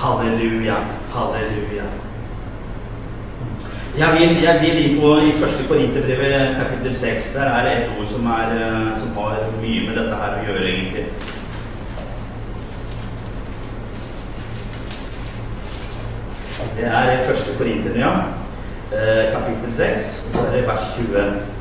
Halleluja, 0.00 0.78
halleluja. 1.12 1.88
Jeg 3.98 4.08
vil, 4.12 4.42
jeg 4.42 4.60
vil 4.62 4.78
inn 4.84 4.96
på 5.00 5.10
i 5.26 5.34
første 5.36 5.66
Korinterbrevet 5.68 6.56
kapittel 6.56 6.96
6. 6.96 7.32
Der 7.34 7.52
er 7.52 7.68
det 7.68 7.76
et 7.76 7.92
ord 7.98 8.06
som, 8.06 8.26
er, 8.26 8.56
eh, 8.56 8.98
som 8.98 9.12
har 9.18 9.36
mye 9.60 9.84
med 9.88 9.96
dette 9.98 10.22
her 10.22 10.38
å 10.38 10.48
gjøre, 10.48 10.64
egentlig. 10.72 11.06
Det 16.80 16.88
er 16.88 17.24
første 17.28 17.60
Korinterne, 17.60 18.00
ja. 18.00 18.16
Eh, 18.90 19.24
kapittel 19.36 19.72
6, 19.84 20.12
og 20.26 20.32
så 20.38 20.46
er 20.46 20.54
det 20.56 20.68
vers 20.68 20.92
20. 20.96 21.59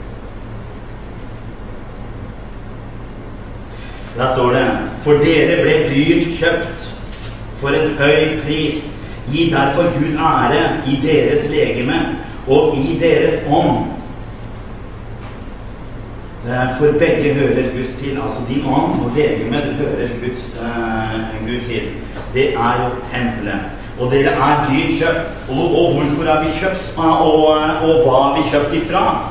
Der 4.19 4.33
står 4.35 4.49
det 4.49 4.67
For 5.01 5.11
dere 5.23 5.61
ble 5.63 5.75
dyrt 5.87 6.25
kjøpt 6.39 6.87
for 7.59 7.75
en 7.75 7.93
høy 7.99 8.41
pris. 8.43 8.89
Gi 9.31 9.45
derfor 9.53 9.93
Gud 9.95 10.17
ære 10.17 10.63
i 10.87 10.99
deres 11.03 11.47
legeme 11.49 11.99
og 12.47 12.75
i 12.77 12.97
deres 12.99 13.39
ånd. 13.47 13.85
For 16.79 16.99
begge 16.99 17.33
hører 17.33 17.71
Guds 17.77 17.93
til. 17.93 18.19
Altså 18.23 18.41
din 18.49 18.65
ånd 18.65 18.99
og 19.05 19.11
legeme 19.15 19.55
det 19.55 19.75
hører 19.79 20.07
Guds, 20.25 20.57
uh, 20.59 21.47
Gud 21.47 21.65
til. 21.65 21.81
Det 22.33 22.53
er 22.53 22.73
jo 22.83 22.89
tempelet. 23.11 23.59
Og 23.99 24.11
dere 24.11 24.31
er 24.31 24.67
dyrt 24.69 24.99
kjøpt. 24.99 25.49
Og, 25.49 25.63
og 25.79 25.93
hvorfor 25.93 26.31
er 26.31 26.43
vi 26.43 26.49
kjøpt? 26.59 26.93
Og, 26.97 27.33
og, 27.33 27.47
og 27.83 28.03
hva 28.03 28.19
er 28.27 28.41
vi 28.41 28.49
kjøpt 28.49 28.73
ifra? 28.83 29.28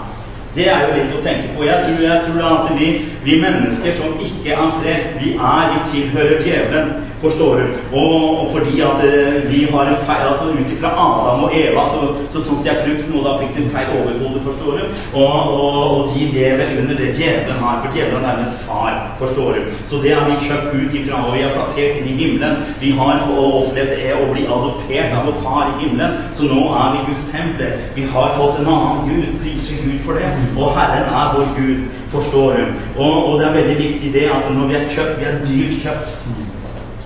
Det 0.59 0.67
er 0.67 0.81
jo 0.83 0.95
litt 0.97 1.13
å 1.15 1.21
tenke 1.23 1.53
på. 1.55 1.67
Jeg 1.69 1.85
tror, 1.85 2.01
jeg 2.03 2.23
tror 2.25 2.47
at 2.49 2.71
vi, 2.75 2.87
vi 3.23 3.37
mennesker 3.39 3.93
som 3.95 4.17
ikke 4.19 4.57
er 4.57 4.73
frest, 4.81 5.13
vi 5.21 5.37
er, 5.37 5.69
vi 5.77 5.85
tilhører 5.93 6.43
djevelen. 6.43 6.89
Forstår 7.21 7.53
du? 7.61 7.65
Og, 7.99 8.41
og 8.41 8.47
fordi 8.55 8.81
at 8.81 9.01
eh, 9.09 9.39
vi 9.51 9.65
har 9.73 9.91
en 9.91 10.03
feil 10.09 10.25
altså 10.31 10.45
Ut 10.55 10.71
ifra 10.75 10.91
Adam 11.05 11.45
og 11.45 11.51
Eva 11.63 11.83
så, 11.95 12.01
så 12.33 12.43
tok 12.47 12.61
de 12.67 12.75
frukten, 12.85 13.17
og 13.19 13.25
da 13.27 13.33
fikk 13.41 13.57
de 13.57 13.63
en 13.65 13.73
feil 13.75 13.91
overhode, 13.99 14.43
forstår 14.47 14.79
du? 14.79 14.85
Og, 15.23 15.37
og, 15.63 15.79
og 15.97 16.13
de 16.13 16.29
lever 16.37 16.75
under 16.81 16.95
det 17.01 17.09
djevelen 17.19 17.61
har, 17.65 17.81
for 17.83 17.95
djevelen 17.95 18.25
er 18.25 18.39
deres 18.39 18.55
far, 18.67 18.93
forstår 19.19 19.59
du? 19.59 19.61
Så 19.91 20.01
det 20.05 20.15
har 20.15 20.25
vi 20.29 20.39
kjøpt 20.47 20.75
ut 20.79 20.97
ifra, 21.01 21.23
og 21.27 21.35
vi 21.35 21.43
er 21.47 21.55
plassert 21.57 21.99
inn 22.01 22.11
i 22.13 22.17
himmelen. 22.21 22.63
Vi 22.83 22.93
har 23.01 23.25
opplevd 23.29 24.05
å 24.19 24.31
bli 24.33 24.47
adoptert 24.57 25.15
av 25.19 25.29
vår 25.29 25.39
far 25.43 25.73
i 25.73 25.79
himmelen, 25.83 26.19
så 26.39 26.51
nå 26.51 26.65
er 26.83 26.97
vi 26.97 27.07
Guds 27.11 27.27
tempel. 27.33 27.79
Vi 27.99 28.07
har 28.15 28.37
fått 28.39 28.61
en 28.63 28.73
annen 28.77 29.09
Gud. 29.09 29.27
Priser 29.43 29.83
Gud 29.85 29.99
for 30.07 30.19
det. 30.19 30.31
Og 30.57 30.77
Herren 30.79 31.11
er 31.21 31.35
vår 31.37 31.51
Gud, 31.59 31.89
forstår 32.15 32.59
du? 32.59 32.85
Og, 32.99 33.15
og 33.29 33.41
det 33.41 33.49
er 33.49 33.59
veldig 33.61 33.81
viktig 33.83 34.13
det 34.15 34.29
at 34.35 34.53
når 34.55 34.71
vi 34.71 34.79
er 34.79 34.93
kjøpt, 34.95 35.19
vi 35.21 35.29
er 35.29 35.43
dyrt 35.47 35.83
kjøpt. 35.83 36.48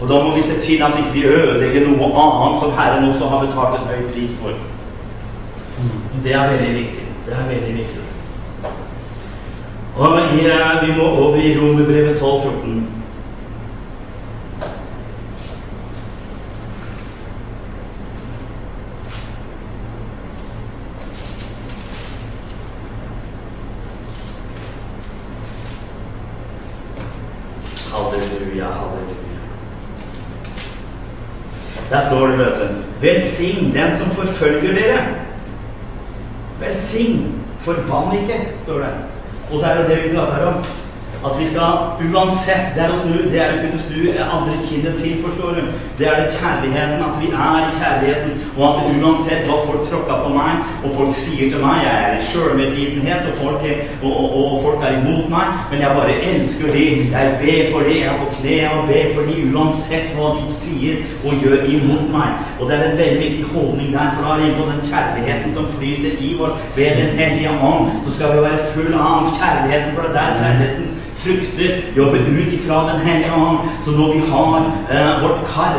Og 0.02 0.08
da 0.08 0.22
må 0.22 0.34
vi 0.34 0.42
se 0.42 0.60
til 0.60 0.82
at 0.82 0.98
ikke 0.98 1.12
vi 1.14 1.24
ødelegger 1.30 1.86
noe 1.86 2.10
annet 2.26 2.60
som 2.60 2.74
Herren 2.78 3.08
også 3.08 3.28
har 3.30 3.44
betalt 3.46 3.78
en 3.78 3.90
høy 3.90 4.08
pris 4.14 4.34
for. 4.42 4.58
Det 6.24 6.34
er 6.34 6.50
veldig 6.50 6.74
viktig. 6.74 7.04
Det 7.26 7.34
er 7.38 7.48
veldig 7.48 7.74
viktig. 7.78 8.02
Og 9.96 10.18
i, 10.18 10.86
Vi 10.86 10.92
må 10.96 11.04
over 11.04 11.36
i 11.36 11.58
Romerbrevet 11.58 12.18
12, 12.18 12.40
14. 12.42 12.88
Halleluja, 27.92 28.64
halleluja. 28.64 29.22
Der 31.90 32.00
står 32.08 32.26
det, 32.26 32.38
vet 32.38 32.60
du 32.60 32.66
Velsign 33.42 33.72
den 33.74 33.98
som 33.98 34.10
forfølger 34.10 34.74
dere. 34.74 35.06
Velsign. 36.60 37.38
Forbann 37.62 38.16
ikke, 38.18 38.38
står 38.64 38.78
det. 38.78 38.88
Og 39.52 39.58
det 39.58 39.68
er 39.68 39.82
jo 39.82 39.88
det 39.88 39.98
vi 40.02 40.16
prater 40.16 40.46
om. 40.46 40.64
At 41.22 41.40
vi 41.40 41.46
skal 41.46 41.70
uansett 42.02 42.72
Det 42.74 42.82
er 42.82 42.92
å 42.92 42.98
snu, 42.98 43.14
det 43.30 43.38
er 43.38 43.52
å 43.54 43.60
kunne 43.62 43.78
snu 43.78 44.00
andre 44.22 44.56
kinnet 44.66 44.96
til, 44.98 45.18
forstår 45.22 45.58
du. 45.58 45.62
Det 45.98 46.08
er 46.08 46.16
det 46.18 46.32
kjærligheten, 46.38 47.02
at 47.06 47.18
vi 47.22 47.28
er 47.30 47.66
i 47.66 47.74
kjærligheten. 47.78 48.32
Og 48.56 48.64
at 48.68 48.88
uansett 48.90 49.46
hva 49.46 49.58
folk 49.68 49.84
tråkker 49.86 50.22
på 50.24 50.32
meg, 50.34 50.64
og 50.82 50.96
folk 50.96 51.12
sier 51.14 51.52
til 51.52 51.62
meg 51.62 51.84
Jeg 51.84 52.06
er 52.06 52.16
i 52.16 52.24
sjølmedlidenhet, 52.26 53.28
og, 53.42 53.66
og, 54.02 54.10
og, 54.10 54.34
og 54.40 54.56
folk 54.64 54.86
er 54.86 54.98
imot 54.98 55.28
meg, 55.30 55.52
men 55.70 55.84
jeg 55.84 55.98
bare 55.98 56.16
elsker 56.32 56.74
de. 56.74 56.86
Jeg 57.14 57.36
ber 57.42 57.70
for 57.74 57.86
de, 57.86 57.98
jeg 58.00 58.10
er 58.12 58.18
på 58.22 58.30
kne 58.38 58.56
og 58.72 58.90
ber 58.90 59.12
for 59.14 59.30
de, 59.30 59.36
uansett 59.52 60.16
hva 60.16 60.32
de 60.40 60.56
sier 60.56 61.04
og 61.22 61.44
gjør 61.44 61.68
imot 61.76 62.10
meg. 62.16 62.42
Og 62.58 62.66
det 62.66 62.78
er 62.78 62.88
en 62.88 62.98
veldig 63.02 63.20
viktig 63.22 63.52
holdning 63.52 63.94
der, 63.94 64.10
for 64.16 64.26
da 64.26 64.34
er 64.34 64.42
det 64.42 64.50
innpå 64.50 64.66
den 64.72 64.82
kjærligheten 64.90 65.54
som 65.54 65.70
flyter 65.76 66.18
i 66.18 66.34
vår 66.40 66.58
ved 66.76 66.98
Den 67.02 67.14
hellige 67.18 67.54
ånd. 67.70 68.02
Så 68.04 68.16
skal 68.16 68.34
vi 68.34 68.42
være 68.48 68.66
full 68.74 68.94
av 68.94 69.30
kjærligheten, 69.38 69.94
for 69.94 70.02
det 70.02 70.10
er 70.10 70.18
der 70.18 70.42
kjærlighetens 70.42 70.91
frukter 71.14 71.82
jobber 71.96 72.18
ut 72.18 72.52
ifra 72.52 72.92
Den 72.92 73.00
hellige 73.06 73.32
ånd. 73.34 73.58
Så 73.84 73.90
når 73.90 74.12
vi 74.12 74.20
har 74.30 74.72
eh, 74.90 75.22
vårt 75.22 75.46
kar, 75.54 75.74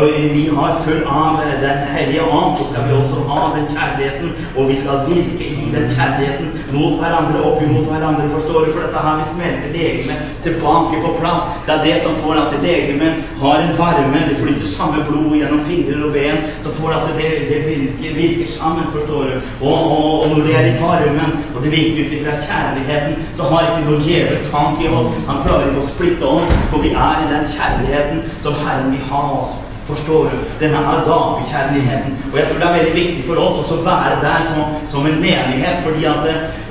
vi 0.00 0.50
har 0.56 0.76
full 0.84 1.04
av 1.06 1.40
eh, 1.42 1.60
Den 1.60 1.78
hellige 1.94 2.22
ånd, 2.22 2.56
så 2.58 2.64
skal 2.70 2.88
vi 2.88 2.94
også 2.96 3.16
ha 3.28 3.40
den 3.56 3.66
kjærligheten, 3.68 4.30
og 4.56 4.68
vi 4.68 4.76
skal 4.76 5.02
virke 5.08 5.44
i 5.44 5.68
den 5.74 5.88
kjærligheten 5.94 6.48
mot 6.72 6.98
hverandre, 7.00 7.42
opp 7.44 7.62
imot 7.62 7.86
hverandre, 7.90 8.28
forstår 8.30 8.64
du? 8.64 8.72
For 8.72 8.84
dette 8.86 9.02
her 9.06 9.18
vi 9.20 9.26
smelter 9.28 9.74
legemet 9.76 10.30
tilbake 10.46 11.02
på 11.04 11.12
plass. 11.20 11.42
Det 11.66 11.74
er 11.74 11.84
det 11.84 11.96
som 12.04 12.16
får 12.22 12.40
at 12.44 12.56
legemet 12.62 13.24
har 13.42 13.64
en 13.64 13.74
varme, 13.78 14.22
det 14.28 14.38
flytter 14.40 14.66
samme 14.66 15.04
blod 15.08 15.36
gjennom 15.36 15.60
fingre 15.68 15.98
og 16.06 16.12
ben, 16.16 16.40
så 16.64 16.72
får 16.78 16.96
at 16.98 17.10
det, 17.18 17.30
det 17.50 17.58
virker, 17.68 18.14
virker 18.20 18.52
sammen, 18.52 18.88
forstår 18.94 19.22
du? 19.30 19.34
Og, 19.60 19.76
og, 19.96 20.22
og 20.22 20.28
når 20.32 20.46
det 20.46 20.56
er 20.60 20.70
i 20.70 20.78
varmen, 20.80 21.36
og 21.54 21.62
det 21.62 21.74
virker 21.76 22.06
ut 22.06 22.16
ifra 22.18 22.38
kjærligheten, 22.46 23.26
så 23.36 23.50
har 23.50 23.68
ikke 23.68 23.90
noe 23.90 24.00
djevel 24.06 24.40
tank 24.48 24.80
i 24.80 24.88
oss. 24.88 25.12
Han 25.28 25.44
klarer 25.44 25.68
ikke 25.68 25.84
å 25.84 25.90
splitte 25.92 26.32
oss, 26.38 26.56
for 26.72 26.84
vi 26.84 26.94
er 26.94 27.26
i 27.26 27.30
den 27.34 27.46
kjærligheten 27.56 28.24
som 28.40 28.56
Herren 28.64 28.90
vil 28.94 29.06
ha 29.12 29.22
oss. 29.42 29.60
Forstår 29.92 30.22
du? 30.32 30.36
Denne 30.60 30.78
agape-kjærligheten. 30.96 32.12
Og 32.32 32.36
jeg 32.38 32.46
tror 32.48 32.58
det 32.58 32.68
er 32.68 32.78
veldig 32.78 32.94
viktig 33.02 33.24
for 33.28 33.40
oss 33.44 33.60
også 33.62 33.78
å 33.80 33.86
være 33.86 34.16
der 34.24 34.50
som, 34.50 34.76
som 34.92 35.06
en 35.06 35.20
menighet, 35.20 35.82
fordi 35.84 36.06
at 36.08 36.22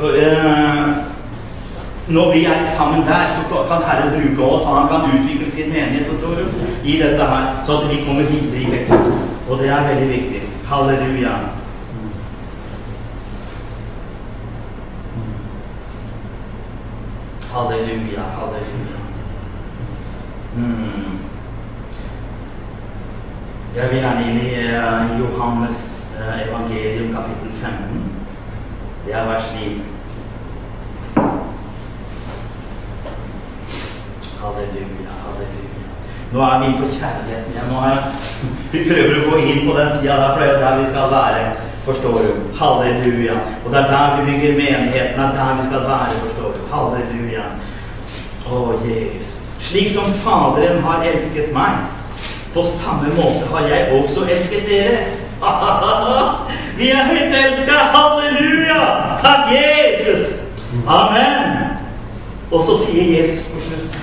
øh, 0.09 0.85
når 2.07 2.33
vi 2.33 2.45
er 2.45 2.65
sammen 2.77 3.01
der, 3.01 3.25
så 3.35 3.41
kan 3.69 3.85
Herren 3.87 4.13
bruke 4.15 4.51
oss, 4.53 4.65
og 4.65 4.77
han 4.77 4.87
kan 4.91 5.19
utvikle 5.19 5.51
sin 5.51 5.69
menighet 5.69 6.19
tror, 6.23 6.37
i 6.83 6.97
dette 7.03 7.23
her, 7.33 7.63
så 7.65 7.77
at 7.77 7.89
vi 7.89 8.03
kommer 8.05 8.23
videre 8.23 8.61
i 8.61 8.71
vekst. 8.71 9.11
Og 9.49 9.59
det 9.59 9.69
er 9.69 9.87
veldig 9.87 10.09
viktig. 10.09 10.41
Halleluja. 10.65 11.35
Halleluja, 17.53 18.23
halleluja. 18.37 18.97
Mm. 20.55 21.10
Jeg 23.75 23.87
vi 23.91 23.99
gjerne 23.99 24.23
inne 24.27 24.41
i 24.43 24.55
eh, 24.67 25.11
Johannes 25.19 26.07
eh, 26.19 26.47
evangelium 26.47 27.13
kapittel 27.15 27.51
15. 27.61 28.01
Det 29.05 29.13
er 29.15 29.29
vers 29.29 29.45
9. 29.55 29.81
Halleluja, 34.41 35.13
halleluja. 35.21 35.85
Nå 36.33 36.41
er 36.47 36.57
vi 36.59 36.73
på 36.81 36.89
kjærligheten 36.97 37.53
igjen. 37.53 37.71
Ja, 37.71 37.93
er 37.93 38.01
vi 38.73 38.83
prøver 38.89 39.15
å 39.21 39.29
gå 39.29 39.39
inn 39.39 39.63
på 39.69 39.77
den 39.79 39.95
sida 39.95 40.19
der, 40.19 40.35
for 40.35 40.43
det 40.43 40.49
er 40.49 40.59
der 40.65 40.77
vi 40.81 40.91
skal 40.91 41.15
være. 41.15 41.47
Forstår 41.87 42.19
du? 42.27 42.43
Halleluja. 42.59 43.39
Og 43.63 43.71
det 43.71 43.79
er 43.85 43.89
der 43.93 44.17
vi 44.17 44.27
bygger 44.33 44.59
menigheten. 44.59 45.15
Det 45.15 45.29
er 45.29 45.39
der 45.39 45.55
vi 45.61 45.69
skal 45.69 45.87
være. 45.93 46.19
Forstår 46.25 46.59
du? 46.59 46.61
Halleluja. 46.75 47.47
Å, 48.51 48.61
Jesus. 48.83 49.55
Slik 49.63 49.95
som 49.95 50.11
Faderen 50.27 50.83
har 50.83 51.07
elsket 51.07 51.55
meg, 51.55 52.00
på 52.53 52.63
samme 52.63 53.13
måte 53.15 53.45
har 53.51 53.67
jeg 53.67 53.91
også 53.99 54.21
elsket 54.21 54.69
dere. 54.69 54.97
Vi 56.77 56.89
er 56.89 57.03
høyt 57.03 57.35
elska! 57.43 57.77
Halleluja! 57.95 58.81
Takk, 59.23 59.51
Jesus! 59.55 60.35
Amen! 60.87 61.57
Og 62.51 62.63
så 62.63 62.77
sier 62.85 63.21
Jesus 63.21 63.45
på 63.47 63.61
slutten 63.61 64.01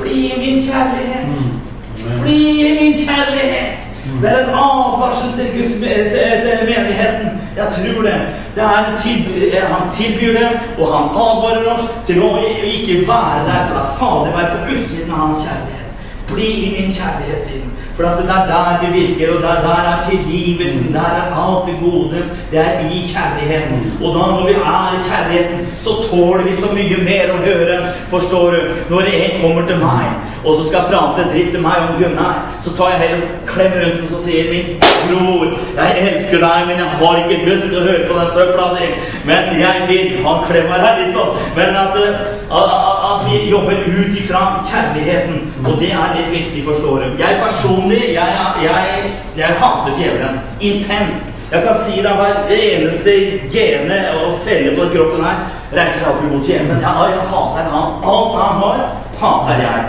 Bli 0.00 0.32
min 0.38 0.62
kjærlighet. 0.64 1.40
Bli 2.22 2.42
min 2.80 2.92
kjærlighet. 2.98 3.88
Det 4.22 4.30
er 4.30 4.38
en 4.38 4.54
advarsel 4.54 5.32
til, 5.36 5.46
Guds, 5.56 5.72
til, 5.72 6.30
til 6.44 6.58
menigheten. 6.70 7.28
Jeg 7.56 7.66
tror 7.74 8.02
det. 8.02 8.20
det 8.54 8.62
er 8.62 8.96
tilby, 9.02 9.54
han 9.54 9.90
tilbyr 9.92 10.32
det, 10.38 10.50
og 10.78 10.86
han 10.96 11.08
advarer 11.24 11.72
oss 11.72 11.84
til 12.06 12.22
å 12.22 12.30
ikke 12.64 13.04
være 13.08 13.44
der, 13.48 13.68
for 13.68 13.78
at 13.82 13.92
Fader 13.98 14.32
være 14.36 14.50
på 14.54 14.76
utsiden 14.76 15.12
av 15.12 15.26
hans 15.26 15.44
kjærlighet. 15.44 15.79
Bli 16.34 16.50
i 16.66 16.70
min 16.76 16.92
kjærlighet, 16.98 17.46
sier. 17.46 17.66
For 18.00 18.06
at 18.08 18.18
det 18.18 18.30
er 18.30 18.46
der 18.52 18.78
vi 18.82 19.00
virker, 19.00 19.34
og 19.34 19.42
der, 19.42 19.60
der 19.68 19.78
er 19.92 20.02
tilgivelsen. 20.10 20.92
Der 20.92 21.08
er 21.20 21.24
alt 21.42 21.66
det 21.68 21.76
gode. 21.84 22.24
Det 22.50 22.58
er 22.58 22.72
i 22.80 22.98
kjærligheten. 23.12 23.78
Og 24.04 24.08
da 24.14 24.22
når 24.32 24.46
vi 24.46 24.52
er 24.52 24.88
i 24.96 25.00
kjærligheten, 25.08 25.58
så 25.78 25.90
tåler 26.10 26.44
vi 26.44 26.54
så 26.62 26.68
mye 26.78 26.98
mer 27.10 27.34
å 27.34 27.42
høre. 27.48 27.76
Forstår 28.08 28.50
du? 28.50 28.60
Når 28.90 29.00
en 29.00 29.34
kommer 29.42 29.66
til 29.66 29.78
meg, 29.84 30.06
og 30.44 30.56
så 30.56 30.68
skal 30.68 30.88
prate 30.88 31.28
dritt 31.32 31.50
til 31.52 31.60
meg 31.60 31.76
om 31.88 31.98
Gunnar, 32.00 32.36
så 32.64 32.72
tar 32.76 32.94
jeg 32.94 33.00
heller 33.02 33.26
klem 33.50 33.72
rundt 33.82 34.00
den 34.00 34.14
og 34.16 34.22
sier 34.24 34.48
min 34.52 34.68
bror, 35.08 35.52
jeg 35.76 35.90
elsker 36.06 36.38
deg, 36.46 36.58
men 36.68 36.80
jeg 36.80 36.88
har 37.02 37.18
ikke 37.20 37.44
lyst 37.48 37.66
til 37.68 37.80
å 37.80 37.86
høre 37.88 38.06
på 38.08 38.16
den 38.20 38.30
søpla 38.36 38.70
di. 38.78 38.88
Men 39.28 39.60
jeg 39.60 39.76
vil 39.90 40.08
Han 40.24 40.40
klemmer 40.48 40.80
her, 40.84 40.98
liksom. 41.02 41.28
Men 41.56 41.76
at, 41.82 41.96
at, 41.96 42.72
at 42.88 42.89
vi 43.30 43.50
jobber 43.50 43.72
ut 43.72 44.18
ifra 44.18 44.40
kjærligheten. 44.70 45.52
Og 45.64 45.80
det 45.80 45.90
er 45.92 46.14
litt 46.16 46.30
viktig, 46.34 46.64
forstår 46.64 47.02
du. 47.02 47.06
Jeg 47.18 47.40
personlig, 47.44 48.02
jeg, 48.14 48.46
jeg, 48.62 49.10
jeg 49.36 49.58
hater 49.62 49.96
djevelen. 49.98 50.40
Intenst. 50.60 51.26
Jeg 51.50 51.64
kan 51.66 51.78
si 51.82 51.98
deg 51.98 52.14
hver 52.14 52.52
eneste 52.54 53.14
gene 53.50 53.96
og 54.20 54.36
celle 54.44 54.76
på 54.76 54.84
kroppen 54.92 55.24
her 55.26 55.40
reiser 55.74 55.98
seg 55.98 56.12
opp 56.12 56.22
imot 56.28 56.46
djevelen. 56.46 56.84
Ja, 56.84 56.92
jeg 57.10 57.26
hater 57.32 57.72
han. 57.74 57.96
Alt 58.12 58.36
han 58.38 58.62
har, 58.62 58.84
hater 59.22 59.64
jeg. 59.64 59.80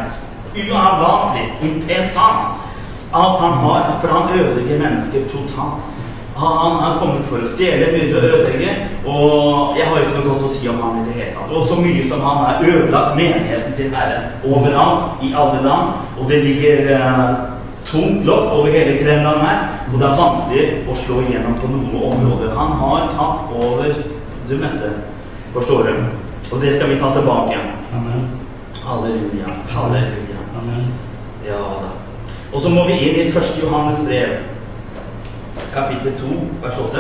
Uavlatelig, 0.66 1.48
intenst 1.70 2.18
hat. 2.18 2.68
Alt 3.14 3.39
han 3.44 3.58
har, 3.62 3.92
for 4.02 4.16
han 4.16 4.39
ødelegger 4.39 4.82
mennesker 4.82 5.30
totalt. 5.34 5.86
Han 6.36 6.78
er 6.80 7.00
kommet 7.00 7.26
for 7.28 7.44
å 7.44 7.50
stjele, 7.52 7.90
begynte 7.92 8.20
å 8.20 8.24
ødelegge, 8.24 8.76
og 9.04 9.76
jeg 9.78 9.88
har 9.90 10.00
ikke 10.00 10.14
noe 10.16 10.30
godt 10.30 10.46
å 10.48 10.52
si 10.54 10.70
om 10.72 10.80
han 10.80 11.02
i 11.02 11.06
det 11.10 11.16
hele 11.18 11.34
tatt. 11.36 11.52
Og 11.52 11.66
så 11.68 11.76
mye 11.82 12.06
som 12.08 12.24
han 12.24 12.40
har 12.46 12.64
ødelagt 12.64 13.18
menigheten 13.20 13.76
til 13.76 13.92
Herren 13.92 14.30
overalt, 14.48 15.20
i 15.28 15.34
alle 15.36 15.60
land, 15.66 16.06
og 16.16 16.30
det 16.32 16.40
ligger 16.46 16.94
eh, 16.96 17.26
tungt 17.92 18.26
lokk 18.26 18.54
over 18.56 18.72
hele 18.72 18.96
Grenland 19.02 19.44
her, 19.44 19.62
og 19.92 20.00
det 20.00 20.08
er 20.08 20.22
vanskelig 20.24 20.66
å 20.88 20.98
slå 21.04 21.22
igjennom 21.26 21.58
på 21.60 21.72
noen 21.74 21.96
områder. 22.14 22.56
Han 22.56 22.78
har 22.80 23.10
tatt 23.12 23.52
over 23.52 23.92
det 24.48 24.60
meste, 24.62 24.94
forstår 25.52 25.90
du? 25.90 26.06
Og 26.52 26.62
det 26.64 26.76
skal 26.76 26.94
vi 26.94 27.00
ta 27.00 27.12
tilbake. 27.16 27.60
Amen. 27.96 28.30
Halleluja, 28.86 29.52
halleluja. 29.72 30.40
Amen. 30.60 30.88
Ja 31.46 31.60
da. 31.60 31.92
Og 32.52 32.62
så 32.62 32.72
må 32.72 32.84
vi 32.88 32.98
inn 33.00 33.20
i 33.22 33.28
1. 33.30 33.54
Johannes 33.62 34.02
brev, 34.04 34.34
kapittel 35.74 36.17
2, 36.17 36.28
vers 36.61 36.78
8. 36.78 36.99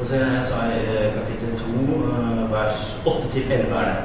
Og 0.00 0.06
så 0.06 0.16
jeg 0.16 0.44
sa 0.44 0.54
i 0.54 0.78
eh, 0.78 1.14
kapittel 1.14 1.58
2, 1.58 1.64
eh, 1.64 2.52
vers 2.52 2.96
8 3.06 3.28
til 3.32 3.52
11 3.52 3.74
er 3.74 3.84
det. 3.84 3.96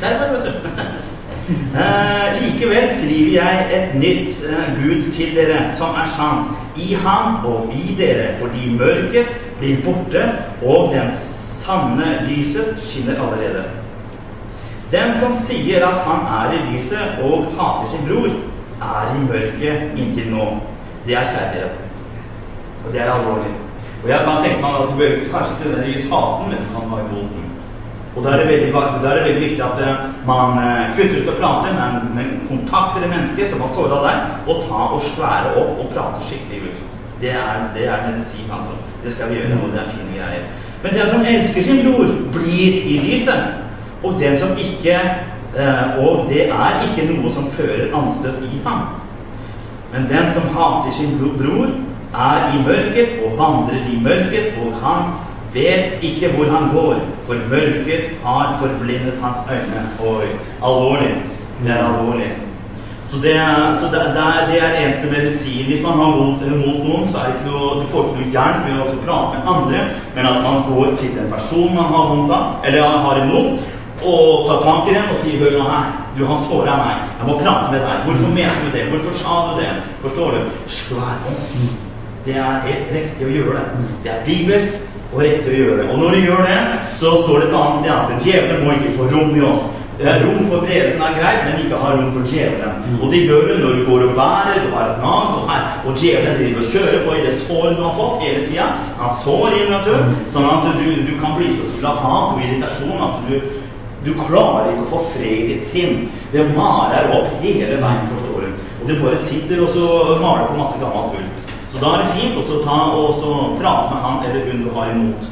Der 0.00 0.18
var 0.18 0.26
det, 0.26 0.52
vet 0.54 0.62
du. 0.64 0.93
Eh, 1.48 2.42
likevel 2.42 2.88
skriver 2.88 3.32
jeg 3.32 3.64
et 3.76 3.94
nytt 4.00 4.38
eh, 4.48 4.68
bud 4.78 5.10
til 5.12 5.34
dere, 5.36 5.66
som 5.76 5.92
er 5.92 6.08
sant, 6.16 6.54
i 6.76 6.94
ham 7.04 7.44
og 7.44 7.72
i 7.76 7.96
dere, 7.98 8.30
fordi 8.40 8.70
mørket 8.78 9.28
blir 9.58 9.82
borte, 9.84 10.22
og 10.64 10.94
den 10.94 11.12
sanne 11.12 12.24
lyset 12.30 12.80
skinner 12.80 13.20
allerede. 13.20 13.64
Den 14.92 15.12
som 15.20 15.36
sier 15.36 15.84
at 15.84 16.00
han 16.06 16.24
er 16.38 16.56
i 16.56 16.62
lyset 16.70 17.20
og 17.22 17.52
hater 17.58 17.92
sin 17.92 18.08
bror, 18.08 18.32
er 18.80 19.12
i 19.12 19.22
mørket 19.28 20.00
inntil 20.00 20.32
nå. 20.32 20.48
Det 21.04 21.18
er 21.18 21.28
kjærlighet. 21.28 21.76
Og 22.86 22.92
det 22.92 23.00
er 23.00 23.12
alvorlig. 23.12 23.52
Og 24.04 24.10
jeg 24.10 24.20
kan 24.24 24.44
tenke 24.44 24.60
meg 24.64 24.80
at 24.80 24.88
du 24.88 24.96
bør 24.96 25.16
kanskje 25.32 25.52
ikke 25.54 25.68
nødvendigvis 25.68 26.10
hate 26.12 26.40
den, 26.40 26.50
men 26.50 26.64
du 26.64 26.68
kan 26.72 26.92
være 26.92 27.06
imot 27.10 27.32
den. 27.36 27.43
Og 28.16 28.22
da 28.22 28.30
er 28.30 28.46
veldig, 28.46 28.70
er 28.70 29.00
det 29.02 29.24
veldig 29.24 29.40
viktig 29.42 29.62
at 29.66 29.80
eh, 29.82 30.02
man 30.26 30.58
eh, 30.62 30.92
kutter 30.94 31.22
ut 31.22 31.30
og 31.32 31.38
prater, 31.40 31.74
men, 31.74 32.12
men 32.14 32.28
kontakter 32.48 33.02
det 33.02 33.10
mennesket 33.10 33.50
som 33.50 33.64
har 33.64 33.72
såra 33.74 34.02
deg, 34.04 34.36
og 34.46 34.60
ta 34.68 34.82
og 34.94 35.02
skvære 35.08 35.54
opp 35.58 35.80
og 35.82 35.88
prate 35.94 36.22
skikkelig 36.28 36.68
ut. 36.68 36.84
Det 37.20 37.32
er, 37.34 37.64
det 37.74 37.88
er 37.88 38.06
medisin, 38.10 38.50
altså. 38.54 38.76
Det 39.04 39.12
skal 39.12 39.30
vi 39.30 39.40
gjøre, 39.40 39.58
og 39.64 39.72
det 39.72 39.80
er 39.82 39.90
fine 39.90 40.14
greier. 40.14 40.46
Men 40.82 40.94
den 40.94 41.08
som 41.10 41.26
elsker 41.26 41.66
sin 41.66 41.82
bror, 41.84 42.10
blir 42.36 42.78
i 42.92 42.98
lyset. 43.02 43.60
Og 44.04 44.20
den 44.20 44.38
som 44.38 44.50
ikke 44.58 44.94
eh, 45.56 45.98
Og 45.98 46.26
det 46.28 46.48
er 46.50 46.82
ikke 46.84 47.08
noe 47.08 47.32
som 47.32 47.50
fører 47.50 47.94
anstøt 47.96 48.42
i 48.46 48.60
ham. 48.66 48.80
Men 49.92 50.08
den 50.10 50.30
som 50.34 50.50
hater 50.54 50.92
sin 50.92 51.18
bror, 51.18 51.72
er 52.14 52.52
i 52.54 52.62
mørket 52.62 53.18
og 53.26 53.38
vandrer 53.38 53.86
i 53.90 53.98
mørket, 54.02 54.54
og 54.62 54.74
han 54.82 55.14
vet 55.54 56.02
ikke 56.02 56.28
hvor 56.34 56.50
han 56.50 56.70
går, 56.74 56.96
for 57.26 57.34
mørket 57.50 58.10
har 58.24 58.56
forblindet 58.60 59.20
hans 59.22 59.36
øyne. 59.50 59.84
Oi, 60.10 60.26
alvorlig. 60.62 61.14
Det 61.64 61.70
er 61.70 61.84
alvorlig. 61.86 62.32
Så 63.06 63.20
det, 63.22 63.34
er- 63.36 63.76
så 63.78 63.86
det, 63.92 64.00
det, 64.16 64.22
er, 64.22 64.46
det 64.50 64.58
er 64.64 64.78
eneste 64.80 65.10
medisin. 65.10 65.66
Hvis 65.66 65.82
man 65.82 65.92
har 66.00 66.16
vondt 66.18 66.42
mot 66.66 66.80
noen, 66.88 67.04
så 67.12 67.18
er 67.20 67.24
det 67.28 67.34
ikke 67.36 67.50
noe, 67.52 67.82
du 67.82 67.86
får 67.92 68.08
ikke 68.08 68.16
noe 68.20 68.32
hjelp 68.34 68.64
ved 68.66 68.80
å 68.82 69.02
prate 69.06 69.36
med 69.38 69.50
andre, 69.54 69.82
men 70.16 70.26
at 70.30 70.40
man 70.46 70.64
går 70.70 70.96
til 70.98 71.12
den 71.18 71.28
personen 71.30 71.76
man 71.78 71.92
har 71.94 72.08
vondt 72.10 72.32
av, 72.34 72.44
eller 72.66 72.98
har 73.06 73.20
imot, 73.22 73.62
og 74.04 74.48
tar 74.48 74.64
tak 74.64 74.88
i 74.90 74.94
den 74.96 75.12
og 75.12 75.20
sier 75.22 75.38
'Hør 75.40 75.52
nå 75.58 75.64
her, 75.70 75.84
du 76.18 76.24
har 76.26 76.38
såra 76.48 76.74
meg. 76.82 76.96
Jeg 77.18 77.26
må 77.28 77.38
prate 77.38 77.70
med 77.72 77.80
deg. 77.86 78.02
Hvorfor 78.06 78.28
mente 78.34 78.64
du 78.64 78.70
det? 78.78 78.84
Hvorfor 78.90 79.14
sa 79.22 79.34
du 79.48 79.52
det?' 79.60 79.76
Forstår 80.02 80.30
du? 80.30 80.40
Skvær. 80.66 81.16
Det 82.24 82.36
er 82.36 82.60
helt 82.66 82.88
riktig 82.96 83.26
å 83.26 83.30
gjøre 83.36 83.60
det. 83.60 83.68
Det 84.04 84.10
er 84.12 84.24
bibelsk 84.26 84.70
og 85.14 85.22
riktig 85.22 85.54
å 85.54 85.62
gjøre. 85.62 85.86
Og 85.92 86.02
når 86.02 86.10
du 86.16 86.20
gjør 86.26 86.44
det, 86.50 86.58
så 86.98 87.14
står 87.22 87.40
det 87.40 87.48
et 87.48 87.56
annet 87.62 87.80
sted 87.80 87.94
at 87.94 88.28
djevelen 88.28 88.64
må 88.66 88.76
ikke 88.76 88.94
få 88.98 89.08
rom 89.14 89.34
i 89.38 89.42
oss. 89.46 89.64
Eh, 89.94 90.16
Rom 90.24 90.40
for 90.50 90.64
vreden 90.66 90.98
er 91.06 91.12
greit, 91.14 91.44
men 91.46 91.60
ikke 91.62 91.78
ha 91.78 91.92
rom 91.94 92.08
for 92.10 92.26
djevelen. 92.26 92.80
Og 92.98 93.12
det 93.12 93.20
gjør 93.28 93.44
du 93.46 93.52
når 93.62 93.76
du 93.78 93.82
går 93.86 94.00
og 94.08 94.16
bærer, 94.16 94.64
du 94.64 94.72
har 94.74 94.88
et 94.90 95.04
nag, 95.04 95.28
og, 95.36 95.44
her, 95.50 95.68
og 95.86 96.00
djevelen 96.00 96.34
driver 96.40 96.64
og 96.64 96.72
kjører 96.72 97.04
på 97.04 97.14
i 97.14 97.22
det 97.26 97.34
såret 97.44 97.76
du 97.78 97.82
har 97.84 97.94
fått 98.00 98.24
hele 98.24 98.40
tida. 98.48 98.66
Han 98.98 99.14
sår 99.22 99.54
inn, 99.60 99.70
vet 99.70 99.86
du, 99.86 100.16
sånn 100.34 100.48
at 100.50 100.66
du, 100.80 100.88
du 101.06 101.14
kan 101.22 101.38
bli 101.38 101.52
så 101.54 101.68
full 101.70 101.86
av 101.92 102.02
hat 102.02 102.34
og 102.34 102.42
irritasjon 102.42 103.06
at 103.06 103.22
du, 103.30 103.36
du 104.04 104.10
klarer 104.18 104.72
ikke 104.72 104.88
å 104.88 104.92
få 104.96 105.04
fred 105.14 105.36
i 105.44 105.48
ditt 105.52 105.70
sinn. 105.70 106.08
Det 106.34 106.48
maler 106.58 107.14
opp 107.14 107.30
hele 107.46 107.78
veien, 107.78 108.10
forstår 108.10 108.48
du. 108.48 108.68
Og 108.82 108.90
det 108.90 108.98
bare 109.00 109.22
sitter 109.30 109.62
og 109.62 109.70
så 109.78 109.86
maler 110.18 110.50
på 110.50 110.58
masse 110.58 110.82
gammelt 110.82 111.14
tull. 111.14 111.30
Så 111.74 111.80
da 111.82 111.88
er 111.90 112.04
det 112.04 112.14
fint 112.14 112.36
også 112.38 112.60
ta 112.62 112.76
og 112.94 113.56
prate 113.58 113.90
med 113.90 114.02
han 114.02 114.20
eller 114.26 114.44
hun 114.46 114.60
du 114.62 114.70
har 114.76 114.90
imot 114.92 115.24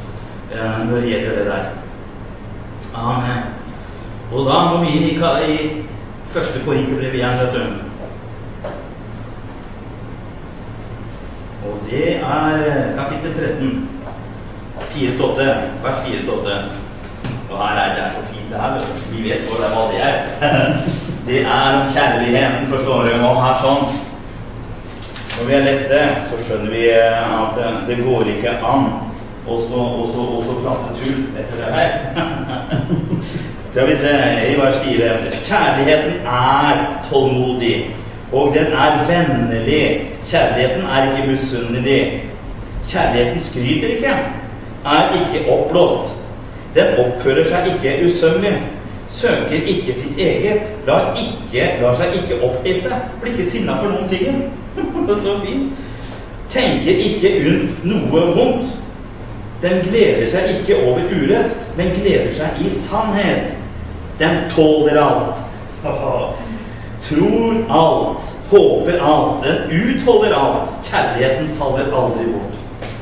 eh, 0.51 0.79
når 0.89 0.97
det 0.97 1.09
gjelder 1.09 1.37
det 1.39 1.47
der. 1.47 1.65
Amen. 2.95 3.43
Og 4.33 4.47
da 4.49 4.57
må 4.67 4.81
vi 4.83 4.91
inn 4.97 5.07
i, 5.07 5.15
første 6.27 6.65
Korinterbrev 6.65 7.15
igjen, 7.15 7.39
vet 7.39 7.55
du. 7.55 7.63
Og 11.63 11.79
det 11.91 12.07
er 12.17 12.67
eh, 12.67 12.91
kapittel 12.99 13.33
13. 13.39 13.89
4-8. 14.93 15.49
Vers 15.85 15.99
4-8. 16.11 16.59
Og 17.51 17.59
her 17.69 17.83
er 17.85 17.95
det 17.95 18.13
så 18.17 18.23
fint 18.35 18.51
det 18.51 18.61
her. 18.61 18.73
Vi 19.13 19.29
vet 19.31 19.47
hva 19.47 19.91
det 19.93 20.01
er. 20.11 20.15
Det 21.27 21.41
er 21.47 21.77
om 21.79 21.91
kjærligheten, 21.95 22.65
forstår 22.67 23.03
du. 23.07 23.13
om 23.23 23.37
her 23.45 23.61
sånn. 23.63 23.93
Når 25.43 25.49
vi 25.49 25.55
har 25.55 25.65
lest 25.73 25.89
det, 25.91 26.03
så 26.31 26.37
skjønner 26.45 26.71
vi 26.71 26.83
eh, 26.87 27.31
at 27.43 27.57
eh, 27.59 27.79
det 27.89 27.97
går 28.07 28.29
ikke 28.31 28.51
an 28.63 28.85
å 29.51 29.57
så- 29.59 30.59
prate 30.63 30.93
tull 31.01 31.25
etter 31.41 31.57
det 31.59 31.71
her. 31.75 31.97
Skal 33.73 33.89
vi 33.89 33.97
se 33.97 34.13
i 34.53 34.55
vers 34.61 34.79
4. 34.85 35.09
Kjærligheten 35.49 36.29
er 36.35 36.85
tålmodig, 37.11 37.91
og 38.33 38.55
den 38.55 38.71
er 38.85 39.03
vennlig. 39.11 39.83
Kjærligheten 40.31 40.87
er 40.87 41.11
ikke 41.11 41.31
misunnelig. 41.33 42.23
Kjærligheten 42.89 43.41
skryter 43.41 43.97
ikke, 43.97 44.15
er 44.87 45.13
ikke 45.19 45.45
oppblåst. 45.51 46.15
Den 46.75 46.95
oppfører 47.03 47.45
seg 47.51 47.75
ikke 47.75 47.99
usømmelig, 48.07 48.55
søker 49.09 49.59
ikke 49.67 49.95
sitt 49.95 50.19
eget, 50.19 50.71
lar, 50.87 51.17
ikke, 51.19 51.71
lar 51.83 51.99
seg 51.99 52.21
ikke 52.23 52.45
opphisse, 52.47 52.95
blir 53.21 53.35
ikke 53.35 53.51
sinna 53.51 53.81
for 53.83 53.91
noen 53.91 54.09
ting. 54.09 54.45
Det 54.77 55.17
er 55.17 55.23
så 55.23 55.41
fint. 55.45 55.73
Tenker 56.53 57.05
ikke 57.07 57.35
rundt 57.47 57.85
noe 57.89 58.25
vondt. 58.37 58.79
Den 59.63 59.79
gleder 59.87 60.27
seg 60.31 60.57
ikke 60.59 60.81
over 60.83 61.05
urett, 61.07 61.55
men 61.79 61.93
gleder 61.95 62.33
seg 62.35 62.65
i 62.67 62.71
sannhet. 62.73 63.55
Den 64.19 64.43
tåler 64.51 64.99
alt. 65.03 65.45
Tror 67.03 67.55
alt, 67.71 68.27
håper 68.51 68.99
alt, 69.03 69.45
den 69.45 69.73
utholder 69.79 70.35
alt. 70.39 70.69
Kjærligheten 70.87 71.49
faller 71.59 71.89
aldri 71.99 72.27
bort. 72.31 72.59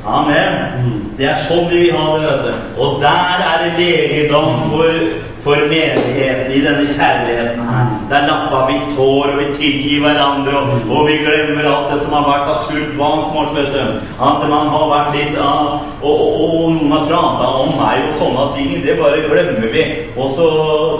Amen. 0.06 1.10
Det 1.18 1.26
er 1.28 1.42
sånn 1.44 1.66
vi 1.68 1.82
vil 1.82 1.96
ha 1.96 2.06
det, 2.14 2.28
vet 2.30 2.46
du. 2.46 2.78
Og 2.80 3.00
der 3.02 3.42
er 3.44 3.64
det 3.66 3.74
legedom 3.76 4.70
for, 4.70 5.02
for 5.44 5.66
menigheten 5.68 6.54
i 6.54 6.62
denne 6.64 6.86
kjærligheten 6.94 7.66
her. 7.68 7.89
Der 8.10 8.26
lapper 8.26 8.66
vi 8.66 8.78
sår, 8.90 9.32
og 9.32 9.38
vi 9.38 9.44
tilgir 9.54 10.00
hverandre, 10.02 10.54
og, 10.58 10.88
og 10.90 11.04
vi 11.06 11.20
glemmer 11.22 11.68
alt 11.70 11.92
det 11.92 12.00
som 12.02 12.16
har 12.16 12.24
vært 12.26 12.48
av 12.50 12.64
tull 12.66 12.88
bak 12.98 13.36
oss, 13.38 13.52
vet 13.54 13.68
du. 13.70 14.00
At 14.18 14.42
man 14.50 14.72
har 14.72 14.86
vært 14.90 15.12
litt 15.14 15.36
av 15.38 15.76
og, 16.00 16.08
og, 16.10 16.40
og 16.40 16.72
noen 16.74 16.90
har 16.94 17.04
prata 17.06 17.50
om 17.60 17.70
meg 17.78 18.08
og 18.08 18.16
sånne 18.18 18.46
ting. 18.56 18.72
Det 18.82 18.96
bare 18.98 19.22
glemmer 19.28 19.68
vi. 19.70 19.84
Og 20.16 20.32
så 20.34 20.48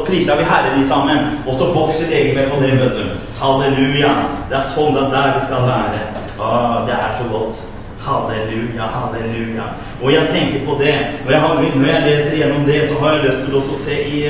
priser 0.06 0.38
vi 0.38 0.46
Herren 0.46 0.78
i 0.78 0.86
sammen. 0.86 1.40
Og 1.46 1.56
så 1.56 1.72
vokser 1.74 2.12
det 2.12 2.28
med 2.36 2.50
på 2.52 2.60
det, 2.62 2.76
vet 2.78 3.00
du. 3.00 3.16
Halleluja. 3.40 4.12
Det 4.50 4.60
er 4.60 4.68
sånn 4.70 4.94
det 4.94 5.08
er 5.08 5.14
der 5.16 5.34
vi 5.38 5.44
skal 5.48 5.66
være. 5.66 6.04
Ah, 6.40 6.76
det 6.86 6.94
er 6.94 7.16
så 7.18 7.26
godt. 7.32 7.58
Halleluja, 8.04 8.86
halleluja. 8.94 9.66
Og 9.98 10.12
jeg 10.14 10.30
tenker 10.30 10.62
på 10.68 10.78
det. 10.78 10.94
Når 11.24 11.34
jeg, 11.34 11.42
har, 11.46 11.64
når 11.74 11.90
jeg 11.90 12.06
leser 12.06 12.38
gjennom 12.38 12.70
det, 12.70 12.84
så 12.86 13.00
har 13.02 13.16
jeg 13.16 13.26
lyst 13.26 13.42
til 13.48 13.58
å 13.58 13.80
se 13.88 13.98
i 14.20 14.22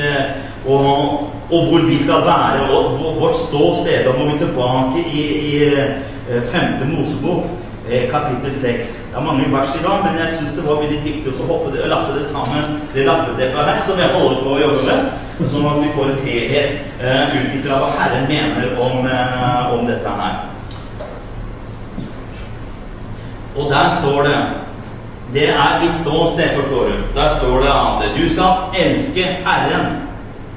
og, 0.69 1.29
og, 1.51 1.65
hvor 1.67 1.87
vi 1.87 1.97
skal 2.03 2.21
være, 2.25 2.69
og 2.71 2.99
vårt 3.19 3.35
ståsted. 3.35 4.05
Da 4.05 4.11
må 4.17 4.29
vi 4.31 4.37
tilbake 4.39 4.99
i, 5.13 5.23
i 5.51 5.59
femte 6.51 6.87
Mosebok, 6.87 7.49
kapittel 8.11 8.53
6. 8.55 9.07
Det 9.11 9.17
er 9.17 9.23
mange 9.23 9.51
vers 9.51 9.75
i 9.75 9.83
dag, 9.83 9.97
men 10.05 10.19
jeg 10.19 10.33
syns 10.37 10.53
det 10.53 10.67
var 10.67 10.79
veldig 10.79 11.01
viktig 11.03 11.33
å 11.33 11.47
hoppe 11.49 11.73
det, 11.73 11.89
lappe 11.91 12.13
det 12.15 12.29
sammen, 12.31 12.77
det 12.93 13.07
lappeteppet 13.07 13.67
her, 13.67 13.81
som 13.87 13.99
jeg 13.99 14.13
holder 14.15 14.39
på 14.45 14.53
å 14.53 14.61
jobbe 14.61 14.85
med. 14.87 15.09
Sånn 15.51 15.65
at 15.65 15.79
vi 15.81 15.91
får 15.95 16.11
en 16.11 16.21
helhet 16.21 16.71
uh, 17.01 17.33
ut 17.33 17.53
ifra 17.57 17.79
hva 17.81 17.89
Herren 17.97 18.27
mener 18.29 18.75
om, 18.77 19.07
uh, 19.09 19.73
om 19.73 19.87
dette 19.89 20.15
her. 20.21 20.35
Og 23.57 23.71
der 23.71 23.95
står 23.99 24.27
det 24.29 24.37
Det 25.33 25.47
er 25.49 25.79
mitt 25.79 25.95
ståsted, 25.95 26.55
forstår 26.55 26.87
du. 26.91 26.95
Der 27.15 27.35
står 27.39 27.61
det 27.63 27.69
at 27.71 28.15
du 28.17 28.23
skal 28.29 28.73
elske 28.75 29.23
Herren, 29.45 29.93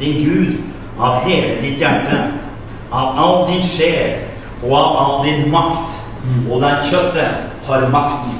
din 0.01 0.16
Gud, 0.24 0.74
av 0.99 1.24
hele 1.24 1.61
ditt 1.61 1.80
hjerte, 1.80 2.20
av 2.90 3.18
all 3.18 3.47
din 3.51 3.62
sjel 3.66 4.16
og 4.62 4.74
av 4.78 4.97
all 4.97 5.26
din 5.26 5.51
makt. 5.51 6.01
Og 6.49 6.61
der 6.62 6.84
kjøttet 6.88 7.66
har 7.66 7.88
makten. 7.92 8.38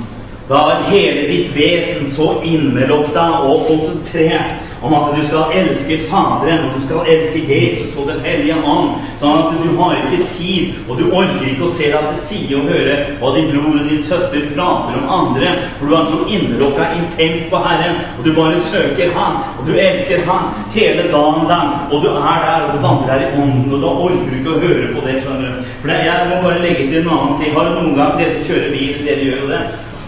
Da 0.49 0.61
er 0.73 0.87
hele 0.89 1.27
ditt 1.29 1.51
vesen 1.57 2.07
så 2.09 2.31
innelukta 2.45 3.25
og 3.45 3.67
konsentrert 3.69 4.64
om 4.85 4.95
at 4.99 5.15
du 5.17 5.23
skal 5.27 5.55
elske 5.57 5.99
Faderen, 6.11 6.67
og 6.67 6.75
du 6.77 6.81
skal 6.85 7.09
elske 7.15 7.41
Jesus 7.49 7.97
og 7.97 8.09
Den 8.11 8.21
hellige 8.25 8.57
ånd. 8.61 8.99
Sånn 9.21 9.39
at 9.41 9.55
du 9.63 9.71
har 9.79 9.97
ikke 10.03 10.27
tid, 10.29 10.75
og 10.89 10.99
du 10.99 11.07
orker 11.09 11.47
ikke 11.49 11.69
å 11.69 11.73
se 11.73 11.89
deg 11.93 12.11
til 12.11 12.21
side 12.29 12.59
og 12.59 12.69
høre 12.69 12.99
hva 13.21 13.31
din 13.37 13.49
bror 13.53 13.79
og 13.81 13.89
din 13.89 14.03
søster 14.05 14.45
prater 14.53 14.99
om 15.01 15.15
andre, 15.19 15.55
for 15.79 15.89
du 15.89 15.97
er 15.97 16.11
så 16.11 16.19
innelukka 16.37 16.91
intenst 16.99 17.49
på 17.53 17.63
Herren, 17.65 18.03
og 18.19 18.29
du 18.29 18.33
bare 18.37 18.61
søker 18.69 19.15
Han, 19.17 19.41
og 19.59 19.65
du 19.69 19.73
elsker 19.73 20.27
Han 20.29 20.53
hele 20.77 21.09
dagen 21.15 21.49
lang, 21.49 21.73
og 21.91 22.05
du 22.05 22.11
er 22.11 22.45
der, 22.45 22.67
og 22.67 22.77
du 22.77 22.85
vandrer 22.85 23.15
her 23.15 23.25
i 23.25 23.33
ånden, 23.41 23.73
og 23.73 23.81
da 23.81 23.97
orker 24.09 24.29
du 24.29 24.37
ikke 24.41 24.55
å 24.59 24.63
høre 24.67 24.93
på 24.93 25.07
det, 25.07 25.17
skjønner 25.25 25.57
du. 25.57 25.73
For 25.81 25.97
jeg 25.97 26.29
må 26.31 26.43
bare 26.45 26.63
legge 26.65 26.89
til 26.91 27.01
en 27.03 27.11
annen 27.17 27.41
ting. 27.41 27.57
Har 27.57 27.71
du 27.71 27.81
noen 27.81 27.97
gang, 27.99 28.15
dere 28.21 28.37
som 28.37 28.47
kjører 28.51 28.71
bil, 28.75 29.03
dere 29.07 29.29
gjør 29.29 29.45
jo 29.45 29.51
det. 29.55 29.65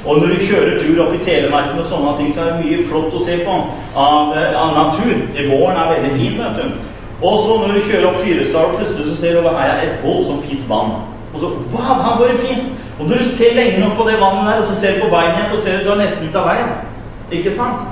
Og 0.06 0.20
når 0.20 0.34
du 0.34 0.44
kjører 0.46 0.78
tur 0.78 1.00
opp 1.02 1.14
i 1.16 1.22
Telemarken 1.24 1.80
og 1.82 1.88
sånne 1.90 2.12
ting, 2.18 2.28
så 2.34 2.44
er 2.44 2.52
det 2.52 2.64
mye 2.64 2.84
flott 2.86 3.14
å 3.14 3.24
se 3.26 3.40
på 3.42 3.56
av, 3.98 4.36
av 4.36 4.76
natur. 4.76 5.16
Våren 5.50 5.80
er 5.82 5.92
veldig 5.96 6.12
fin, 6.14 6.38
vet 6.38 6.60
du. 6.60 6.86
Og 7.26 7.38
så 7.42 7.58
når 7.58 7.74
du 7.74 7.86
kjører 7.88 8.08
opp 8.10 8.22
Fyresdal, 8.22 8.74
plutselig 8.76 9.06
så 9.08 9.16
ser 9.20 9.38
du 9.38 9.48
her 9.48 9.70
er 9.72 9.84
et 9.86 10.02
voldsomt 10.04 10.44
fint 10.46 10.66
vann. 10.70 10.98
Og 11.32 11.40
så 11.42 11.52
Wow, 11.72 12.02
her 12.04 12.18
går 12.18 12.32
det 12.32 12.40
fint! 12.44 12.72
Og 12.98 13.08
når 13.08 13.22
du 13.22 13.28
ser 13.28 13.56
lenger 13.56 13.86
opp 13.88 13.96
på 13.98 14.08
det 14.08 14.20
vannet 14.20 14.46
der, 14.48 14.60
og 14.62 14.68
så 14.70 14.80
ser 14.80 14.96
du 14.96 15.04
på 15.04 15.12
veien 15.12 15.34
igjen, 15.34 15.50
så 15.52 15.62
ser 15.64 15.78
du 15.78 15.84
du 15.84 15.92
er 15.94 16.02
nesten 16.04 16.28
ute 16.28 16.40
av 16.40 16.48
veien. 16.48 16.74
Ikke 17.38 17.52
sant? 17.56 17.82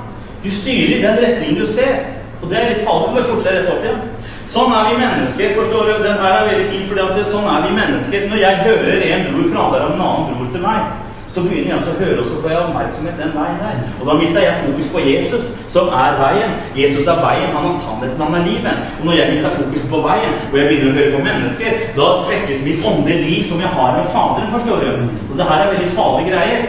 Du 0.43 0.49
styrer 0.51 0.95
i 0.95 1.01
den 1.03 1.19
retningen 1.25 1.61
du 1.61 1.67
ser. 1.67 1.95
Og 2.41 2.49
det 2.49 2.57
er 2.59 2.71
litt 2.71 2.85
farlig. 2.87 3.09
Du 3.09 3.15
må 3.17 3.25
fortsette 3.29 3.59
rett 3.59 3.71
opp 3.73 3.85
igjen. 3.85 4.03
Sånn 4.49 4.73
er 4.77 4.89
vi 4.89 4.97
mennesker. 5.01 5.55
forstår 5.57 5.89
du? 5.89 5.93
Den 6.03 6.21
her 6.21 6.35
er 6.39 6.49
veldig 6.49 6.67
fin, 6.71 6.85
fordi 6.89 7.01
at 7.01 7.15
det, 7.17 7.25
sånn 7.33 7.47
er 7.49 7.63
vi 7.65 7.77
mennesker. 7.79 8.27
Når 8.29 8.41
jeg 8.43 8.63
hører 8.67 9.05
en 9.09 9.25
bror 9.31 9.47
prater 9.53 9.85
om 9.85 9.95
en 9.95 10.05
annen 10.07 10.35
bror 10.37 10.51
til 10.53 10.65
meg, 10.65 11.04
så 11.35 11.41
begynner 11.43 11.69
jeg 11.71 11.79
også 11.79 11.93
å 11.93 11.99
høre, 11.99 12.19
og 12.21 12.27
så 12.29 12.37
får 12.41 12.51
jeg 12.51 12.59
oppmerksomhet 12.63 13.17
den 13.19 13.33
veien 13.35 13.57
der. 13.59 13.79
Og 13.99 14.05
da 14.07 14.13
mister 14.19 14.43
jeg 14.45 14.61
fokus 14.63 14.91
på 14.93 15.01
Jesus, 15.03 15.49
som 15.73 15.89
er 16.03 16.15
veien. 16.21 16.53
Jesus 16.79 17.09
er 17.11 17.19
veien, 17.25 17.49
han 17.55 17.67
er 17.67 17.75
sannheten, 17.81 18.23
han 18.23 18.37
er 18.39 18.45
livet. 18.45 18.85
Og 18.99 19.09
når 19.09 19.17
jeg 19.19 19.33
mister 19.33 19.57
fokus 19.57 19.83
på 19.91 19.99
veien, 20.05 20.37
og 20.51 20.55
jeg 20.59 20.69
begynner 20.69 20.93
å 20.93 20.97
høre 20.99 21.15
på 21.17 21.25
mennesker, 21.25 21.83
da 21.97 22.07
svekkes 22.27 22.63
mitt 22.69 22.87
åndelige 22.91 23.25
liv 23.25 23.43
som 23.49 23.65
jeg 23.65 23.73
har 23.75 23.97
med 23.97 24.07
Faderen, 24.15 24.53
forstår 24.55 24.85
du. 24.85 25.03
Og 25.27 25.35
det 25.35 25.49
her 25.51 25.65
er 25.65 25.73
veldig 25.73 25.91
farlige 25.97 26.31
greier. 26.31 26.65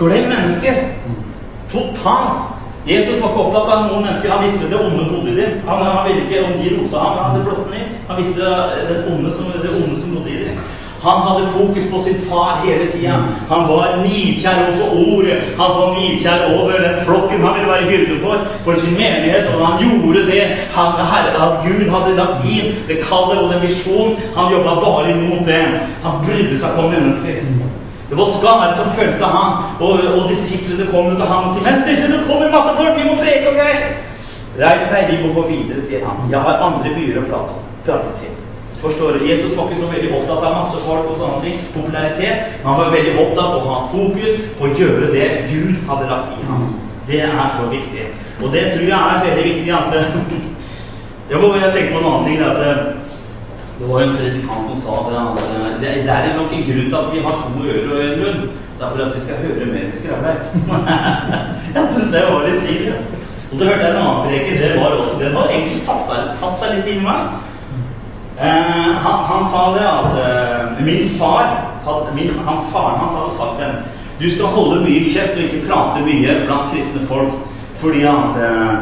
Glem 0.00 0.26
mennesker. 0.32 0.82
Totalt. 1.74 2.48
Jesus 2.86 3.20
var 3.22 3.30
ikke 3.30 3.42
opptatt 3.44 3.68
av 3.70 3.84
noen 3.86 4.08
mennesker. 4.08 4.32
Han 4.32 4.42
visste 4.42 4.70
det 4.72 4.80
onde 4.80 5.04
bodde 5.06 5.30
i 5.30 5.36
dem. 5.36 5.60
Han, 5.68 5.84
han 5.86 6.08
ville 6.08 6.24
ikke 6.24 6.40
om 6.48 6.56
de 6.58 6.72
rosa 6.74 7.04
ham, 7.04 7.20
han 7.20 7.44
blåst 7.46 7.68
ned. 7.70 7.92
Han 8.08 8.18
visste 8.18 8.40
det 8.88 8.96
som, 9.36 9.52
det 9.62 9.76
onde 9.84 10.00
som 10.00 10.16
bodde 10.16 10.32
i 10.32 10.40
dem. 10.40 10.41
Han 11.06 11.18
hadde 11.26 11.46
fokus 11.56 11.84
på 11.92 11.98
sin 12.02 12.18
far 12.28 12.52
hele 12.64 12.86
tida. 12.92 13.14
Han 13.52 13.62
var 13.72 13.86
nidkjær 14.04 14.58
overfor 14.66 14.88
ordet. 15.14 15.38
Han 15.60 15.70
var 15.78 15.88
nidkjær 15.98 16.40
over 16.56 16.72
den 16.86 16.96
flokken 17.04 17.44
han 17.44 17.54
ville 17.54 17.72
være 17.72 17.88
hyrde 17.90 18.20
for, 18.24 18.36
for 18.64 18.72
sin 18.80 18.94
menighet. 19.02 19.44
Og 19.54 19.66
han 19.66 19.76
gjorde 19.82 20.22
det 20.30 20.42
han, 20.76 20.90
herre, 21.12 21.32
at 21.44 21.52
Gud 21.66 21.84
hadde 21.94 22.16
lagt 22.20 22.46
inn, 22.56 22.68
det 22.88 23.02
kallet 23.08 23.42
og 23.42 23.50
den 23.52 23.62
visjonen. 23.66 24.16
Han 24.36 24.52
jobba 24.54 24.74
bare 24.86 25.10
imot 25.14 25.42
det. 25.46 25.64
Han 26.06 26.22
brydde 26.24 26.58
seg 26.62 26.70
på 26.78 26.86
mennesker. 26.94 27.42
Det 28.10 28.18
var 28.18 28.28
skare 28.38 28.76
som 28.76 28.94
fulgte 28.96 29.24
ham, 29.36 29.52
og, 29.80 29.92
og 30.16 30.22
disiplene 30.30 30.86
kom 30.92 31.06
ut 31.12 31.22
av 31.24 31.28
ham 31.32 31.48
og 31.48 31.54
sier 31.54 31.64
'Mester, 31.64 32.12
det 32.12 32.26
kommer 32.28 32.50
masse 32.52 32.72
folk, 32.76 32.94
vi 33.00 33.08
må 33.08 33.14
preke 33.16 33.48
og 33.48 33.56
greier'. 33.56 33.94
Reis 34.60 34.84
deg, 34.92 35.08
vi 35.10 35.26
må 35.26 35.32
gå 35.40 35.48
videre, 35.48 35.80
sier 35.86 36.04
han. 36.06 36.30
Jeg 36.30 36.40
har 36.40 36.64
andre 36.68 36.94
byer 36.96 37.22
å 37.22 37.28
prate 37.30 38.16
til. 38.20 38.41
Forstår 38.82 39.12
du? 39.12 39.26
Jesus 39.30 39.56
var 39.56 39.68
ikke 39.68 39.82
så 39.82 39.90
veldig 39.92 40.14
opptatt 40.18 40.46
av 40.46 40.56
masse 40.58 40.80
folk 40.82 41.10
og 41.10 41.18
sånne 41.20 41.42
ting, 41.44 41.60
popularitet. 41.74 42.56
Men 42.62 42.70
han 42.70 42.80
var 42.80 42.96
veldig 42.96 43.12
opptatt 43.24 43.52
av 43.52 43.60
å 43.60 43.68
ha 43.68 43.82
fokus 43.92 44.40
på 44.58 44.66
å 44.66 44.72
gjøre 44.80 45.12
det 45.12 45.28
Gud 45.52 45.84
hadde 45.90 46.08
lagt 46.10 46.34
i 46.40 46.48
ham. 46.48 46.64
Det 47.06 47.20
er 47.28 47.54
så 47.58 47.68
viktig. 47.70 48.08
Og 48.42 48.50
det 48.54 48.64
tror 48.72 48.88
jeg 48.88 48.98
er 48.98 49.24
veldig 49.28 49.46
viktig 49.50 49.76
at 49.78 49.94
Jeg 51.30 51.40
må 51.40 51.48
bare 51.48 51.70
tenke 51.72 51.94
på 51.94 52.00
en 52.02 52.08
annen 52.10 52.26
ting. 52.26 52.42
at 52.44 52.98
det 53.78 53.88
var 53.88 54.02
en 54.02 54.16
predikant 54.16 54.66
som 54.68 54.80
sa 54.82 54.96
det 55.10 55.20
at 55.20 55.38
det, 55.80 55.92
det 56.06 56.12
er 56.12 56.36
nok 56.36 56.52
en 56.52 56.66
grunn 56.66 56.90
til 56.90 56.98
at 56.98 57.08
vi 57.14 57.22
har 57.24 57.38
to 57.42 57.62
ører 57.62 57.88
og 57.94 58.02
en 58.02 58.20
munn. 58.20 58.42
Det 58.78 58.84
er 58.84 58.90
for 58.90 59.04
at 59.04 59.14
vi 59.14 59.22
skal 59.24 59.40
høre 59.44 59.66
mer 59.70 59.86
med 59.88 59.96
skravler. 60.00 60.36
jeg 61.76 61.86
syns 61.94 62.12
det 62.12 62.22
var 62.28 62.44
litt 62.48 62.66
fint. 62.66 62.84
Ja. 62.90 62.98
Og 63.52 63.58
så 63.58 63.64
hørte 63.68 63.84
jeg 63.84 63.94
en 63.94 64.02
annen 64.02 64.22
preken. 64.26 64.60
Det 64.62 64.70
var 64.80 64.98
også, 64.98 65.16
den 65.22 65.34
var 65.38 65.48
egentlig 65.54 65.82
satt 65.86 66.60
seg, 66.60 66.76
litt 66.76 66.92
inni 66.92 67.06
meg. 67.06 67.51
Eh, 68.38 68.92
han, 69.04 69.24
han, 69.24 69.44
sa 69.52 69.74
det 69.74 69.86
at 69.86 70.12
eh, 70.18 70.84
min 70.84 71.08
far 71.18 71.64
had, 71.84 72.14
min, 72.14 72.30
han, 72.46 72.64
Faren 72.72 72.98
hans 72.98 73.12
hadde 73.12 73.36
sagt 73.36 73.60
den 73.60 73.74
Du 74.20 74.30
skal 74.30 74.46
holde 74.46 74.80
mye 74.84 75.10
kjeft 75.12 75.36
og 75.36 75.42
ikke 75.44 75.66
prate 75.66 76.04
mye 76.06 76.36
blant 76.46 76.70
kristne 76.72 77.04
folk. 77.06 77.40
Fordi 77.82 78.04
at 78.06 78.38
eh, 78.40 78.76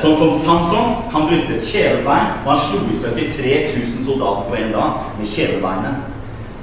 Sånn 0.00 0.16
som 0.18 0.32
Samson, 0.40 0.94
han 1.12 1.26
brukte 1.28 1.54
et 1.54 1.66
kjelebein, 1.68 2.32
og 2.42 2.48
han 2.48 2.62
slo 2.64 2.80
i 2.90 2.96
stykker 2.96 3.28
3000 3.36 4.06
soldater 4.06 4.48
på 4.48 4.56
en 4.58 4.72
dag 4.74 5.04
med 5.18 5.28
kjelebeinet. 5.30 6.08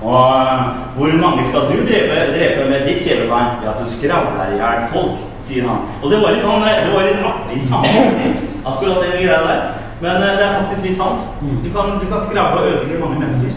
Og 0.02 0.98
hvor 0.98 1.14
mange 1.22 1.46
skal 1.48 1.70
du 1.70 1.78
drepe, 1.88 2.18
drepe 2.34 2.66
med 2.70 2.84
ditt 2.90 3.06
kjelebein? 3.06 3.62
Ja, 3.64 3.78
du 3.78 3.86
skravler 3.90 4.52
i 4.54 4.60
hjel 4.60 4.84
folk, 4.92 5.24
sier 5.46 5.70
han. 5.70 5.86
Og 6.02 6.12
det 6.12 6.20
var 6.24 6.36
litt, 6.36 6.44
sånn, 6.44 6.66
det 6.68 6.92
var 6.98 7.08
litt 7.08 7.24
artig 7.32 7.62
sammenheng, 7.70 8.36
akkurat 8.66 9.06
den 9.06 9.16
greia 9.22 9.40
der. 9.46 9.64
Men 10.02 10.22
det 10.22 10.44
er 10.46 10.60
faktisk 10.60 10.86
litt 10.86 11.00
sant. 11.00 11.24
Du 11.64 11.70
kan, 11.74 11.96
du 11.98 12.06
kan 12.06 12.22
skravle 12.22 12.62
og 12.62 12.68
ødelegge 12.70 13.02
mange 13.02 13.22
mennesker 13.24 13.56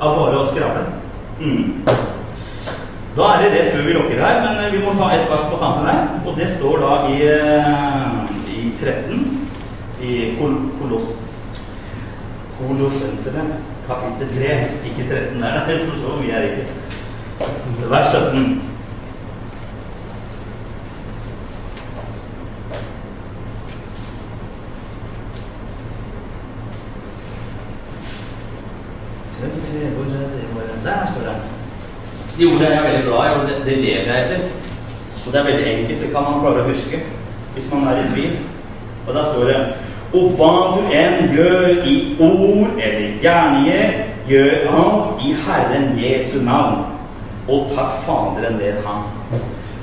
av 0.00 0.14
bare 0.18 0.38
å 0.38 0.46
skravle. 0.46 0.84
Mm. 1.40 1.80
Da 3.16 3.30
er 3.34 3.42
det 3.42 3.50
rett 3.56 3.72
før 3.74 3.88
vi 3.88 3.96
lukker 3.96 4.22
her, 4.22 4.38
men 4.44 4.60
vi 4.70 4.84
må 4.84 4.94
ta 4.94 5.08
et 5.16 5.26
vers 5.32 5.48
på 5.50 5.58
tampen 5.58 5.88
her. 5.90 6.06
Og 6.22 6.38
det 6.38 6.46
står 6.54 6.84
da 6.84 6.92
i, 7.10 7.18
i 8.54 8.62
13. 8.78 9.26
i 10.00 10.14
Kol 10.38 10.56
Koloss 10.78 11.10
Kolossensere, 12.60 13.42
kapittel 13.88 14.34
3, 14.36 14.56
ikke 14.90 15.06
13 15.08 15.42
der, 15.42 15.62
er 15.64 15.84
så 16.02 16.16
mye 16.20 16.32
er 16.36 16.42
det 16.44 16.50
ikke. 16.50 17.88
Vers 17.90 18.12
17. 18.14 18.69
Hvor 29.70 30.04
er? 30.04 30.30
Der 30.84 31.06
står 31.12 31.22
det. 31.28 31.36
De 32.38 32.46
ordene 32.46 32.66
er 32.66 32.74
jeg 32.74 32.84
veldig 32.84 33.04
glad 33.08 33.26
i, 33.26 33.34
og 33.40 33.48
det, 33.48 33.56
det 33.64 33.76
lever 33.76 34.12
jeg 34.12 34.24
etter. 34.24 34.38
Og 35.26 35.32
det 35.32 35.40
er 35.40 35.44
veldig 35.44 35.66
enkelt, 35.72 36.02
det 36.02 36.10
kan 36.14 36.22
man 36.26 36.40
klare 36.40 36.62
å 36.64 36.68
huske 36.70 37.00
hvis 37.54 37.66
man 37.72 37.86
er 37.90 38.00
i 38.00 38.08
tvil. 38.12 38.36
Og 39.06 39.14
da 39.14 39.24
står 39.28 39.50
det 39.50 39.58
Og 40.12 40.32
hva 40.38 40.52
du 40.74 40.80
enn 40.90 41.28
gjør 41.34 41.84
i 41.86 41.96
ord 42.18 42.80
eller 42.82 43.12
gjerninger, 43.22 43.92
gjør 44.26 44.72
alt 44.80 45.22
i 45.26 45.34
Herren 45.44 45.92
Jesu 45.98 46.40
navn. 46.42 46.80
Og 47.48 47.70
takk 47.70 48.00
Faderen 48.06 48.58
ved 48.58 48.80
ham. 48.86 49.06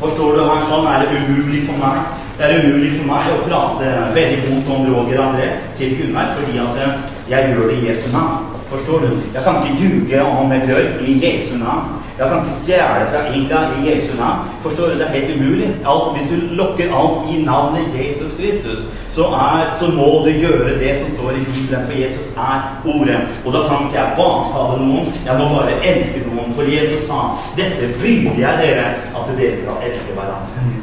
Forstår 0.02 0.36
du 0.36 0.42
her, 0.44 0.66
sånn 0.68 0.90
er 0.92 1.06
det 1.06 1.22
umulig 1.22 1.64
for 1.70 1.80
meg. 1.80 2.12
Det 2.38 2.46
er 2.50 2.60
umulig 2.60 2.92
for 2.98 3.08
meg 3.14 3.32
å 3.34 3.40
prate 3.48 3.94
veldig 4.18 4.44
vondt 4.50 4.74
om 4.76 4.92
Roger 4.92 5.24
André 5.24 5.48
til 5.80 5.96
Gunnar, 5.98 6.36
fordi 6.36 6.60
at 6.60 7.32
jeg 7.32 7.54
gjør 7.54 7.72
det 7.72 7.80
i 7.80 7.88
Jesu 7.88 8.12
navn. 8.12 8.47
Forstår 8.70 9.00
du? 9.00 9.10
Jeg 9.34 9.44
kan 9.44 9.56
ikke 9.64 9.78
ljuge 9.82 10.24
om 10.24 10.52
et 10.52 10.68
løgn 10.68 11.06
i 11.08 11.14
Jesu 11.26 11.58
navn. 11.58 11.88
Jeg 12.20 12.30
kan 12.30 12.38
ikke 12.42 12.58
stjele 12.62 13.04
fra 13.12 13.22
Inga 13.36 13.60
i 13.78 13.80
Jesu 13.90 14.12
navn. 14.18 14.40
Forstår 14.62 14.86
du? 14.86 14.94
Det 15.00 15.06
er 15.08 15.18
helt 15.18 15.36
umulig. 15.36 15.68
Alt, 15.92 16.08
hvis 16.16 16.30
du 16.32 16.36
lokker 16.60 16.88
alt 17.00 17.20
i 17.34 17.44
navnet 17.44 17.86
Jesus 18.00 18.32
Kristus, 18.40 18.80
så, 19.10 19.24
er, 19.24 19.76
så 19.80 19.86
må 20.00 20.08
du 20.26 20.32
gjøre 20.44 20.80
det 20.80 20.92
som 21.00 21.10
står 21.16 21.32
i 21.32 21.46
Bibelen, 21.52 21.86
for 21.86 21.94
Jesus 22.04 22.28
er 22.38 22.58
Ordet. 22.86 23.22
Og 23.46 23.54
da 23.54 23.60
kan 23.68 23.86
ikke 23.86 24.00
jeg 24.00 24.14
baktale 24.20 24.76
noen. 24.86 25.08
Jeg 25.28 25.38
må 25.40 25.46
bare 25.56 25.80
elske 25.92 26.26
noen. 26.28 26.54
For 26.58 26.64
Jesus 26.76 27.08
sa 27.10 27.20
dette 27.60 27.94
bryr 28.00 28.42
jeg 28.44 28.54
dere, 28.64 28.86
at 29.18 29.38
dere 29.40 29.56
skal 29.62 29.88
elske 29.90 30.12
hverandre. 30.18 30.77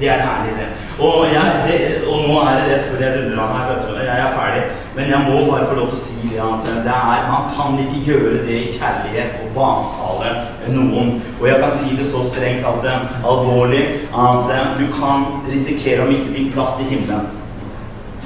Det 0.00 0.08
er 0.08 0.20
herlig, 0.20 0.52
det. 0.60 0.66
Og, 1.04 1.26
jeg, 1.32 1.52
det. 1.66 2.08
og, 2.08 2.16
nå 2.28 2.40
er 2.40 2.58
det 2.58 2.64
rett 2.68 2.88
før 2.90 3.00
jeg 3.00 3.12
runder 3.14 3.38
av 3.40 3.54
her, 3.56 3.70
vet 3.70 3.86
du. 3.86 3.94
Jeg 4.04 4.18
er 4.24 4.34
ferdig. 4.36 4.64
Men 4.96 5.08
jeg 5.12 5.20
må 5.24 5.38
bare 5.50 5.68
få 5.70 5.76
lov 5.78 5.88
til 5.88 5.96
å 5.96 6.04
si 6.04 6.28
det 6.32 6.42
at 6.44 6.68
det 6.84 6.92
er, 6.96 7.24
man 7.30 7.48
kan 7.56 7.78
ikke 7.80 8.02
gjøre 8.10 8.42
det 8.44 8.58
i 8.58 8.74
kjærlighet 8.76 9.40
og 9.40 9.56
baktale 9.56 10.34
noen. 10.76 11.14
Og 11.40 11.48
jeg 11.48 11.62
kan 11.64 11.74
si 11.80 11.96
det 11.96 12.10
så 12.12 12.26
strengt 12.28 12.68
at 12.68 12.88
er 12.92 13.08
alvorlig 13.24 13.82
at 14.12 14.54
du 14.76 14.86
kan 14.98 15.26
risikere 15.48 16.04
å 16.04 16.10
miste 16.12 16.32
din 16.36 16.52
plass 16.52 16.76
i 16.84 16.88
himmelen. 16.92 17.32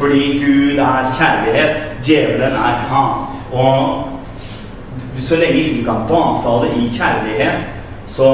Fordi 0.00 0.22
Gud 0.42 0.78
er 0.82 1.10
kjærlighet, 1.14 1.82
djevelen 2.06 2.56
er 2.58 2.86
hat. 2.90 3.28
Og 3.52 4.08
så 5.22 5.38
lenge 5.38 5.68
du 5.76 5.84
kan 5.86 6.06
baktale 6.10 6.72
i 6.80 6.88
kjærlighet, 6.96 7.79
så 8.16 8.28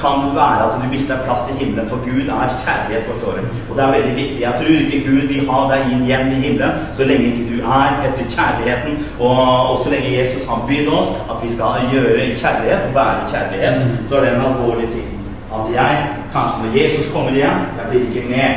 kan 0.00 0.14
det 0.24 0.34
være 0.34 0.64
at 0.66 0.74
du 0.82 0.88
mister 0.92 1.16
plass 1.24 1.50
i 1.50 1.58
himmelen, 1.58 1.88
for 1.88 1.98
Gud 2.08 2.28
er 2.28 2.54
kjærlighet, 2.64 3.04
forstår 3.10 3.32
du. 3.36 3.42
Og 3.70 3.76
det 3.76 3.84
er 3.84 3.90
veldig 3.96 4.14
viktig. 4.20 4.40
Jeg 4.40 4.54
tror 4.58 4.78
ikke 4.84 5.06
Gud 5.08 5.22
vil 5.32 5.50
ha 5.50 5.60
deg 5.72 5.92
inn 5.92 6.04
igjen 6.06 6.32
i 6.32 6.40
himmelen 6.44 6.72
så 6.96 7.04
lenge 7.10 7.26
ikke 7.30 7.48
du 7.52 7.58
er 7.80 8.00
etter 8.08 8.24
kjærligheten, 8.36 8.94
og, 9.20 9.40
og 9.70 9.76
så 9.84 9.92
lenge 9.92 10.16
Jesus 10.20 10.48
har 10.50 10.64
bydd 10.68 10.88
oss 10.98 11.12
at 11.30 11.38
vi 11.44 11.52
skal 11.54 11.88
gjøre 11.92 12.32
kjærlighet 12.42 12.88
og 12.88 12.94
være 13.00 13.28
kjærlighet, 13.32 13.76
så 14.08 14.16
er 14.16 14.20
det 14.24 14.34
en 14.34 14.46
alvorlig 14.50 14.88
ting. 14.96 15.10
At 15.56 15.64
jeg, 15.74 15.92
kanskje 16.32 16.62
når 16.62 16.72
Jesus 16.80 17.12
kommer 17.12 17.30
igjen, 17.30 17.60
jeg 17.78 17.84
blir 17.90 18.08
ikke 18.08 18.28
med, 18.32 18.50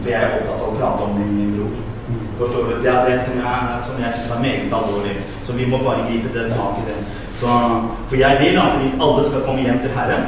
for 0.00 0.10
jeg 0.10 0.22
er 0.22 0.34
opptatt 0.38 0.64
av 0.64 0.72
å 0.72 0.78
prate 0.80 1.06
om 1.08 1.14
min, 1.18 1.36
min 1.40 1.52
bror. 1.56 1.76
Forstår 2.40 2.66
du? 2.68 2.74
Det 2.84 2.90
er 2.92 3.06
det 3.08 3.20
som 3.24 3.38
jeg, 3.44 3.78
som 3.86 4.02
jeg 4.02 4.10
syns 4.16 4.34
er 4.34 4.42
meget 4.46 4.74
alvorlig. 4.80 5.14
Så 5.44 5.52
vi 5.60 5.68
må 5.70 5.78
bare 5.84 6.04
gripe 6.08 6.32
det 6.34 6.50
tak 6.52 6.82
i 6.82 6.88
det. 6.88 6.98
Så, 7.40 7.46
for 8.08 8.16
jeg 8.16 8.36
vil 8.40 8.58
at 8.58 8.78
hvis 8.80 8.96
alle 9.00 9.26
skal 9.28 9.42
komme 9.44 9.62
hjem 9.62 9.80
til 9.80 9.90
Herren 9.96 10.24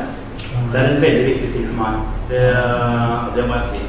Det 0.73 0.81
er 0.81 0.89
en 0.89 1.03
veldig 1.03 1.25
viktig 1.27 1.53
ting 1.53 1.69
for 1.69 1.77
meg. 1.83 1.95
Det, 2.29 2.43
det 3.37 3.45
må 3.49 3.55
jeg 3.55 3.65
si. 3.71 3.81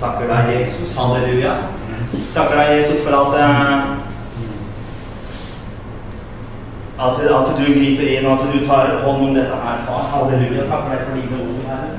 Takker 0.00 0.26
deg, 0.30 0.50
Jesus. 0.60 0.96
Halleluja. 0.98 1.52
Takker 2.34 2.58
deg, 2.58 2.72
Jesus, 2.76 3.04
for 3.06 3.14
at 3.20 3.32
at, 6.98 7.18
at 7.38 7.58
du 7.58 7.64
griper 7.78 8.06
inn, 8.10 8.26
og 8.26 8.32
at 8.32 8.52
du 8.52 8.66
tar 8.66 8.96
hånd 9.04 9.28
om 9.28 9.34
dette 9.34 9.62
her, 9.64 9.82
far. 9.86 10.06
Halleluja. 10.12 10.66
Takker 10.66 10.94
deg 10.94 11.04
for 11.06 11.20
dine 11.20 11.42
ord, 11.46 11.64
Herre. 11.70 11.90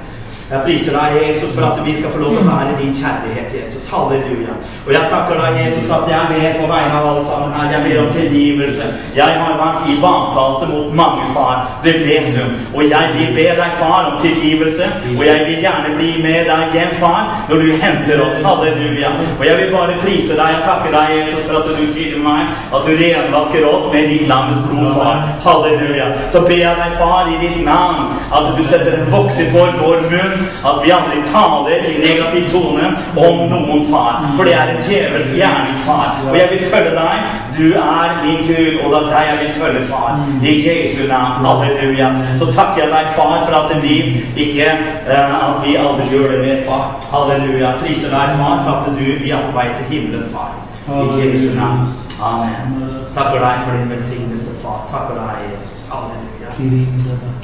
Jeg 0.49 0.61
priser 0.65 0.95
deg, 0.97 1.15
Jesus, 1.27 1.51
for 1.53 1.61
at 1.65 1.79
vi 1.85 1.91
skal 1.97 2.09
få 2.09 2.19
lov 2.23 2.31
til 2.33 2.41
å 2.41 2.49
være 2.49 2.77
din 2.79 2.93
kjærlighet, 2.97 3.51
Jesus. 3.53 3.89
Halleluja. 3.93 4.55
Og 4.87 4.89
jeg 4.95 5.09
takker 5.11 5.37
deg, 5.37 5.57
Jesus, 5.61 5.91
at 5.93 6.07
jeg 6.09 6.17
er 6.17 6.31
med 6.31 6.55
på 6.57 6.69
vegne 6.71 6.95
av 6.97 7.09
alle 7.09 7.25
sammen 7.27 7.51
her. 7.53 7.67
Jeg 7.75 7.83
ber 7.85 7.99
om 8.01 8.09
tilgivelse. 8.15 8.87
Jeg 9.19 9.35
har 9.43 9.59
vært 9.59 9.85
i 9.93 9.97
baktalelse 10.01 10.69
mot 10.71 10.95
mange, 11.01 11.27
far. 11.35 11.67
Det 11.83 11.93
vet 12.07 12.31
du. 12.33 12.39
Og 12.73 12.81
jeg 12.89 13.11
vil 13.17 13.29
be 13.35 13.45
deg, 13.59 13.75
far, 13.81 14.07
om 14.09 14.15
tilgivelse. 14.23 14.87
Og 15.11 15.21
jeg 15.27 15.43
vil 15.51 15.61
gjerne 15.67 15.91
bli 15.99 16.09
med 16.25 16.49
deg 16.49 16.73
hjem, 16.79 16.97
far, 17.03 17.29
når 17.51 17.61
du 17.61 17.69
henter 17.85 18.25
oss. 18.25 18.41
Halleluja. 18.47 19.13
Og 19.35 19.45
jeg 19.49 19.61
vil 19.61 19.71
bare 19.77 19.99
prise 20.01 20.33
deg. 20.33 20.55
Jeg 20.55 20.65
takker 20.65 20.97
deg, 20.97 21.15
Jesus, 21.19 21.45
for 21.45 21.59
at 21.61 21.69
du 21.69 21.85
tilgir 21.93 22.17
meg. 22.25 22.57
At 22.73 22.89
du 22.89 22.95
renvasker 23.03 23.69
oss 23.69 23.85
med 23.93 24.09
ditt 24.15 24.25
lammets 24.33 24.65
blod, 24.65 24.97
far. 24.97 25.29
Halleluja. 25.45 26.09
Så 26.33 26.41
ber 26.49 26.57
jeg 26.65 26.75
deg, 26.81 26.97
far, 26.97 27.29
i 27.29 27.37
ditt 27.45 27.61
navn, 27.69 28.17
at 28.33 28.51
du 28.57 28.65
setter 28.65 28.97
en 28.97 29.09
vokter 29.13 29.53
for 29.53 29.77
vår 29.85 30.09
munn 30.09 30.38
at 30.69 30.79
vi 30.83 30.91
aldri 30.91 31.21
taler 31.31 31.85
i 31.89 31.93
negativ 32.03 32.49
tone 32.53 32.91
om 33.15 33.45
noen 33.51 33.85
far. 33.91 34.23
For 34.37 34.47
det 34.47 34.55
er 34.55 34.73
en 34.73 34.83
djevelsk 34.85 35.35
gjerning, 35.37 35.79
far. 35.85 36.19
Og 36.29 36.37
jeg 36.37 36.49
vil 36.51 36.65
følge 36.73 36.95
deg. 36.97 37.35
Du 37.57 37.65
er 37.81 38.15
min 38.23 38.41
Gud, 38.47 38.79
og 38.83 38.91
det 38.93 38.99
er 38.99 39.09
deg 39.13 39.29
jeg 39.31 39.39
vil 39.41 39.53
følge, 39.61 39.83
far. 39.89 40.19
I 40.43 40.53
Jesu 40.67 41.01
navn. 41.07 41.45
Halleluja. 41.45 42.09
Så 42.39 42.51
takker 42.53 42.83
jeg 42.83 42.91
deg, 42.93 43.11
far, 43.17 43.35
for 43.45 43.55
at 43.61 43.83
vi 43.83 43.97
ikke 44.35 44.69
uh, 45.09 45.49
At 45.49 45.59
vi 45.65 45.75
aldri 45.75 46.09
gjør 46.11 46.31
det 46.31 46.39
mer, 46.45 46.63
far. 46.67 46.85
Halleluja. 47.11 47.73
Priser 47.83 48.13
deg, 48.15 48.37
far, 48.41 48.63
for 48.63 48.71
at 48.79 48.99
du 48.99 49.05
vi 49.23 49.31
er 49.31 49.45
på 49.49 49.57
vei 49.57 49.67
til 49.77 49.91
himmelen, 49.93 50.25
far. 50.33 50.55
I 50.89 51.21
Jesu 51.21 51.55
navn. 51.55 51.87
Amen. 52.21 53.03
Takker 53.15 53.39
deg 53.39 53.65
for 53.65 53.77
din 53.77 53.89
velsignelse, 53.89 54.51
far. 54.63 54.87
Takker 54.91 55.21
deg, 55.21 55.51
Jesus. 55.53 55.89
Halleluja. 55.91 56.49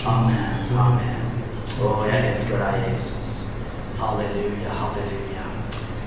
Amen. 0.06 0.38
Amen. 0.78 1.25
Å, 1.76 1.88
jeg 2.08 2.28
elsker 2.32 2.62
deg, 2.62 2.84
Jesus. 2.94 3.32
Halleluja, 4.00 4.72
halleluja. 4.80 5.44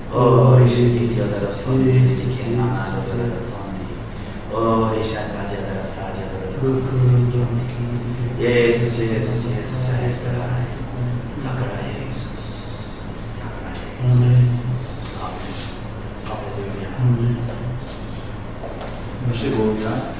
Å, 0.09 0.23
rishiditi 0.57 1.21
odara 1.21 1.51
swami, 1.53 1.91
rishiditi 1.93 2.55
anana 2.55 2.97
odara 2.97 3.37
swami. 3.37 3.99
Å, 4.49 4.63
rishadvaji 4.95 5.59
odara 5.61 5.85
saji 5.85 6.25
odara 6.25 6.49
Jesus, 8.39 8.97
Jesus, 8.97 9.45
Jesus, 9.45 9.89
jeg 9.91 10.09
elsker 10.09 10.37
deg. 10.39 10.77
Takker 11.45 11.69
deg, 11.69 11.89
Jesus. 12.01 12.45
Takker 13.37 13.67
deg, 13.67 13.77
Jesus. 13.77 14.07
Amen. 14.09 14.45
Halleluja. 16.29 16.95
Vær 19.27 19.37
så 19.43 19.53
god, 19.57 19.77
Bjørn. 19.83 20.18